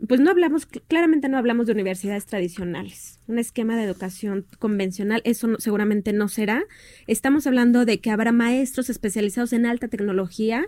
Pues 0.09 0.19
no 0.21 0.31
hablamos, 0.31 0.67
claramente 0.67 1.29
no 1.29 1.39
hablamos 1.39 1.67
de 1.67 1.73
universidades 1.75 2.27
tradicionales, 2.27 3.21
un 3.29 3.39
esquema 3.39 3.77
de 3.77 3.85
educación 3.85 4.45
convencional, 4.59 5.21
eso 5.25 5.47
no- 5.47 5.61
seguramente 5.61 6.13
no 6.13 6.27
será. 6.29 6.65
Estamos 7.07 7.47
hablando 7.47 7.85
de 7.85 8.01
que 8.01 8.11
habrá 8.11 8.33
maestros 8.33 8.91
especializados 8.91 9.53
en 9.53 9.65
alta 9.65 9.87
tecnología 9.87 10.65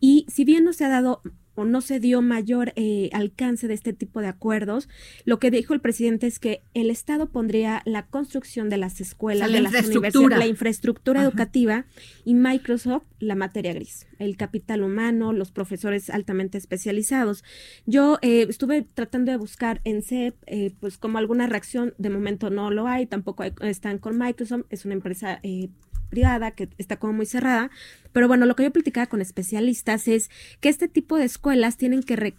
y 0.00 0.24
si 0.28 0.44
bien 0.46 0.64
no 0.64 0.72
se 0.72 0.84
ha 0.86 0.88
dado 0.88 1.20
o 1.60 1.64
no 1.64 1.80
se 1.80 2.00
dio 2.00 2.22
mayor 2.22 2.72
eh, 2.76 3.10
alcance 3.12 3.68
de 3.68 3.74
este 3.74 3.92
tipo 3.92 4.20
de 4.20 4.28
acuerdos, 4.28 4.88
lo 5.24 5.38
que 5.38 5.50
dijo 5.50 5.74
el 5.74 5.80
presidente 5.80 6.26
es 6.26 6.38
que 6.38 6.62
el 6.74 6.90
Estado 6.90 7.30
pondría 7.30 7.82
la 7.84 8.06
construcción 8.06 8.68
de 8.68 8.76
las 8.78 9.00
escuelas, 9.00 9.48
O 9.48 9.52
sea, 9.52 9.60
la 9.62 9.68
de 9.70 9.74
las 9.76 9.86
universidades, 9.88 10.38
la 10.38 10.46
infraestructura 10.46 11.20
Ajá. 11.20 11.28
educativa 11.28 11.86
y 12.24 12.34
Microsoft 12.34 13.04
la 13.18 13.34
materia 13.34 13.74
gris, 13.74 14.06
el 14.18 14.36
capital 14.38 14.82
humano, 14.82 15.32
los 15.34 15.50
profesores 15.52 16.08
altamente 16.08 16.56
especializados. 16.56 17.44
Yo 17.84 18.18
eh, 18.22 18.46
estuve 18.48 18.82
tratando 18.82 19.30
de 19.30 19.36
buscar 19.36 19.82
en 19.84 20.02
CEP, 20.02 20.36
eh, 20.46 20.72
pues 20.80 20.96
como 20.96 21.18
alguna 21.18 21.46
reacción, 21.46 21.92
de 21.98 22.08
momento 22.08 22.48
no 22.48 22.70
lo 22.70 22.86
hay, 22.86 23.06
tampoco 23.06 23.42
hay- 23.42 23.52
están 23.62 23.98
con 23.98 24.16
Microsoft, 24.18 24.64
es 24.70 24.86
una 24.86 24.94
empresa 24.94 25.38
eh, 25.42 25.68
privada 26.10 26.50
que 26.50 26.68
está 26.76 26.98
como 26.98 27.14
muy 27.14 27.26
cerrada, 27.26 27.70
pero 28.12 28.28
bueno, 28.28 28.44
lo 28.44 28.56
que 28.56 28.64
yo 28.64 28.72
platicaba 28.72 29.06
con 29.06 29.22
especialistas 29.22 30.08
es 30.08 30.30
que 30.60 30.68
este 30.68 30.88
tipo 30.88 31.16
de 31.16 31.24
escuelas 31.24 31.76
tienen 31.76 32.02
que 32.02 32.34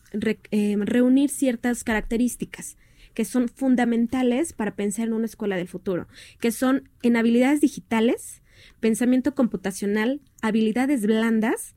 eh, 0.52 0.76
reunir 0.80 1.30
ciertas 1.30 1.84
características 1.84 2.78
que 3.14 3.26
son 3.26 3.50
fundamentales 3.50 4.54
para 4.54 4.76
pensar 4.76 5.08
en 5.08 5.14
una 5.14 5.26
escuela 5.26 5.58
del 5.58 5.68
futuro, 5.68 6.08
que 6.40 6.52
son 6.52 6.90
en 7.02 7.18
habilidades 7.18 7.62
digitales, 7.62 8.42
pensamiento 8.80 9.36
computacional, 9.36 10.22
habilidades 10.42 11.06
blandas. 11.06 11.76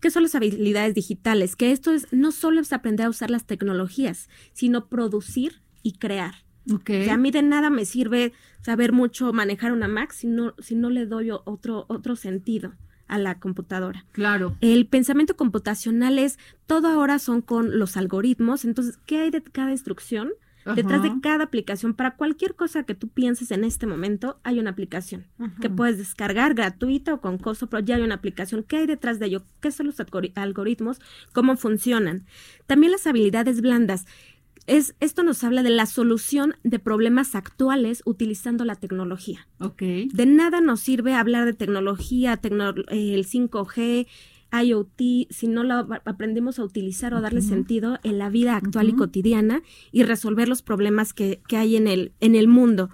¿Qué 0.00 0.10
son 0.10 0.22
las 0.22 0.34
habilidades 0.34 0.94
digitales? 0.94 1.56
Que 1.56 1.72
esto 1.72 1.92
es 1.92 2.12
no 2.12 2.32
solo 2.32 2.60
es 2.60 2.72
aprender 2.72 3.06
a 3.06 3.10
usar 3.10 3.30
las 3.30 3.46
tecnologías, 3.46 4.28
sino 4.52 4.88
producir 4.88 5.62
y 5.82 5.92
crear. 5.98 6.45
Ok. 6.72 6.84
Que 6.84 7.10
a 7.10 7.16
mí 7.16 7.30
de 7.30 7.42
nada 7.42 7.70
me 7.70 7.84
sirve 7.84 8.32
saber 8.62 8.92
mucho 8.92 9.32
manejar 9.32 9.72
una 9.72 9.88
Mac 9.88 10.12
si 10.12 10.26
no, 10.26 10.54
si 10.58 10.74
no 10.74 10.90
le 10.90 11.06
doy 11.06 11.30
o- 11.30 11.42
otro, 11.46 11.86
otro 11.88 12.16
sentido 12.16 12.72
a 13.08 13.18
la 13.18 13.38
computadora. 13.38 14.04
Claro. 14.12 14.56
El 14.60 14.86
pensamiento 14.86 15.36
computacional 15.36 16.18
es, 16.18 16.38
todo 16.66 16.88
ahora 16.88 17.18
son 17.20 17.40
con 17.40 17.78
los 17.78 17.96
algoritmos, 17.96 18.64
entonces, 18.64 18.98
¿qué 19.06 19.20
hay 19.20 19.30
de 19.30 19.42
cada 19.42 19.70
instrucción? 19.70 20.30
Detrás 20.74 21.00
de 21.04 21.12
cada 21.22 21.44
aplicación, 21.44 21.94
para 21.94 22.16
cualquier 22.16 22.56
cosa 22.56 22.82
que 22.82 22.96
tú 22.96 23.06
pienses 23.06 23.52
en 23.52 23.62
este 23.62 23.86
momento, 23.86 24.40
hay 24.42 24.58
una 24.58 24.70
aplicación 24.70 25.24
que 25.60 25.70
puedes 25.70 25.96
descargar 25.96 26.54
gratuita 26.54 27.14
o 27.14 27.20
con 27.20 27.38
costo, 27.38 27.68
pero 27.68 27.84
ya 27.84 27.94
hay 27.94 28.02
una 28.02 28.16
aplicación. 28.16 28.64
¿Qué 28.64 28.78
hay 28.78 28.86
detrás 28.88 29.20
de 29.20 29.26
ello? 29.26 29.44
¿Qué 29.60 29.70
son 29.70 29.86
los 29.86 30.00
algori- 30.00 30.32
algoritmos? 30.34 31.00
¿Cómo 31.32 31.56
funcionan? 31.56 32.26
También 32.66 32.90
las 32.90 33.06
habilidades 33.06 33.60
blandas. 33.60 34.06
Es, 34.66 34.94
esto 35.00 35.22
nos 35.22 35.44
habla 35.44 35.62
de 35.62 35.70
la 35.70 35.86
solución 35.86 36.54
de 36.64 36.78
problemas 36.78 37.34
actuales 37.34 38.02
utilizando 38.04 38.64
la 38.64 38.74
tecnología. 38.76 39.46
Ok. 39.60 39.80
De 40.12 40.26
nada 40.26 40.60
nos 40.60 40.80
sirve 40.80 41.14
hablar 41.14 41.44
de 41.44 41.52
tecnología, 41.54 42.40
tecno- 42.40 42.74
eh, 42.90 43.14
el 43.14 43.26
5G, 43.26 44.06
IoT, 44.52 45.28
si 45.30 45.48
no 45.48 45.64
lo 45.64 45.74
ap- 45.74 46.06
aprendemos 46.08 46.58
a 46.58 46.64
utilizar 46.64 47.12
o 47.14 47.18
a 47.18 47.20
darle 47.20 47.42
sentido 47.42 47.98
en 48.04 48.18
la 48.18 48.28
vida 48.30 48.56
actual 48.56 48.88
y 48.88 48.92
cotidiana 48.94 49.62
y 49.92 50.02
resolver 50.04 50.48
los 50.48 50.62
problemas 50.62 51.12
que, 51.12 51.40
que 51.48 51.56
hay 51.56 51.76
en 51.76 51.86
el, 51.88 52.12
en 52.20 52.34
el 52.34 52.48
mundo. 52.48 52.90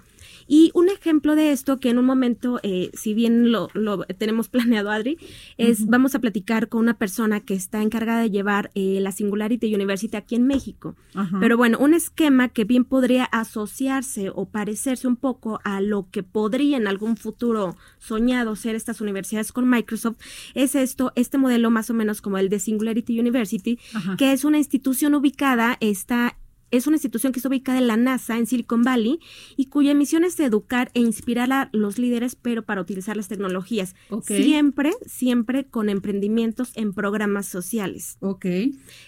Y 0.47 0.71
un 0.73 0.89
ejemplo 0.89 1.35
de 1.35 1.51
esto, 1.51 1.79
que 1.79 1.89
en 1.89 1.97
un 1.97 2.05
momento, 2.05 2.59
eh, 2.63 2.91
si 2.93 3.13
bien 3.13 3.51
lo, 3.51 3.69
lo 3.73 3.99
tenemos 4.05 4.49
planeado, 4.53 4.91
Adri, 4.91 5.17
es 5.57 5.87
vamos 5.87 6.15
a 6.15 6.19
platicar 6.19 6.69
con 6.69 6.81
una 6.81 6.97
persona 6.97 7.39
que 7.39 7.53
está 7.53 7.81
encargada 7.81 8.21
de 8.21 8.29
llevar 8.29 8.71
eh, 8.75 8.99
la 9.01 9.11
Singularity 9.11 9.73
University 9.73 10.15
aquí 10.17 10.35
en 10.35 10.47
México. 10.47 10.95
Pero 11.39 11.57
bueno, 11.57 11.77
un 11.79 11.93
esquema 11.93 12.49
que 12.49 12.63
bien 12.63 12.85
podría 12.85 13.25
asociarse 13.25 14.31
o 14.33 14.45
parecerse 14.45 15.07
un 15.07 15.15
poco 15.15 15.59
a 15.63 15.79
lo 15.79 16.07
que 16.09 16.23
podría 16.23 16.77
en 16.77 16.87
algún 16.87 17.17
futuro 17.17 17.75
soñado 17.99 18.55
ser 18.55 18.75
estas 18.75 19.01
universidades 19.01 19.51
con 19.51 19.69
Microsoft, 19.69 20.17
es 20.53 20.75
esto, 20.75 21.11
este 21.15 21.37
modelo 21.37 21.69
más 21.69 21.89
o 21.89 21.93
menos 21.93 22.21
como 22.21 22.37
el 22.37 22.49
de 22.49 22.59
Singularity 22.59 23.19
University, 23.19 23.79
que 24.17 24.33
es 24.33 24.43
una 24.43 24.57
institución 24.57 25.13
ubicada, 25.15 25.77
está 25.79 26.37
es 26.73 26.87
una 26.87 26.95
institución 26.95 27.31
que 27.31 27.39
está 27.39 27.49
ubicada 27.49 27.77
en 27.77 27.87
la 27.87 27.97
NASA, 27.97 28.37
en 28.37 28.47
Silicon 28.47 28.81
Valley, 28.81 29.19
y 29.55 29.67
cuya 29.67 29.93
misión 29.93 30.23
es 30.23 30.39
educar 30.39 30.89
e 30.95 30.99
inspirar 30.99 31.51
a 31.53 31.69
los 31.71 31.99
líderes, 31.99 32.35
pero 32.35 32.63
para 32.63 32.81
utilizar 32.81 33.15
las 33.15 33.27
tecnologías. 33.27 33.95
Siempre, 34.23 34.91
siempre 35.05 35.65
con 35.65 35.87
emprendimientos 35.89 36.71
en 36.75 36.93
programas 36.93 37.45
sociales. 37.45 38.17
Ok. 38.21 38.45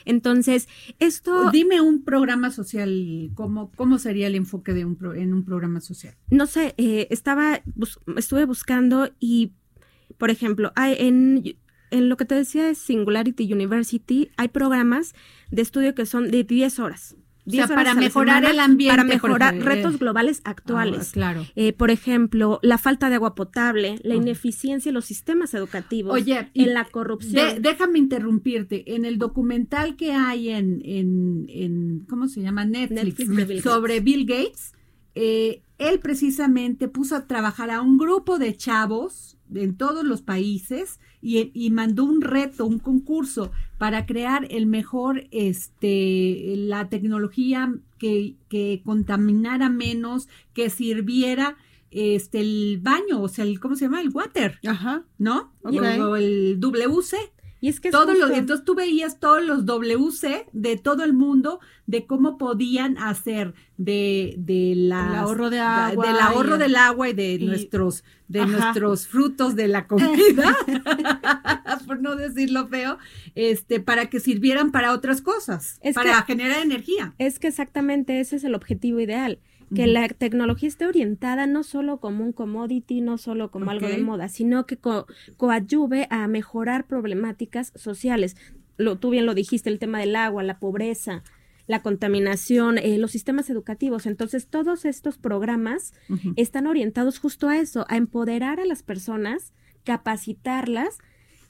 Entonces, 0.05 0.67
esto... 0.99 1.49
Dime 1.51 1.81
un 1.81 2.03
programa 2.03 2.51
social, 2.51 3.31
¿cómo, 3.33 3.71
cómo 3.75 3.97
sería 3.97 4.27
el 4.27 4.35
enfoque 4.35 4.73
de 4.73 4.85
un 4.85 4.95
en 5.15 5.33
un 5.33 5.43
programa 5.43 5.81
social? 5.81 6.15
No 6.29 6.45
sé, 6.47 6.73
eh, 6.77 7.07
estaba, 7.09 7.61
estuve 8.15 8.45
buscando 8.45 9.09
y, 9.19 9.53
por 10.17 10.29
ejemplo, 10.29 10.71
hay 10.75 10.95
en 10.99 11.55
en 11.91 12.09
lo 12.09 12.17
que 12.17 12.25
te 12.25 12.35
decía 12.35 12.65
de 12.65 12.75
Singularity 12.75 13.51
University, 13.51 14.29
hay 14.37 14.49
programas 14.49 15.13
de 15.51 15.61
estudio 15.61 15.95
que 15.95 16.05
son 16.05 16.29
de 16.29 16.43
10 16.43 16.79
horas. 16.79 17.15
O 17.47 17.51
sea, 17.51 17.67
para 17.67 17.93
mejorar 17.93 18.43
el 18.45 18.59
ambiente. 18.59 18.95
Para 18.95 19.03
mejorar 19.03 19.55
retos 19.57 19.99
globales 19.99 20.41
actuales. 20.45 21.09
Ah, 21.09 21.13
claro. 21.13 21.45
Eh, 21.55 21.73
por 21.73 21.91
ejemplo, 21.91 22.59
la 22.63 22.77
falta 22.77 23.09
de 23.09 23.15
agua 23.15 23.35
potable, 23.35 23.99
la 24.03 24.15
ineficiencia 24.15 24.89
en 24.89 24.95
los 24.95 25.05
sistemas 25.05 25.53
educativos, 25.53 26.13
Oye, 26.13 26.49
en 26.53 26.73
la 26.73 26.85
corrupción. 26.85 27.61
déjame 27.61 27.99
interrumpirte. 27.99 28.95
En 28.95 29.05
el 29.05 29.17
documental 29.17 29.95
que 29.95 30.13
hay 30.13 30.49
en, 30.49 30.81
en, 30.83 31.45
en 31.49 32.05
¿cómo 32.09 32.27
se 32.27 32.41
llama? 32.41 32.65
Netflix, 32.65 33.61
sobre 33.61 33.99
Bill 33.99 34.25
Gates, 34.25 34.73
eh, 35.13 35.61
él 35.77 35.99
precisamente 35.99 36.87
puso 36.87 37.15
a 37.15 37.27
trabajar 37.27 37.69
a 37.69 37.81
un 37.81 37.97
grupo 37.97 38.39
de 38.39 38.55
chavos 38.55 39.37
en 39.53 39.77
todos 39.77 40.03
los 40.03 40.21
países 40.21 40.99
y, 41.25 41.69
mandó 41.71 42.03
un 42.03 42.21
reto, 42.21 42.65
un 42.65 42.77
concurso 42.77 43.51
para 43.79 44.05
crear 44.05 44.47
el 44.51 44.67
mejor, 44.67 45.27
este, 45.31 46.53
la 46.57 46.87
tecnología 46.87 47.73
que, 47.97 48.35
que 48.47 48.81
contaminara 48.85 49.69
menos, 49.69 50.29
que 50.53 50.69
sirviera 50.69 51.57
este 51.89 52.41
el 52.41 52.79
baño, 52.81 53.21
o 53.21 53.27
sea, 53.27 53.45
el, 53.45 53.59
¿cómo 53.59 53.75
se 53.75 53.85
llama? 53.85 54.01
El 54.01 54.09
water. 54.09 54.59
Ajá. 54.67 55.03
¿No? 55.17 55.51
O 55.63 56.15
el 56.15 56.59
WC. 56.59 57.17
Y 57.65 57.69
es 57.69 57.79
que 57.79 57.89
todos 57.89 58.15
los, 58.15 58.29
entonces 58.29 58.63
tú 58.63 58.75
veías 58.75 59.19
todos 59.19 59.43
los 59.43 59.65
WC 59.65 60.45
de 60.53 60.77
todo 60.77 61.03
el 61.03 61.13
mundo 61.13 61.59
de 61.87 62.05
cómo 62.05 62.37
podían 62.37 62.95
hacer 62.99 63.55
de, 63.77 64.35
de 64.37 64.73
la 64.75 65.21
ahorro 65.21 65.49
de 65.49 65.61
agua, 65.61 66.05
del 66.05 66.19
ahorro 66.19 66.57
del 66.59 66.75
agua 66.75 67.09
y 67.09 67.13
de 67.13 67.39
nuestros 67.39 68.03
de 68.27 68.45
nuestros 68.45 69.07
frutos 69.07 69.55
de 69.55 69.67
la 69.67 69.87
comida, 69.87 70.55
por 71.87 71.99
no 72.03 72.15
decirlo 72.15 72.67
feo, 72.67 72.99
este 73.33 73.79
para 73.79 74.11
que 74.11 74.19
sirvieran 74.19 74.71
para 74.71 74.93
otras 74.93 75.23
cosas, 75.23 75.79
para 75.95 76.21
generar 76.21 76.61
energía. 76.61 77.15
Es 77.17 77.39
que 77.39 77.47
exactamente 77.47 78.19
ese 78.19 78.35
es 78.35 78.43
el 78.43 78.53
objetivo 78.53 78.99
ideal 78.99 79.39
que 79.73 79.87
la 79.87 80.07
tecnología 80.09 80.69
esté 80.69 80.85
orientada 80.85 81.47
no 81.47 81.63
solo 81.63 81.99
como 81.99 82.23
un 82.23 82.33
commodity, 82.33 83.01
no 83.01 83.17
solo 83.17 83.51
como 83.51 83.71
algo 83.71 83.87
de 83.87 83.97
moda, 83.97 84.27
sino 84.27 84.65
que 84.65 84.77
coadyuve 85.37 86.07
a 86.09 86.27
mejorar 86.27 86.87
problemáticas 86.87 87.71
sociales. 87.75 88.35
Lo, 88.77 88.97
tú 88.97 89.09
bien 89.09 89.25
lo 89.25 89.33
dijiste, 89.33 89.69
el 89.69 89.79
tema 89.79 89.99
del 89.99 90.15
agua, 90.15 90.43
la 90.43 90.59
pobreza, 90.59 91.23
la 91.67 91.81
contaminación, 91.81 92.77
eh, 92.77 92.97
los 92.97 93.11
sistemas 93.11 93.49
educativos. 93.49 94.05
Entonces, 94.05 94.47
todos 94.47 94.85
estos 94.85 95.17
programas 95.17 95.93
están 96.35 96.67
orientados 96.67 97.19
justo 97.19 97.49
a 97.49 97.57
eso, 97.57 97.85
a 97.89 97.97
empoderar 97.97 98.59
a 98.59 98.65
las 98.65 98.83
personas, 98.83 99.53
capacitarlas 99.83 100.99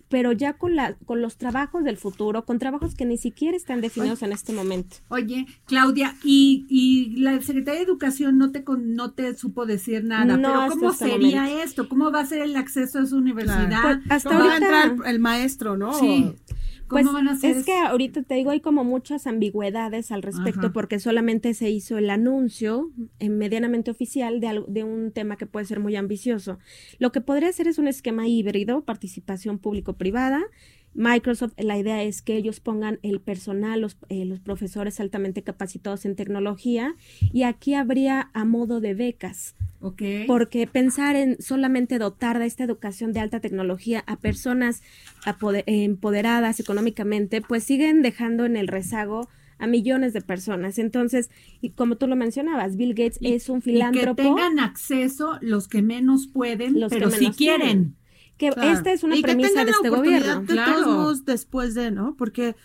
pero 0.10 0.32
ya 0.32 0.54
con, 0.54 0.76
la, 0.76 0.96
con 1.06 1.22
los 1.22 1.38
trabajos 1.38 1.84
del 1.84 1.98
futuro, 1.98 2.46
con 2.46 2.60
trabajos 2.60 2.96
que 2.96 3.06
ni 3.06 3.18
siquiera 3.18 3.58
están 3.58 3.82
definidos 3.82 4.22
en 4.22 4.32
este 4.32 4.54
momento. 4.54 4.98
Oye, 5.10 5.46
Claudia, 5.66 6.16
y, 6.24 6.66
y 6.70 7.20
la 7.20 7.42
Secretaría 7.42 7.80
de 7.80 7.86
Educación 7.86 8.38
no 8.38 8.52
te 8.52 8.64
no 8.78 9.12
te 9.12 9.36
supo 9.36 9.66
decir 9.66 10.04
nada, 10.04 10.36
pero 10.38 10.68
¿cómo 10.70 10.92
este 10.92 11.06
sería 11.06 11.64
esto? 11.64 11.90
¿Cómo 11.90 12.12
va 12.12 12.22
a 12.22 12.26
ser 12.26 12.42
el 12.42 12.56
acceso 12.56 13.00
a 13.00 13.06
su 13.06 13.18
universidad? 13.18 13.82
Pues, 13.82 14.00
hasta 14.10 14.30
¿Cómo 14.30 14.46
va 14.46 14.54
a 14.54 14.58
entrar 14.58 14.96
el 15.06 15.20
maestro, 15.20 15.78
no? 15.78 15.94
Sí. 15.94 16.34
¿Cómo 16.88 17.12
pues 17.12 17.44
es 17.44 17.66
que 17.66 17.78
ahorita 17.78 18.22
te 18.24 18.36
digo, 18.36 18.52
hay 18.52 18.60
como 18.60 18.84
muchas 18.84 19.26
ambigüedades 19.26 20.12
al 20.12 20.22
respecto 20.22 20.72
porque 20.72 21.00
solamente 21.00 21.54
se 21.56 21.70
hizo 21.70 21.98
el 21.98 22.10
anuncio 22.12 22.92
eh, 23.20 23.30
medianamente 23.30 23.90
oficial 23.90 24.40
de, 24.40 24.64
de 24.68 24.84
un 24.84 25.12
tema 25.12 25.36
que 25.36 25.48
puede 25.48 25.66
ser 25.66 25.80
muy 25.80 25.96
ambicioso. 25.96 26.60
Lo 27.00 27.12
que 27.12 27.22
podría 27.22 27.52
ser 27.52 27.68
es 27.68 27.80
un 27.80 27.88
esquema 27.88 28.28
híbrido, 28.28 28.84
participación 28.84 29.58
público-privada, 29.58 30.44
Microsoft, 30.96 31.54
la 31.58 31.78
idea 31.78 32.02
es 32.04 32.22
que 32.22 32.38
ellos 32.38 32.62
pongan 32.62 33.00
el 33.04 33.20
personal, 33.20 33.82
los, 33.82 33.98
eh, 34.10 34.24
los, 34.24 34.40
profesores 34.40 35.00
altamente 35.02 35.44
capacitados 35.44 36.06
en 36.06 36.16
tecnología, 36.16 36.96
y 37.34 37.44
aquí 37.44 37.74
habría 37.74 38.32
a 38.34 38.46
modo 38.46 38.80
de 38.80 38.94
becas. 38.94 39.56
Porque 40.26 40.66
pensar 40.66 41.16
en 41.16 41.40
solamente 41.40 42.00
dotar 42.00 42.40
de 42.40 42.48
esta 42.48 42.64
educación 42.64 43.14
de 43.14 43.20
alta 43.20 43.40
tecnología 43.40 44.04
a 44.08 44.16
personas 44.16 44.82
empoderadas 45.68 46.60
económicamente, 46.60 47.42
pues 47.42 47.66
siguen 47.66 48.02
dejando 48.02 48.46
en 48.46 48.58
el 48.58 48.68
rezago 48.68 49.30
a 49.60 49.68
millones 49.68 50.14
de 50.14 50.22
personas. 50.22 50.80
Entonces, 50.80 51.30
y 51.62 51.70
como 51.70 51.98
tú 51.98 52.08
lo 52.08 52.16
mencionabas, 52.16 52.78
Bill 52.78 52.96
Gates 52.96 53.20
es 53.22 53.48
un 53.48 53.62
filántropo. 53.62 54.22
Y 54.22 54.26
que 54.26 54.30
tengan 54.30 54.60
acceso 54.60 55.38
los 55.42 55.68
que 55.68 55.84
menos 55.84 56.28
pueden, 56.28 56.80
los 56.80 56.92
pero 56.92 57.10
que 57.10 57.18
si 57.18 57.30
quieren 57.32 57.96
que 58.38 58.48
esta 58.48 58.92
es 58.92 59.04
una 59.04 59.16
premisa 59.22 59.64
de 59.64 59.72
este 59.72 59.90
gobierno. 59.90 60.42
De 60.42 60.56
todos 60.56 60.88
modos, 60.88 61.26
después 61.26 61.74
de, 61.74 61.92
¿no? 61.92 62.16
Porque 62.18 62.56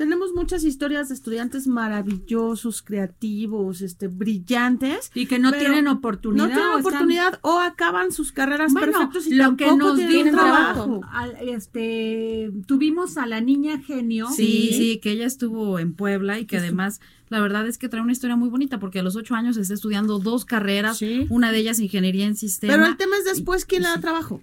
tenemos 0.00 0.32
muchas 0.32 0.64
historias 0.64 1.10
de 1.10 1.14
estudiantes 1.14 1.66
maravillosos, 1.66 2.80
creativos, 2.80 3.82
este, 3.82 4.08
brillantes. 4.08 5.10
Y 5.14 5.26
que 5.26 5.38
no 5.38 5.52
tienen 5.52 5.88
oportunidad. 5.88 6.48
No 6.48 6.54
tienen 6.54 6.72
oportunidad 6.72 7.38
o 7.42 7.58
acaban 7.58 8.10
sus 8.10 8.32
carreras 8.32 8.72
perfectos 8.72 9.26
y 9.26 9.34
lo 9.34 9.58
que 9.58 9.66
nos 9.76 9.96
tienen 9.96 10.34
trabajo. 10.34 11.02
este, 11.42 12.50
tuvimos 12.66 13.18
a 13.18 13.26
la 13.26 13.42
niña 13.42 13.78
genio. 13.82 14.28
Sí, 14.34 14.70
sí, 14.72 15.00
que 15.02 15.10
ella 15.10 15.26
estuvo 15.26 15.78
en 15.78 15.92
Puebla 15.92 16.38
y 16.38 16.46
que 16.46 16.56
además 16.56 17.02
la 17.28 17.40
verdad 17.40 17.66
es 17.66 17.76
que 17.76 17.90
trae 17.90 18.02
una 18.02 18.12
historia 18.12 18.36
muy 18.36 18.48
bonita 18.48 18.80
porque 18.80 19.00
a 19.00 19.02
los 19.02 19.16
ocho 19.16 19.34
años 19.34 19.58
está 19.58 19.74
estudiando 19.74 20.18
dos 20.18 20.46
carreras, 20.46 20.98
una 21.28 21.52
de 21.52 21.58
ellas 21.58 21.78
ingeniería 21.78 22.24
en 22.24 22.36
sistemas. 22.36 22.74
Pero 22.74 22.88
el 22.88 22.96
tema 22.96 23.18
es 23.18 23.26
después 23.26 23.66
quién 23.66 23.82
le 23.82 23.88
da 23.88 24.00
trabajo 24.00 24.40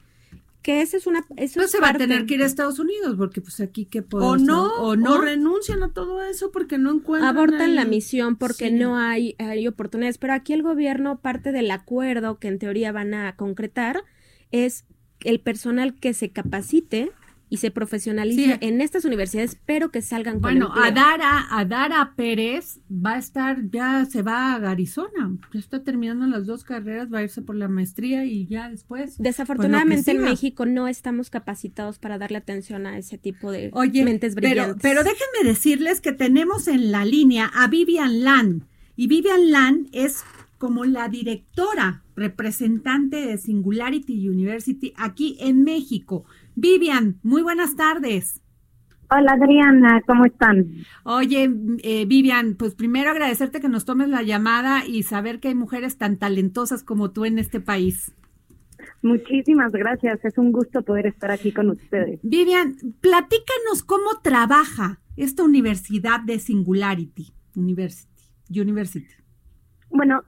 que 0.68 0.82
esa 0.82 0.98
es 0.98 1.08
una 1.08 1.26
eso 1.38 1.62
pues 1.62 1.72
se 1.72 1.80
va 1.80 1.92
a 1.92 1.94
tener 1.94 2.26
que 2.26 2.34
ir 2.34 2.44
a 2.44 2.46
Estados 2.46 2.78
Unidos 2.78 3.16
porque 3.18 3.40
pues 3.40 3.62
aquí 3.62 3.86
que 3.86 4.04
o 4.12 4.36
no 4.36 4.74
o 4.82 4.98
no 4.98 5.18
renuncian 5.18 5.82
a 5.82 5.94
todo 5.94 6.22
eso 6.22 6.52
porque 6.52 6.78
no 6.78 6.92
encuentran 6.92 7.38
abortan 7.38 7.74
la 7.74 7.86
misión 7.86 8.36
porque 8.36 8.70
no 8.70 8.98
hay, 8.98 9.38
hay 9.40 9.66
oportunidades. 9.66 10.18
Pero 10.18 10.34
aquí 10.34 10.52
el 10.52 10.64
gobierno 10.64 11.20
parte 11.20 11.54
del 11.54 11.72
acuerdo 11.72 12.38
que 12.38 12.50
en 12.50 12.60
teoría 12.60 12.92
van 12.92 13.14
a 13.14 13.34
concretar 13.38 14.04
es 14.52 14.84
el 15.22 15.40
personal 15.40 15.96
que 15.96 16.14
se 16.14 16.32
capacite 16.32 17.14
y 17.50 17.58
se 17.58 17.72
profesionalice 17.72 18.58
en 18.62 18.82
estas 18.82 19.06
universidades, 19.06 19.58
pero 19.66 19.90
que 19.90 20.02
salgan 20.02 20.40
con 20.40 20.42
Bueno, 20.54 20.72
Adara, 20.74 21.48
Adara 21.50 22.14
Pérez 22.16 22.80
va 22.92 23.14
a 23.14 23.18
estar, 23.18 23.70
ya 23.70 24.06
se 24.06 24.22
va 24.22 24.54
a 24.54 24.72
Arizona, 24.72 25.38
ya 25.54 25.60
está 25.60 25.84
terminando 25.84 26.28
las 26.28 26.46
dos 26.46 26.64
carreras, 26.64 27.12
va 27.12 27.20
a 27.20 27.24
irse 27.24 27.42
por 27.42 27.56
la 27.56 27.68
maestría 27.68 28.26
y 28.26 28.48
ya 28.48 28.70
después. 28.70 29.16
Pues, 29.16 29.18
Desafortunadamente 29.20 30.12
en 30.12 30.22
México 30.22 30.66
no 30.66 30.88
estamos 30.88 31.30
capacitados 31.30 32.00
para 32.00 32.18
darle 32.18 32.38
atención 32.38 32.86
a 32.86 32.98
ese 32.98 33.18
tipo 33.18 33.52
de 33.52 33.72
mentes 33.94 34.36
brillantes. 34.36 34.78
Pero, 34.82 35.02
pero 35.02 35.04
déjenme 35.04 35.50
decirles 35.50 36.02
que 36.02 36.12
tenemos 36.12 36.68
en 36.68 36.92
la 36.92 37.06
línea 37.06 37.50
a 37.54 37.68
Vivian 37.68 38.24
Lan, 38.24 38.68
y 38.96 39.08
Vivian 39.08 39.52
Lan 39.52 39.88
es 39.92 40.24
como 40.58 40.86
la 40.86 41.08
directora 41.08 42.04
representante 42.16 43.18
de 43.18 43.38
Singularity 43.38 44.28
University 44.28 44.92
aquí 44.98 45.38
en 45.40 45.64
México. 45.64 46.26
Vivian, 46.60 47.20
muy 47.22 47.44
buenas 47.44 47.76
tardes. 47.76 48.42
Hola 49.12 49.34
Adriana, 49.34 50.02
¿cómo 50.08 50.26
están? 50.26 50.66
Oye, 51.04 51.52
eh, 51.84 52.06
Vivian, 52.08 52.56
pues 52.56 52.74
primero 52.74 53.12
agradecerte 53.12 53.62
que 53.62 53.70
nos 53.70 53.86
tomes 53.86 54.10
la 54.10 54.24
llamada 54.24 54.84
y 54.84 55.04
saber 55.04 55.40
que 55.40 55.50
hay 55.50 55.56
mujeres 55.56 56.00
tan 56.00 56.18
talentosas 56.18 56.82
como 56.82 57.12
tú 57.12 57.26
en 57.26 57.38
este 57.38 57.62
país. 57.62 58.12
Muchísimas 59.04 59.72
gracias, 59.72 60.26
es 60.26 60.36
un 60.40 60.52
gusto 60.52 60.82
poder 60.82 61.06
estar 61.06 61.30
aquí 61.30 61.52
con 61.52 61.70
ustedes. 61.70 62.20
Vivian, 62.24 62.76
platícanos 63.02 63.84
cómo 63.86 64.20
trabaja 64.24 65.00
esta 65.16 65.44
universidad 65.44 66.22
de 66.22 66.40
Singularity 66.40 67.34
University. 67.54 68.24
University. 68.50 69.14
Bueno, 69.92 70.24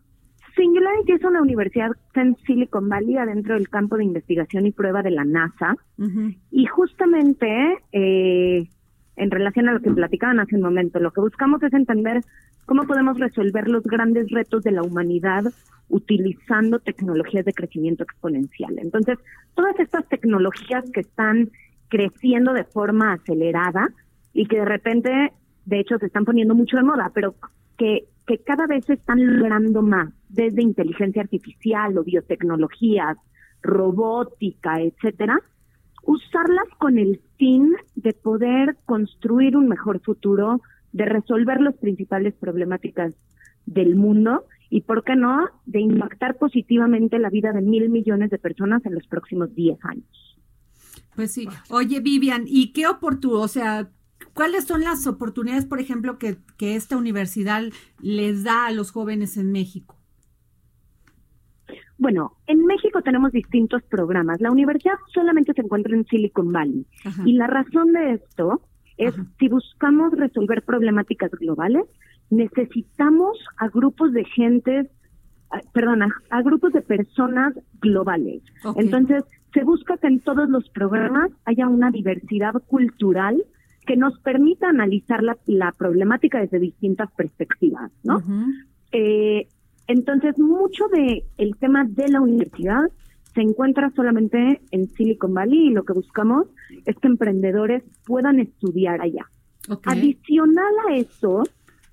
Singularity 0.60 1.14
es 1.14 1.24
una 1.24 1.42
universidad 1.42 1.92
en 2.16 2.36
Silicon 2.46 2.90
Valley, 2.90 3.16
adentro 3.16 3.54
del 3.54 3.70
campo 3.70 3.96
de 3.96 4.04
investigación 4.04 4.66
y 4.66 4.74
prueba 4.74 5.02
de 5.02 5.12
la 5.12 5.24
NASA. 5.24 5.78
Y 6.52 6.66
justamente, 6.66 7.78
eh, 7.94 8.68
en 9.16 9.32
relación 9.32 9.70
a 9.70 9.74
lo 9.74 9.80
que 9.80 9.90
platicaban 9.92 10.42
hace 10.42 10.58
un 10.58 10.64
momento, 10.64 11.00
lo 11.00 11.12
que 11.12 11.22
buscamos 11.22 11.64
es 11.64 11.72
entender 11.72 12.24
cómo 12.66 12.84
podemos 12.84 13.18
resolver 13.18 13.70
los 13.70 13.84
grandes 13.84 14.30
retos 14.32 14.64
de 14.64 14.72
la 14.72 14.84
humanidad 14.84 15.46
utilizando 15.88 16.80
tecnologías 16.80 17.46
de 17.46 17.54
crecimiento 17.54 18.04
exponencial. 18.04 18.78
Entonces, 18.80 19.18
todas 19.56 19.80
estas 19.80 20.10
tecnologías 20.10 20.84
que 20.92 21.00
están 21.00 21.52
creciendo 21.88 22.52
de 22.52 22.66
forma 22.66 23.14
acelerada 23.14 23.90
y 24.34 24.46
que 24.46 24.58
de 24.58 24.66
repente, 24.66 25.32
de 25.66 25.80
hecho, 25.80 25.98
se 26.00 26.08
están 26.08 26.26
poniendo 26.26 26.54
mucho 26.54 26.76
de 26.76 26.84
moda, 26.84 27.12
pero 27.16 27.36
que 27.78 28.10
que 28.30 28.38
cada 28.38 28.68
vez 28.68 28.86
se 28.86 28.94
están 28.94 29.40
logrando 29.40 29.82
más, 29.82 30.14
desde 30.30 30.62
inteligencia 30.62 31.24
artificial 31.24 31.98
o 31.98 32.04
biotecnologías, 32.04 33.18
robótica, 33.64 34.80
etcétera, 34.80 35.42
usarlas 36.04 36.68
con 36.78 37.00
el 37.00 37.22
fin 37.40 37.74
de 37.96 38.14
poder 38.14 38.78
construir 38.86 39.58
un 39.58 39.68
mejor 39.68 40.00
futuro, 40.02 40.62
de 40.92 41.06
resolver 41.06 41.60
las 41.60 41.76
principales 41.78 42.36
problemáticas 42.36 43.16
del 43.66 43.96
mundo 43.96 44.46
y, 44.70 44.82
¿por 44.82 45.04
qué 45.04 45.16
no?, 45.16 45.48
de 45.66 45.80
impactar 45.80 46.38
positivamente 46.38 47.18
la 47.18 47.32
vida 47.32 47.52
de 47.52 47.62
mil 47.62 47.90
millones 47.90 48.30
de 48.30 48.38
personas 48.38 48.86
en 48.86 48.94
los 48.94 49.08
próximos 49.08 49.56
diez 49.56 49.80
años. 49.84 50.38
Pues 51.16 51.34
sí. 51.34 51.48
Oye, 51.72 52.00
Vivian, 52.00 52.44
¿y 52.46 52.74
qué 52.74 52.86
oportunidad, 52.86 53.42
o 53.42 53.48
sea, 53.48 53.90
cuáles 54.34 54.66
son 54.66 54.82
las 54.82 55.08
oportunidades, 55.08 55.66
por 55.66 55.80
ejemplo, 55.80 56.18
que, 56.18 56.38
que 56.58 56.76
esta 56.76 56.98
universidad 56.98 57.64
les 58.02 58.44
da 58.44 58.66
a 58.66 58.72
los 58.72 58.92
jóvenes 58.92 59.38
en 59.38 59.52
México? 59.52 59.96
Bueno, 62.00 62.38
en 62.48 62.66
México 62.66 63.02
tenemos 63.02 63.34
distintos 63.34 63.84
programas. 63.84 64.40
La 64.40 64.52
universidad 64.52 64.96
solamente 65.14 65.54
se 65.54 65.62
encuentra 65.62 65.94
en 65.94 66.06
Silicon 66.06 66.52
Valley. 66.52 66.86
Y 67.26 67.34
la 67.34 67.48
razón 67.48 67.92
de 67.92 68.14
esto 68.14 68.62
es 68.98 69.14
si 69.38 69.50
buscamos 69.50 70.14
resolver 70.14 70.64
problemáticas 70.64 71.30
globales, 71.32 71.84
necesitamos 72.30 73.38
a 73.58 73.68
grupos 73.68 74.14
de 74.14 74.24
gente, 74.24 74.90
perdón, 75.74 76.04
a, 76.30 76.42
grupos 76.42 76.72
de 76.72 76.82
personas 76.82 77.54
globales. 77.82 78.44
Entonces, 78.78 79.24
se 79.54 79.64
busca 79.66 79.98
que 79.98 80.08
en 80.08 80.22
todos 80.22 80.48
los 80.50 80.70
programas 80.70 81.32
haya 81.44 81.68
una 81.68 81.92
diversidad 81.92 82.54
cultural 82.68 83.44
que 83.90 83.98
nos 83.98 84.20
permita 84.20 84.70
analizar 84.70 85.24
la, 85.24 85.36
la 85.48 85.72
problemática 85.72 86.40
desde 86.40 86.60
distintas 86.60 87.12
perspectivas, 87.14 87.92
¿no? 88.04 88.22
Entonces, 89.88 90.38
mucho 90.38 90.88
de 90.90 91.24
el 91.40 91.58
tema 91.58 91.84
de 91.84 92.08
la 92.10 92.22
universidad 92.22 92.84
se 93.34 93.42
encuentra 93.42 93.90
solamente 93.96 94.62
en 94.70 94.88
Silicon 94.90 95.34
Valley 95.34 95.70
y 95.70 95.70
lo 95.72 95.84
que 95.86 95.94
buscamos 95.94 96.46
es 96.86 96.96
que 96.98 97.08
emprendedores 97.08 97.82
puedan 98.06 98.40
estudiar 98.40 99.02
allá. 99.02 99.26
Adicional 99.86 100.74
a 100.88 100.96
eso, 100.96 101.42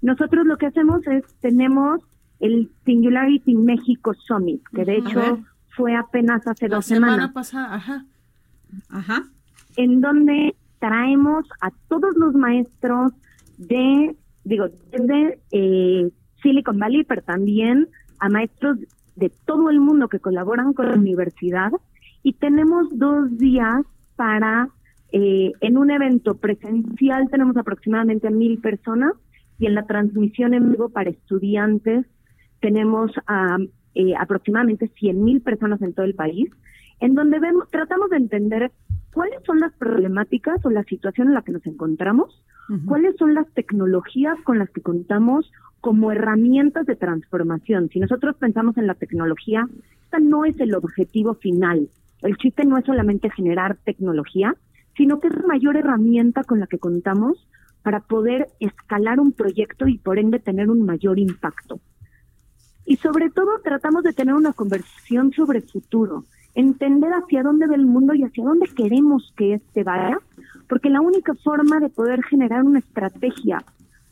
nosotros 0.03 0.45
lo 0.45 0.59
que 0.59 0.67
hacemos 0.67 1.07
es 1.07 1.25
tenemos 1.41 2.03
el 2.41 2.71
Singularity 2.85 3.55
México 3.55 4.13
Summit, 4.13 4.63
que 4.75 4.85
de 4.85 4.99
hecho 4.99 5.39
fue 5.75 5.97
apenas 5.97 6.47
hace 6.47 6.69
dos 6.69 6.85
semana 6.85 7.13
semanas. 7.13 7.33
pasada, 7.33 7.75
ajá. 7.75 8.05
Ajá. 8.91 9.23
En 9.79 10.03
donde 10.03 10.55
traemos 10.79 11.47
a 11.61 11.71
todos 11.89 12.17
los 12.17 12.35
maestros 12.35 13.13
de, 13.59 14.15
digo, 14.45 14.67
desde 14.91 15.41
eh, 15.53 16.11
Silicon 16.43 16.79
Valley, 16.79 17.05
pero 17.05 17.23
también 17.23 17.89
a 18.19 18.29
maestros 18.29 18.79
de 19.17 19.31
todo 19.47 19.71
el 19.71 19.81
mundo 19.81 20.09
que 20.09 20.21
colaboran 20.21 20.73
con 20.73 20.89
la 20.89 20.97
universidad. 20.97 21.73
Y 22.23 22.35
tenemos 22.35 22.87
dos 22.93 23.37
días 23.39 23.85
para, 24.17 24.69
eh, 25.13 25.53
en 25.61 25.79
un 25.79 25.91
evento 25.91 26.37
presencial 26.37 27.29
tenemos 27.31 27.57
aproximadamente 27.57 28.31
mil 28.31 28.59
personas 28.61 29.13
y 29.59 29.67
en 29.67 29.75
la 29.75 29.87
transmisión 29.87 30.55
en 30.55 30.73
vivo 30.73 30.89
para 30.89 31.11
estudiantes 31.11 32.07
tenemos 32.61 33.13
a 33.27 33.59
eh, 33.95 34.15
aproximadamente 34.19 34.91
cien 34.99 35.25
mil 35.25 35.41
personas 35.41 35.81
en 35.83 35.95
todo 35.95 36.05
el 36.05 36.15
país, 36.15 36.51
en 37.01 37.15
donde 37.15 37.39
vemos, 37.39 37.69
tratamos 37.71 38.11
de 38.11 38.17
entender 38.17 38.73
cuáles 39.17 39.43
son 39.47 39.61
las 39.61 39.73
problemáticas 39.73 40.63
o 40.67 40.69
la 40.69 40.85
situación 40.85 41.29
en 41.29 41.35
la 41.35 41.41
que 41.41 41.51
nos 41.51 41.65
encontramos, 41.65 42.43
cuáles 42.85 43.17
son 43.17 43.33
las 43.33 43.51
tecnologías 43.55 44.37
con 44.45 44.59
las 44.59 44.69
que 44.69 44.83
contamos 44.83 45.51
como 45.81 46.13
herramientas 46.13 46.85
de 46.85 46.97
transformación. 46.97 47.89
Si 47.89 47.99
nosotros 47.99 48.37
pensamos 48.37 48.77
en 48.77 48.87
la 48.87 48.93
tecnología, 48.93 49.67
esta 50.05 50.19
no 50.19 50.45
es 50.45 50.61
el 50.61 50.75
objetivo 50.75 51.33
final. 51.33 51.89
El 52.21 52.37
chiste 52.37 52.67
no 52.67 52.77
es 52.77 52.85
solamente 52.85 53.31
generar 53.31 53.79
tecnología, 53.87 54.55
sino 54.99 55.19
que 55.19 55.29
es 55.29 55.35
la 55.35 55.47
mayor 55.47 55.79
herramienta 55.79 56.45
con 56.45 56.61
la 56.61 56.67
que 56.67 56.79
contamos 56.79 57.49
para 57.83 58.01
poder 58.01 58.49
escalar 58.61 59.19
un 59.19 59.33
proyecto 59.33 59.89
y 59.89 59.97
por 59.97 60.19
ende 60.19 60.41
tener 60.41 60.69
un 60.69 60.85
mayor 60.85 61.19
impacto. 61.19 61.81
Y 62.85 62.97
sobre 62.97 63.31
todo 63.31 63.61
tratamos 63.65 64.05
de 64.05 64.13
tener 64.13 64.35
una 64.35 64.53
conversación 64.53 65.33
sobre 65.33 65.63
futuro, 65.63 66.25
entender 66.57 67.13
hacia 67.13 67.43
dónde 67.43 67.67
va 67.67 67.77
el 67.77 67.87
mundo 67.87 68.15
y 68.15 68.25
hacia 68.25 68.45
dónde 68.45 68.67
queremos 68.75 69.33
que 69.37 69.55
éste 69.55 69.85
vaya, 69.85 70.19
porque 70.69 70.91
la 70.91 71.01
única 71.01 71.35
forma 71.35 71.79
de 71.79 71.91
poder 71.91 72.25
generar 72.25 72.65
una 72.65 72.81
estrategia 72.81 73.63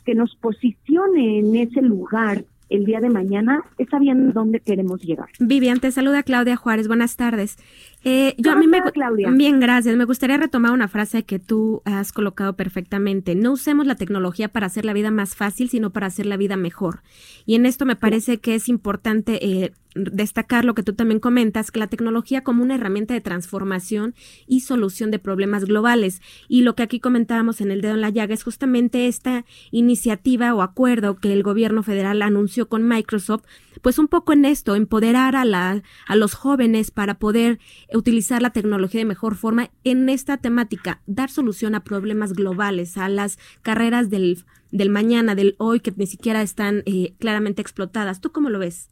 que 0.05 0.15
nos 0.15 0.35
posicione 0.35 1.39
en 1.39 1.55
ese 1.55 1.81
lugar 1.81 2.45
el 2.69 2.85
día 2.85 2.99
de 2.99 3.09
mañana 3.09 3.63
es 3.77 3.89
sabiendo 3.89 4.31
dónde 4.33 4.59
queremos 4.59 5.01
llegar. 5.01 5.27
Vivian, 5.39 5.79
te 5.79 5.91
saluda 5.91 6.23
Claudia 6.23 6.55
Juárez. 6.55 6.87
Buenas 6.87 7.15
tardes. 7.15 7.57
Eh, 8.03 8.35
yo 8.37 8.51
a 8.51 8.55
mí 8.55 8.67
me 8.67 8.81
Claudia? 8.91 9.29
Bien, 9.31 9.59
gracias. 9.59 9.95
Me 9.95 10.05
gustaría 10.05 10.37
retomar 10.37 10.71
una 10.71 10.87
frase 10.87 11.23
que 11.23 11.39
tú 11.39 11.81
has 11.85 12.11
colocado 12.11 12.55
perfectamente. 12.55 13.35
No 13.35 13.53
usemos 13.53 13.85
la 13.85 13.95
tecnología 13.95 14.49
para 14.49 14.67
hacer 14.67 14.85
la 14.85 14.93
vida 14.93 15.11
más 15.11 15.35
fácil, 15.35 15.69
sino 15.69 15.91
para 15.91 16.07
hacer 16.07 16.25
la 16.25 16.37
vida 16.37 16.57
mejor. 16.57 17.01
Y 17.45 17.55
en 17.55 17.65
esto 17.65 17.85
me 17.85 17.95
parece 17.95 18.39
que 18.39 18.55
es 18.55 18.67
importante 18.67 19.45
eh, 19.45 19.71
destacar 19.95 20.65
lo 20.65 20.75
que 20.75 20.83
tú 20.83 20.93
también 20.93 21.19
comentas, 21.19 21.71
que 21.71 21.79
la 21.79 21.87
tecnología 21.87 22.43
como 22.43 22.61
una 22.61 22.75
herramienta 22.75 23.13
de 23.13 23.21
transformación 23.21 24.13
y 24.45 24.59
solución 24.59 25.09
de 25.09 25.19
problemas 25.19 25.65
globales. 25.65 26.21
Y 26.47 26.61
lo 26.61 26.75
que 26.75 26.83
aquí 26.83 26.99
comentábamos 26.99 27.61
en 27.61 27.71
el 27.71 27.81
dedo 27.81 27.95
en 27.95 28.01
la 28.01 28.09
llaga 28.09 28.33
es 28.33 28.43
justamente 28.43 29.07
esta 29.07 29.45
iniciativa 29.71 30.53
o 30.53 30.61
acuerdo 30.61 31.15
que 31.15 31.31
el 31.31 31.43
gobierno 31.43 31.81
federal 31.81 32.21
anunció 32.21 32.67
con 32.67 32.87
Microsoft, 32.87 33.43
pues 33.81 33.97
un 33.97 34.07
poco 34.07 34.33
en 34.33 34.45
esto, 34.45 34.75
empoderar 34.75 35.35
a, 35.35 35.45
la, 35.45 35.81
a 36.07 36.15
los 36.15 36.33
jóvenes 36.33 36.91
para 36.91 37.17
poder 37.17 37.59
utilizar 37.93 38.41
la 38.41 38.51
tecnología 38.51 38.99
de 38.99 39.05
mejor 39.05 39.35
forma 39.35 39.71
en 39.83 40.09
esta 40.09 40.37
temática, 40.37 41.01
dar 41.07 41.29
solución 41.29 41.75
a 41.75 41.83
problemas 41.83 42.33
globales, 42.33 42.97
a 42.97 43.07
las 43.07 43.39
carreras 43.61 44.09
del, 44.09 44.43
del 44.71 44.89
mañana, 44.89 45.35
del 45.35 45.55
hoy, 45.57 45.79
que 45.79 45.93
ni 45.95 46.07
siquiera 46.07 46.41
están 46.41 46.83
eh, 46.85 47.13
claramente 47.19 47.61
explotadas. 47.61 48.19
¿Tú 48.19 48.31
cómo 48.31 48.49
lo 48.49 48.59
ves? 48.59 48.89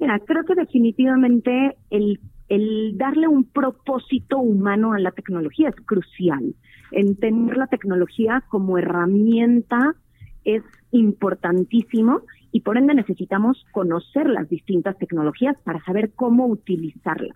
Mira, 0.00 0.18
creo 0.20 0.44
que 0.44 0.54
definitivamente 0.54 1.76
el, 1.90 2.18
darle 2.96 3.28
un 3.28 3.44
propósito 3.44 4.38
humano 4.38 4.92
a 4.92 4.98
la 4.98 5.12
tecnología 5.12 5.68
es 5.68 5.76
crucial. 5.86 6.54
Entender 6.90 7.56
la 7.56 7.66
tecnología 7.66 8.44
como 8.48 8.78
herramienta 8.78 9.94
es 10.44 10.62
importantísimo 10.90 12.22
y 12.52 12.60
por 12.60 12.76
ende 12.76 12.94
necesitamos 12.94 13.64
conocer 13.72 14.28
las 14.28 14.48
distintas 14.48 14.98
tecnologías 14.98 15.56
para 15.64 15.82
saber 15.84 16.12
cómo 16.14 16.46
utilizarlas. 16.46 17.34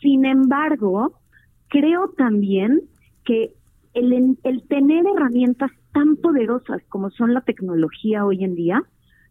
Sin 0.00 0.24
embargo, 0.24 1.20
creo 1.68 2.10
también 2.16 2.82
que 3.24 3.52
el, 3.92 4.36
el 4.42 4.62
tener 4.68 5.04
herramientas 5.06 5.70
tan 5.92 6.16
poderosas 6.16 6.82
como 6.88 7.10
son 7.10 7.32
la 7.32 7.42
tecnología 7.42 8.24
hoy 8.24 8.42
en 8.42 8.54
día, 8.54 8.82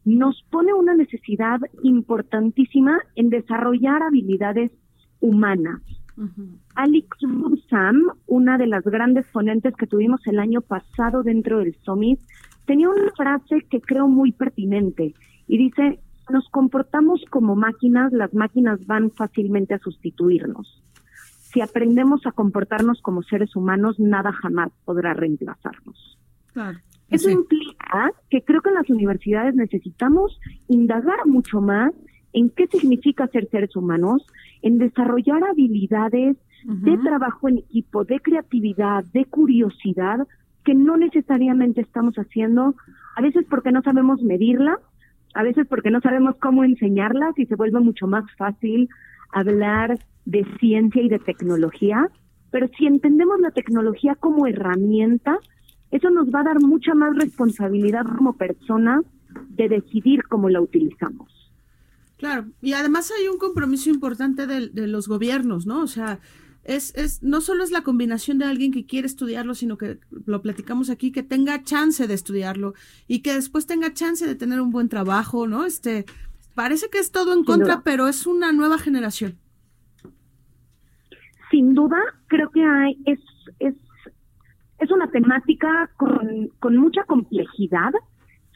nos 0.05 0.43
pone 0.49 0.73
una 0.73 0.93
necesidad 0.93 1.59
importantísima 1.81 2.99
en 3.15 3.29
desarrollar 3.29 4.03
habilidades 4.03 4.71
humanas. 5.19 5.81
Alex 6.75 7.07
Bursam, 7.21 8.11
una 8.27 8.57
de 8.57 8.67
las 8.67 8.83
grandes 8.83 9.25
ponentes 9.27 9.75
que 9.75 9.87
tuvimos 9.87 10.25
el 10.27 10.39
año 10.39 10.61
pasado 10.61 11.23
dentro 11.23 11.59
del 11.59 11.75
Summit, 11.83 12.19
tenía 12.65 12.89
una 12.89 13.11
frase 13.17 13.65
que 13.69 13.81
creo 13.81 14.07
muy 14.07 14.31
pertinente 14.31 15.15
y 15.47 15.57
dice, 15.57 15.99
nos 16.29 16.47
comportamos 16.49 17.23
como 17.29 17.55
máquinas, 17.55 18.13
las 18.13 18.33
máquinas 18.33 18.85
van 18.85 19.11
fácilmente 19.11 19.73
a 19.73 19.79
sustituirnos. 19.79 20.83
Si 21.51 21.61
aprendemos 21.61 22.25
a 22.25 22.31
comportarnos 22.31 23.01
como 23.01 23.23
seres 23.23 23.55
humanos, 23.55 23.99
nada 23.99 24.31
jamás 24.31 24.71
podrá 24.85 25.13
reemplazarnos. 25.13 26.17
Eso 27.13 27.29
implica 27.29 28.11
que 28.29 28.41
creo 28.41 28.61
que 28.61 28.69
en 28.69 28.75
las 28.75 28.89
universidades 28.89 29.55
necesitamos 29.55 30.39
indagar 30.67 31.25
mucho 31.25 31.61
más 31.61 31.93
en 32.33 32.49
qué 32.49 32.67
significa 32.67 33.27
ser 33.27 33.47
seres 33.49 33.75
humanos, 33.75 34.25
en 34.61 34.79
desarrollar 34.79 35.43
habilidades 35.43 36.37
de 36.65 36.97
trabajo 36.97 37.49
en 37.49 37.57
equipo, 37.57 38.05
de 38.05 38.19
creatividad, 38.19 39.03
de 39.13 39.25
curiosidad, 39.25 40.25
que 40.63 40.73
no 40.73 40.97
necesariamente 40.97 41.81
estamos 41.81 42.15
haciendo, 42.15 42.75
a 43.15 43.21
veces 43.21 43.45
porque 43.49 43.71
no 43.71 43.81
sabemos 43.81 44.21
medirla, 44.23 44.79
a 45.33 45.43
veces 45.43 45.67
porque 45.67 45.91
no 45.91 45.99
sabemos 45.99 46.35
cómo 46.37 46.63
enseñarlas 46.63 47.37
y 47.37 47.45
se 47.45 47.55
vuelve 47.55 47.79
mucho 47.79 48.07
más 48.07 48.23
fácil 48.37 48.89
hablar 49.31 49.99
de 50.25 50.45
ciencia 50.59 51.01
y 51.01 51.09
de 51.09 51.19
tecnología, 51.19 52.09
pero 52.49 52.67
si 52.77 52.85
entendemos 52.85 53.39
la 53.41 53.51
tecnología 53.51 54.15
como 54.15 54.47
herramienta, 54.47 55.37
eso 55.93 56.09
nos 56.09 56.27
va 56.29 56.41
a 56.41 56.43
dar 56.43 56.59
mucha 56.59 56.95
más 56.95 57.15
responsabilidad 57.15 58.03
como 58.17 58.33
personas 58.33 59.05
de 59.49 59.69
decidir 59.69 60.23
cómo 60.23 60.49
la 60.49 60.59
utilizamos. 60.59 61.31
Claro, 62.17 62.47
y 62.61 62.73
además 62.73 63.11
hay 63.15 63.27
un 63.27 63.37
compromiso 63.37 63.91
importante 63.91 64.47
de, 64.47 64.69
de 64.69 64.87
los 64.87 65.07
gobiernos, 65.07 65.67
¿no? 65.67 65.81
O 65.81 65.87
sea, 65.87 66.19
es, 66.63 66.95
es, 66.95 67.21
no 67.21 67.41
solo 67.41 67.63
es 67.63 67.69
la 67.69 67.83
combinación 67.83 68.39
de 68.39 68.45
alguien 68.45 68.71
que 68.71 68.87
quiere 68.87 69.05
estudiarlo, 69.05 69.53
sino 69.53 69.77
que 69.77 69.99
lo 70.25 70.41
platicamos 70.41 70.89
aquí, 70.89 71.11
que 71.11 71.21
tenga 71.21 71.63
chance 71.63 72.07
de 72.07 72.13
estudiarlo 72.15 72.73
y 73.07 73.21
que 73.21 73.33
después 73.33 73.67
tenga 73.67 73.93
chance 73.93 74.25
de 74.25 74.33
tener 74.33 74.61
un 74.61 74.71
buen 74.71 74.89
trabajo, 74.89 75.45
¿no? 75.45 75.63
Este, 75.63 76.05
parece 76.55 76.89
que 76.89 76.97
es 76.97 77.11
todo 77.11 77.33
en 77.33 77.43
contra, 77.43 77.83
pero 77.83 78.07
es 78.07 78.25
una 78.25 78.51
nueva 78.51 78.79
generación. 78.79 79.37
Sin 81.51 81.75
duda, 81.75 81.97
creo 82.27 82.49
que 82.49 82.63
hay, 82.63 82.97
es, 83.05 83.19
es, 84.83 84.91
una 84.91 85.07
temática 85.07 85.89
con, 85.97 86.49
con 86.59 86.77
mucha 86.77 87.03
complejidad. 87.03 87.91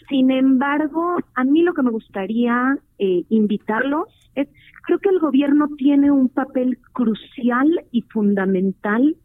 Sin 0.09 0.32
embargo, 0.32 1.17
a 1.36 1.43
mí 1.43 1.63
lo 1.63 1.73
que 1.73 1.82
me 1.82 1.91
gustaría 1.91 2.78
eh, 2.99 3.23
invitarlos 3.30 4.07
es 4.36 4.47
Creo 4.88 4.99
que 4.99 5.09
el 5.09 5.19
gobierno 5.19 5.67
tiene 5.78 6.11
un 6.11 6.30
papel 6.30 6.80
crucial 6.93 7.67
y 7.91 8.03
fundamental 8.03 9.17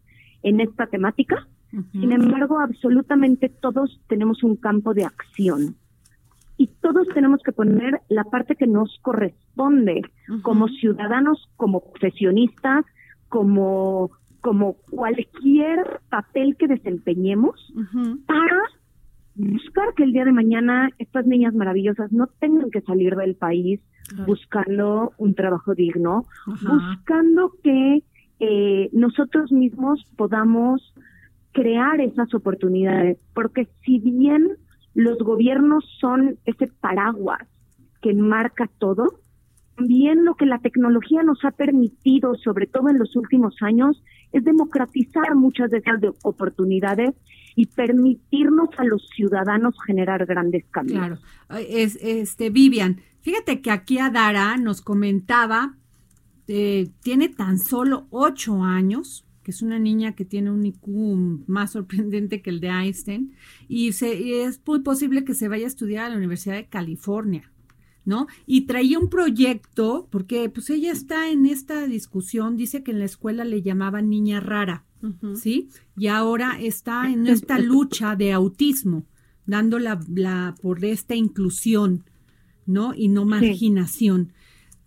en 0.43 0.59
esta 0.59 0.87
temática. 0.87 1.47
Sin 1.93 2.11
embargo, 2.11 2.59
absolutamente 2.59 3.47
todos 3.47 3.99
tenemos 4.07 4.43
un 4.43 4.57
campo 4.57 4.93
de 4.93 5.05
acción 5.05 5.77
y 6.57 6.67
todos 6.67 7.07
tenemos 7.15 7.41
que 7.43 7.53
poner 7.53 8.01
la 8.09 8.25
parte 8.25 8.57
que 8.57 8.67
nos 8.67 8.99
corresponde 9.01 10.01
como 10.41 10.67
ciudadanos, 10.67 11.49
como 11.55 11.79
profesionistas, 11.79 12.85
como 13.29 14.11
como 14.43 14.73
cualquier 14.91 16.01
papel 16.09 16.57
que 16.57 16.67
desempeñemos 16.67 17.73
para 18.27 18.59
buscar 19.35 19.93
que 19.95 20.03
el 20.03 20.11
día 20.11 20.25
de 20.25 20.33
mañana 20.33 20.89
estas 20.99 21.25
niñas 21.25 21.55
maravillosas 21.55 22.11
no 22.11 22.27
tengan 22.41 22.69
que 22.69 22.81
salir 22.81 23.15
del 23.15 23.35
país 23.35 23.79
buscando 24.27 25.13
un 25.17 25.33
trabajo 25.33 25.73
digno, 25.73 26.25
buscando 26.45 27.53
que 27.63 28.03
eh, 28.41 28.89
nosotros 28.91 29.49
mismos 29.53 30.03
podamos 30.17 30.93
crear 31.53 32.01
esas 32.01 32.33
oportunidades, 32.33 33.17
porque 33.33 33.69
si 33.85 33.99
bien 33.99 34.57
los 34.93 35.19
gobiernos 35.19 35.85
son 36.01 36.37
ese 36.43 36.67
paraguas 36.67 37.47
que 38.01 38.09
enmarca 38.09 38.69
todo, 38.77 39.07
también 39.77 40.25
lo 40.25 40.35
que 40.35 40.45
la 40.45 40.59
tecnología 40.59 41.23
nos 41.23 41.43
ha 41.45 41.51
permitido, 41.51 42.35
sobre 42.35 42.67
todo 42.67 42.89
en 42.89 42.99
los 42.99 43.15
últimos 43.15 43.55
años, 43.61 44.03
es 44.33 44.43
democratizar 44.43 45.35
muchas 45.35 45.71
de 45.71 45.77
esas 45.77 46.01
oportunidades 46.23 47.13
y 47.55 47.67
permitirnos 47.67 48.69
a 48.77 48.83
los 48.83 49.07
ciudadanos 49.15 49.75
generar 49.85 50.25
grandes 50.25 50.65
cambios. 50.71 50.99
Claro. 50.99 51.19
Es, 51.69 51.97
este, 52.01 52.49
Vivian, 52.49 53.01
fíjate 53.21 53.61
que 53.61 53.71
aquí 53.71 53.99
Adara 53.99 54.57
nos 54.57 54.81
comentaba, 54.81 55.77
eh, 56.47 56.89
tiene 57.01 57.29
tan 57.29 57.59
solo 57.59 58.07
ocho 58.09 58.63
años, 58.63 59.25
que 59.43 59.51
es 59.51 59.61
una 59.61 59.77
niña 59.77 60.15
que 60.15 60.25
tiene 60.25 60.49
un 60.49 60.65
IQ 60.65 61.43
más 61.47 61.73
sorprendente 61.73 62.41
que 62.41 62.49
el 62.49 62.59
de 62.59 62.69
Einstein, 62.69 63.33
y, 63.67 63.91
se, 63.91 64.19
y 64.19 64.33
es 64.33 64.59
muy 64.65 64.79
posible 64.79 65.23
que 65.23 65.35
se 65.35 65.47
vaya 65.47 65.65
a 65.65 65.67
estudiar 65.67 66.05
a 66.05 66.09
la 66.09 66.17
Universidad 66.17 66.55
de 66.55 66.65
California. 66.65 67.52
¿No? 68.05 68.27
Y 68.45 68.61
traía 68.61 68.99
un 68.99 69.09
proyecto, 69.09 70.07
porque 70.11 70.49
pues 70.49 70.69
ella 70.69 70.91
está 70.91 71.29
en 71.29 71.45
esta 71.45 71.85
discusión, 71.87 72.57
dice 72.57 72.83
que 72.83 72.91
en 72.91 72.99
la 72.99 73.05
escuela 73.05 73.45
le 73.45 73.61
llamaban 73.61 74.09
niña 74.09 74.39
rara, 74.39 74.85
¿sí? 75.35 75.69
Y 75.97 76.07
ahora 76.07 76.59
está 76.59 77.09
en 77.09 77.27
esta 77.27 77.57
lucha 77.59 78.15
de 78.15 78.31
autismo, 78.31 79.05
dando 79.45 79.79
la, 79.79 79.99
la 80.13 80.55
por 80.61 80.83
esta 80.83 81.15
inclusión, 81.15 82.05
¿no? 82.65 82.93
Y 82.95 83.07
no 83.07 83.25
marginación. 83.25 84.33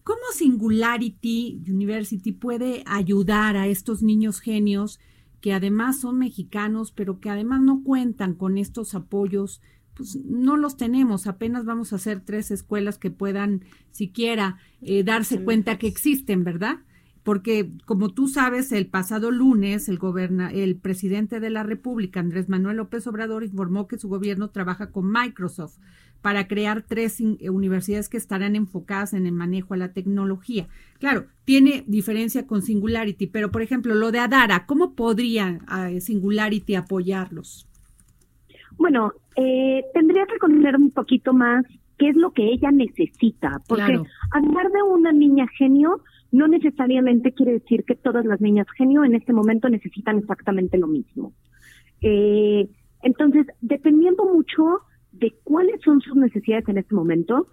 ¿Cómo 0.04 0.20
Singularity 0.32 1.62
University 1.68 2.32
puede 2.32 2.84
ayudar 2.86 3.56
a 3.56 3.66
estos 3.66 4.02
niños 4.02 4.40
genios 4.40 5.00
que 5.40 5.52
además 5.52 6.00
son 6.00 6.18
mexicanos, 6.18 6.92
pero 6.92 7.20
que 7.20 7.30
además 7.30 7.60
no 7.60 7.82
cuentan 7.82 8.34
con 8.34 8.58
estos 8.58 8.94
apoyos 8.94 9.60
pues 9.96 10.16
no 10.16 10.56
los 10.56 10.76
tenemos, 10.76 11.26
apenas 11.26 11.64
vamos 11.64 11.92
a 11.92 11.96
hacer 11.96 12.20
tres 12.20 12.50
escuelas 12.50 12.98
que 12.98 13.10
puedan 13.10 13.64
siquiera 13.92 14.58
eh, 14.82 15.02
darse 15.02 15.42
cuenta 15.42 15.78
que 15.78 15.86
existen, 15.86 16.44
¿verdad? 16.44 16.80
Porque 17.22 17.72
como 17.86 18.10
tú 18.10 18.28
sabes, 18.28 18.70
el 18.72 18.86
pasado 18.86 19.30
lunes 19.30 19.88
el, 19.88 19.98
goberna, 19.98 20.50
el 20.50 20.76
presidente 20.76 21.40
de 21.40 21.50
la 21.50 21.62
República, 21.62 22.20
Andrés 22.20 22.48
Manuel 22.48 22.76
López 22.76 23.06
Obrador, 23.06 23.42
informó 23.42 23.88
que 23.88 23.98
su 23.98 24.08
gobierno 24.08 24.50
trabaja 24.50 24.90
con 24.90 25.10
Microsoft 25.10 25.78
para 26.20 26.46
crear 26.46 26.82
tres 26.82 27.20
eh, 27.20 27.50
universidades 27.50 28.08
que 28.08 28.18
estarán 28.18 28.54
enfocadas 28.54 29.14
en 29.14 29.26
el 29.26 29.32
manejo 29.32 29.74
a 29.74 29.78
la 29.78 29.92
tecnología. 29.92 30.68
Claro, 30.98 31.26
tiene 31.44 31.84
diferencia 31.86 32.46
con 32.46 32.62
Singularity, 32.62 33.26
pero 33.28 33.50
por 33.50 33.62
ejemplo, 33.62 33.94
lo 33.94 34.12
de 34.12 34.18
Adara, 34.18 34.66
¿cómo 34.66 34.94
podría 34.94 35.58
eh, 35.88 36.00
Singularity 36.00 36.74
apoyarlos? 36.74 37.66
Bueno, 38.78 39.12
eh, 39.36 39.84
tendría 39.94 40.26
que 40.26 40.38
conocer 40.38 40.76
un 40.76 40.90
poquito 40.90 41.32
más 41.32 41.64
qué 41.98 42.08
es 42.08 42.16
lo 42.16 42.32
que 42.32 42.44
ella 42.44 42.70
necesita, 42.70 43.60
porque 43.68 44.00
hablar 44.30 44.70
de 44.70 44.82
una 44.82 45.12
niña 45.12 45.46
genio 45.56 46.02
no 46.30 46.48
necesariamente 46.48 47.32
quiere 47.32 47.52
decir 47.52 47.84
que 47.84 47.94
todas 47.94 48.24
las 48.26 48.40
niñas 48.40 48.66
genio 48.76 49.04
en 49.04 49.14
este 49.14 49.32
momento 49.32 49.68
necesitan 49.68 50.18
exactamente 50.18 50.76
lo 50.76 50.88
mismo. 50.88 51.32
Eh, 52.02 52.68
entonces, 53.02 53.46
dependiendo 53.60 54.24
mucho 54.26 54.80
de 55.12 55.34
cuáles 55.44 55.80
son 55.82 56.00
sus 56.00 56.16
necesidades 56.16 56.68
en 56.68 56.78
este 56.78 56.94
momento, 56.94 57.46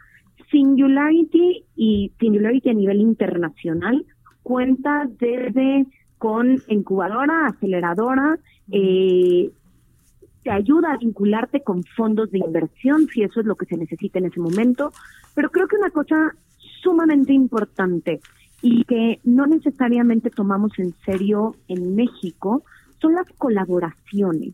Singularity 0.52 1.64
y 1.76 2.12
Singularity 2.20 2.70
a 2.70 2.74
nivel 2.74 3.00
internacional 3.00 4.06
cuenta 4.42 5.08
desde 5.20 5.86
con 6.18 6.62
incubadora, 6.68 7.48
aceleradora, 7.48 8.38
eh, 8.72 9.52
te 10.44 10.52
ayuda 10.52 10.94
a 10.94 10.98
vincularte 10.98 11.62
con 11.62 11.84
fondos 11.84 12.32
de 12.32 12.40
inversión, 12.40 13.08
si 13.08 13.24
eso 13.24 13.40
es 13.40 13.46
lo 13.46 13.56
que 13.56 13.66
se 13.66 13.78
necesita 13.78 14.20
en 14.20 14.26
ese 14.26 14.40
momento. 14.40 14.92
Pero 15.36 15.50
creo 15.50 15.68
que 15.68 15.78
una 15.78 15.90
cosa 15.90 16.36
sumamente 16.82 17.34
importante 17.34 18.20
y 18.62 18.84
que 18.86 19.20
no 19.24 19.46
necesariamente 19.46 20.30
tomamos 20.30 20.72
en 20.78 20.94
serio 21.06 21.56
en 21.68 21.96
México 21.96 22.64
son 23.02 23.16
las 23.16 23.28
colaboraciones. 23.38 24.54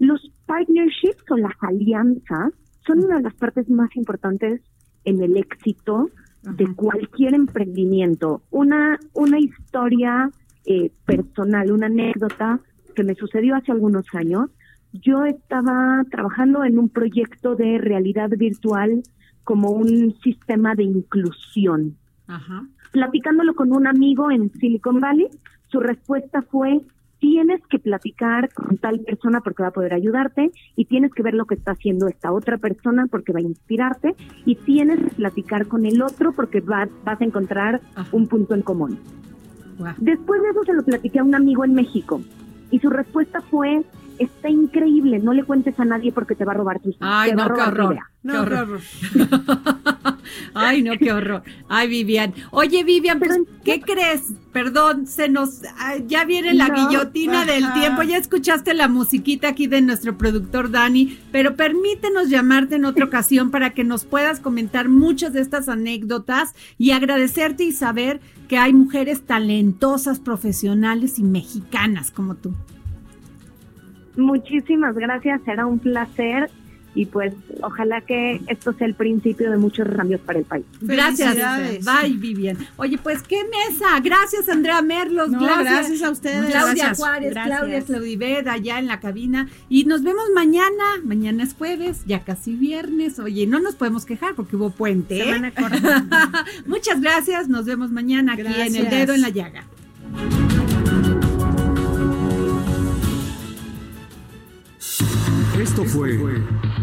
Los 0.00 0.32
partnerships 0.46 1.22
o 1.30 1.36
las 1.36 1.52
alianzas 1.60 2.52
son 2.84 3.04
una 3.04 3.18
de 3.18 3.22
las 3.22 3.34
partes 3.34 3.68
más 3.70 3.94
importantes 3.94 4.60
en 5.04 5.22
el 5.22 5.36
éxito 5.36 6.10
de 6.42 6.66
cualquier 6.74 7.34
emprendimiento. 7.34 8.42
Una, 8.50 8.98
una 9.14 9.38
historia 9.38 10.30
eh, 10.64 10.90
personal, 11.04 11.70
una 11.70 11.86
anécdota 11.86 12.60
que 12.96 13.04
me 13.04 13.14
sucedió 13.14 13.54
hace 13.54 13.70
algunos 13.70 14.06
años. 14.14 14.50
Yo 14.92 15.24
estaba 15.24 16.02
trabajando 16.10 16.64
en 16.64 16.78
un 16.78 16.88
proyecto 16.88 17.54
de 17.54 17.78
realidad 17.78 18.30
virtual 18.30 19.02
como 19.44 19.70
un 19.70 20.16
sistema 20.24 20.74
de 20.74 20.82
inclusión. 20.82 21.96
Platicándolo 22.90 23.54
con 23.54 23.72
un 23.72 23.86
amigo 23.86 24.30
en 24.32 24.50
Silicon 24.54 25.00
Valley, 25.00 25.28
su 25.68 25.78
respuesta 25.78 26.42
fue, 26.42 26.80
tienes 27.20 27.60
que 27.68 27.78
platicar 27.78 28.52
con 28.52 28.78
tal 28.78 29.00
persona 29.00 29.40
porque 29.40 29.62
va 29.62 29.68
a 29.68 29.72
poder 29.72 29.94
ayudarte 29.94 30.50
y 30.74 30.86
tienes 30.86 31.12
que 31.12 31.22
ver 31.22 31.34
lo 31.34 31.44
que 31.44 31.54
está 31.54 31.72
haciendo 31.72 32.08
esta 32.08 32.32
otra 32.32 32.56
persona 32.58 33.06
porque 33.06 33.32
va 33.32 33.38
a 33.40 33.42
inspirarte 33.42 34.14
y 34.44 34.56
tienes 34.56 34.98
que 35.00 35.10
platicar 35.10 35.66
con 35.66 35.86
el 35.86 36.02
otro 36.02 36.32
porque 36.32 36.60
vas 36.60 36.88
a 37.04 37.24
encontrar 37.24 37.80
un 38.12 38.26
punto 38.26 38.54
en 38.54 38.62
común. 38.62 38.98
Después 39.98 40.42
de 40.42 40.50
eso 40.50 40.64
se 40.64 40.72
lo 40.72 40.82
platiqué 40.84 41.18
a 41.18 41.24
un 41.24 41.34
amigo 41.34 41.64
en 41.64 41.74
México 41.74 42.20
y 42.70 42.78
su 42.78 42.90
respuesta 42.90 43.40
fue, 43.40 43.82
está 44.18 44.48
increíble, 44.48 45.18
no 45.18 45.32
le 45.32 45.44
cuentes 45.44 45.78
a 45.78 45.84
nadie 45.84 46.12
porque 46.12 46.34
te 46.34 46.44
va 46.44 46.52
a 46.52 46.56
robar 46.56 46.80
tus 46.80 46.96
Ay, 47.00 47.32
no, 47.32 47.52
qué 47.52 47.60
horror. 47.60 47.98
No, 48.22 48.32
qué 48.32 48.38
horror. 48.38 48.80
Ay, 50.56 50.82
no, 50.82 50.96
qué 50.98 51.12
horror. 51.12 51.42
Ay, 51.68 51.88
Vivian. 51.88 52.34
Oye, 52.50 52.82
Vivian, 52.82 53.18
pues, 53.18 53.38
¿qué 53.64 53.80
crees? 53.80 54.32
Perdón, 54.52 55.06
se 55.06 55.28
nos 55.28 55.62
ya 56.06 56.24
viene 56.24 56.54
la 56.54 56.70
guillotina 56.70 57.44
del 57.44 57.72
tiempo. 57.74 58.02
Ya 58.02 58.16
escuchaste 58.16 58.72
la 58.74 58.88
musiquita 58.88 59.48
aquí 59.48 59.66
de 59.66 59.82
nuestro 59.82 60.16
productor 60.16 60.70
Dani, 60.70 61.18
pero 61.30 61.56
permítenos 61.56 62.30
llamarte 62.30 62.76
en 62.76 62.86
otra 62.86 63.04
ocasión 63.04 63.50
para 63.50 63.70
que 63.70 63.84
nos 63.84 64.04
puedas 64.04 64.40
comentar 64.40 64.88
muchas 64.88 65.32
de 65.32 65.42
estas 65.42 65.68
anécdotas 65.68 66.54
y 66.78 66.92
agradecerte 66.92 67.64
y 67.64 67.72
saber 67.72 68.20
que 68.48 68.58
hay 68.58 68.72
mujeres 68.72 69.22
talentosas, 69.26 70.20
profesionales 70.20 71.18
y 71.18 71.24
mexicanas 71.24 72.10
como 72.10 72.36
tú. 72.36 72.54
Muchísimas 74.16 74.94
gracias, 74.94 75.42
será 75.44 75.66
un 75.66 75.78
placer 75.78 76.50
y 76.96 77.04
pues 77.04 77.34
ojalá 77.60 78.00
que 78.00 78.40
esto 78.48 78.72
sea 78.72 78.86
el 78.86 78.94
principio 78.94 79.50
de 79.50 79.58
muchos 79.58 79.86
cambios 79.94 80.20
para 80.22 80.38
el 80.38 80.46
país. 80.46 80.64
Gracias, 80.80 81.36
bye 81.84 82.14
Vivian. 82.14 82.56
Oye, 82.76 82.98
pues 82.98 83.22
qué 83.22 83.42
mesa, 83.44 84.00
gracias 84.02 84.48
Andrea 84.48 84.80
Merlos, 84.80 85.30
gracias, 85.30 86.02
a 86.02 86.10
ustedes. 86.10 86.46
Claudia 86.46 86.86
gracias. 86.86 86.98
Juárez. 86.98 87.32
Claudia 87.32 87.82
Claudiver, 87.82 88.48
allá 88.48 88.78
en 88.78 88.86
la 88.86 88.98
cabina 88.98 89.46
y 89.68 89.84
nos 89.84 90.02
vemos 90.02 90.24
mañana, 90.34 90.84
mañana 91.04 91.44
es 91.44 91.54
jueves, 91.54 92.02
ya 92.06 92.24
casi 92.24 92.56
viernes, 92.56 93.18
oye, 93.18 93.46
no 93.46 93.60
nos 93.60 93.74
podemos 93.74 94.06
quejar 94.06 94.34
porque 94.34 94.56
hubo 94.56 94.70
puente. 94.70 95.20
¿eh? 95.20 95.24
Semana 95.24 95.50
corta. 95.54 96.06
Muchas 96.66 97.02
gracias, 97.02 97.48
nos 97.48 97.66
vemos 97.66 97.90
mañana 97.90 98.32
aquí 98.32 98.42
en 98.42 98.74
El 98.74 98.88
Dedo 98.88 99.12
en 99.12 99.20
la 99.20 99.28
Llaga. 99.28 99.64
Esto 105.58 105.84
fue 105.84 106.18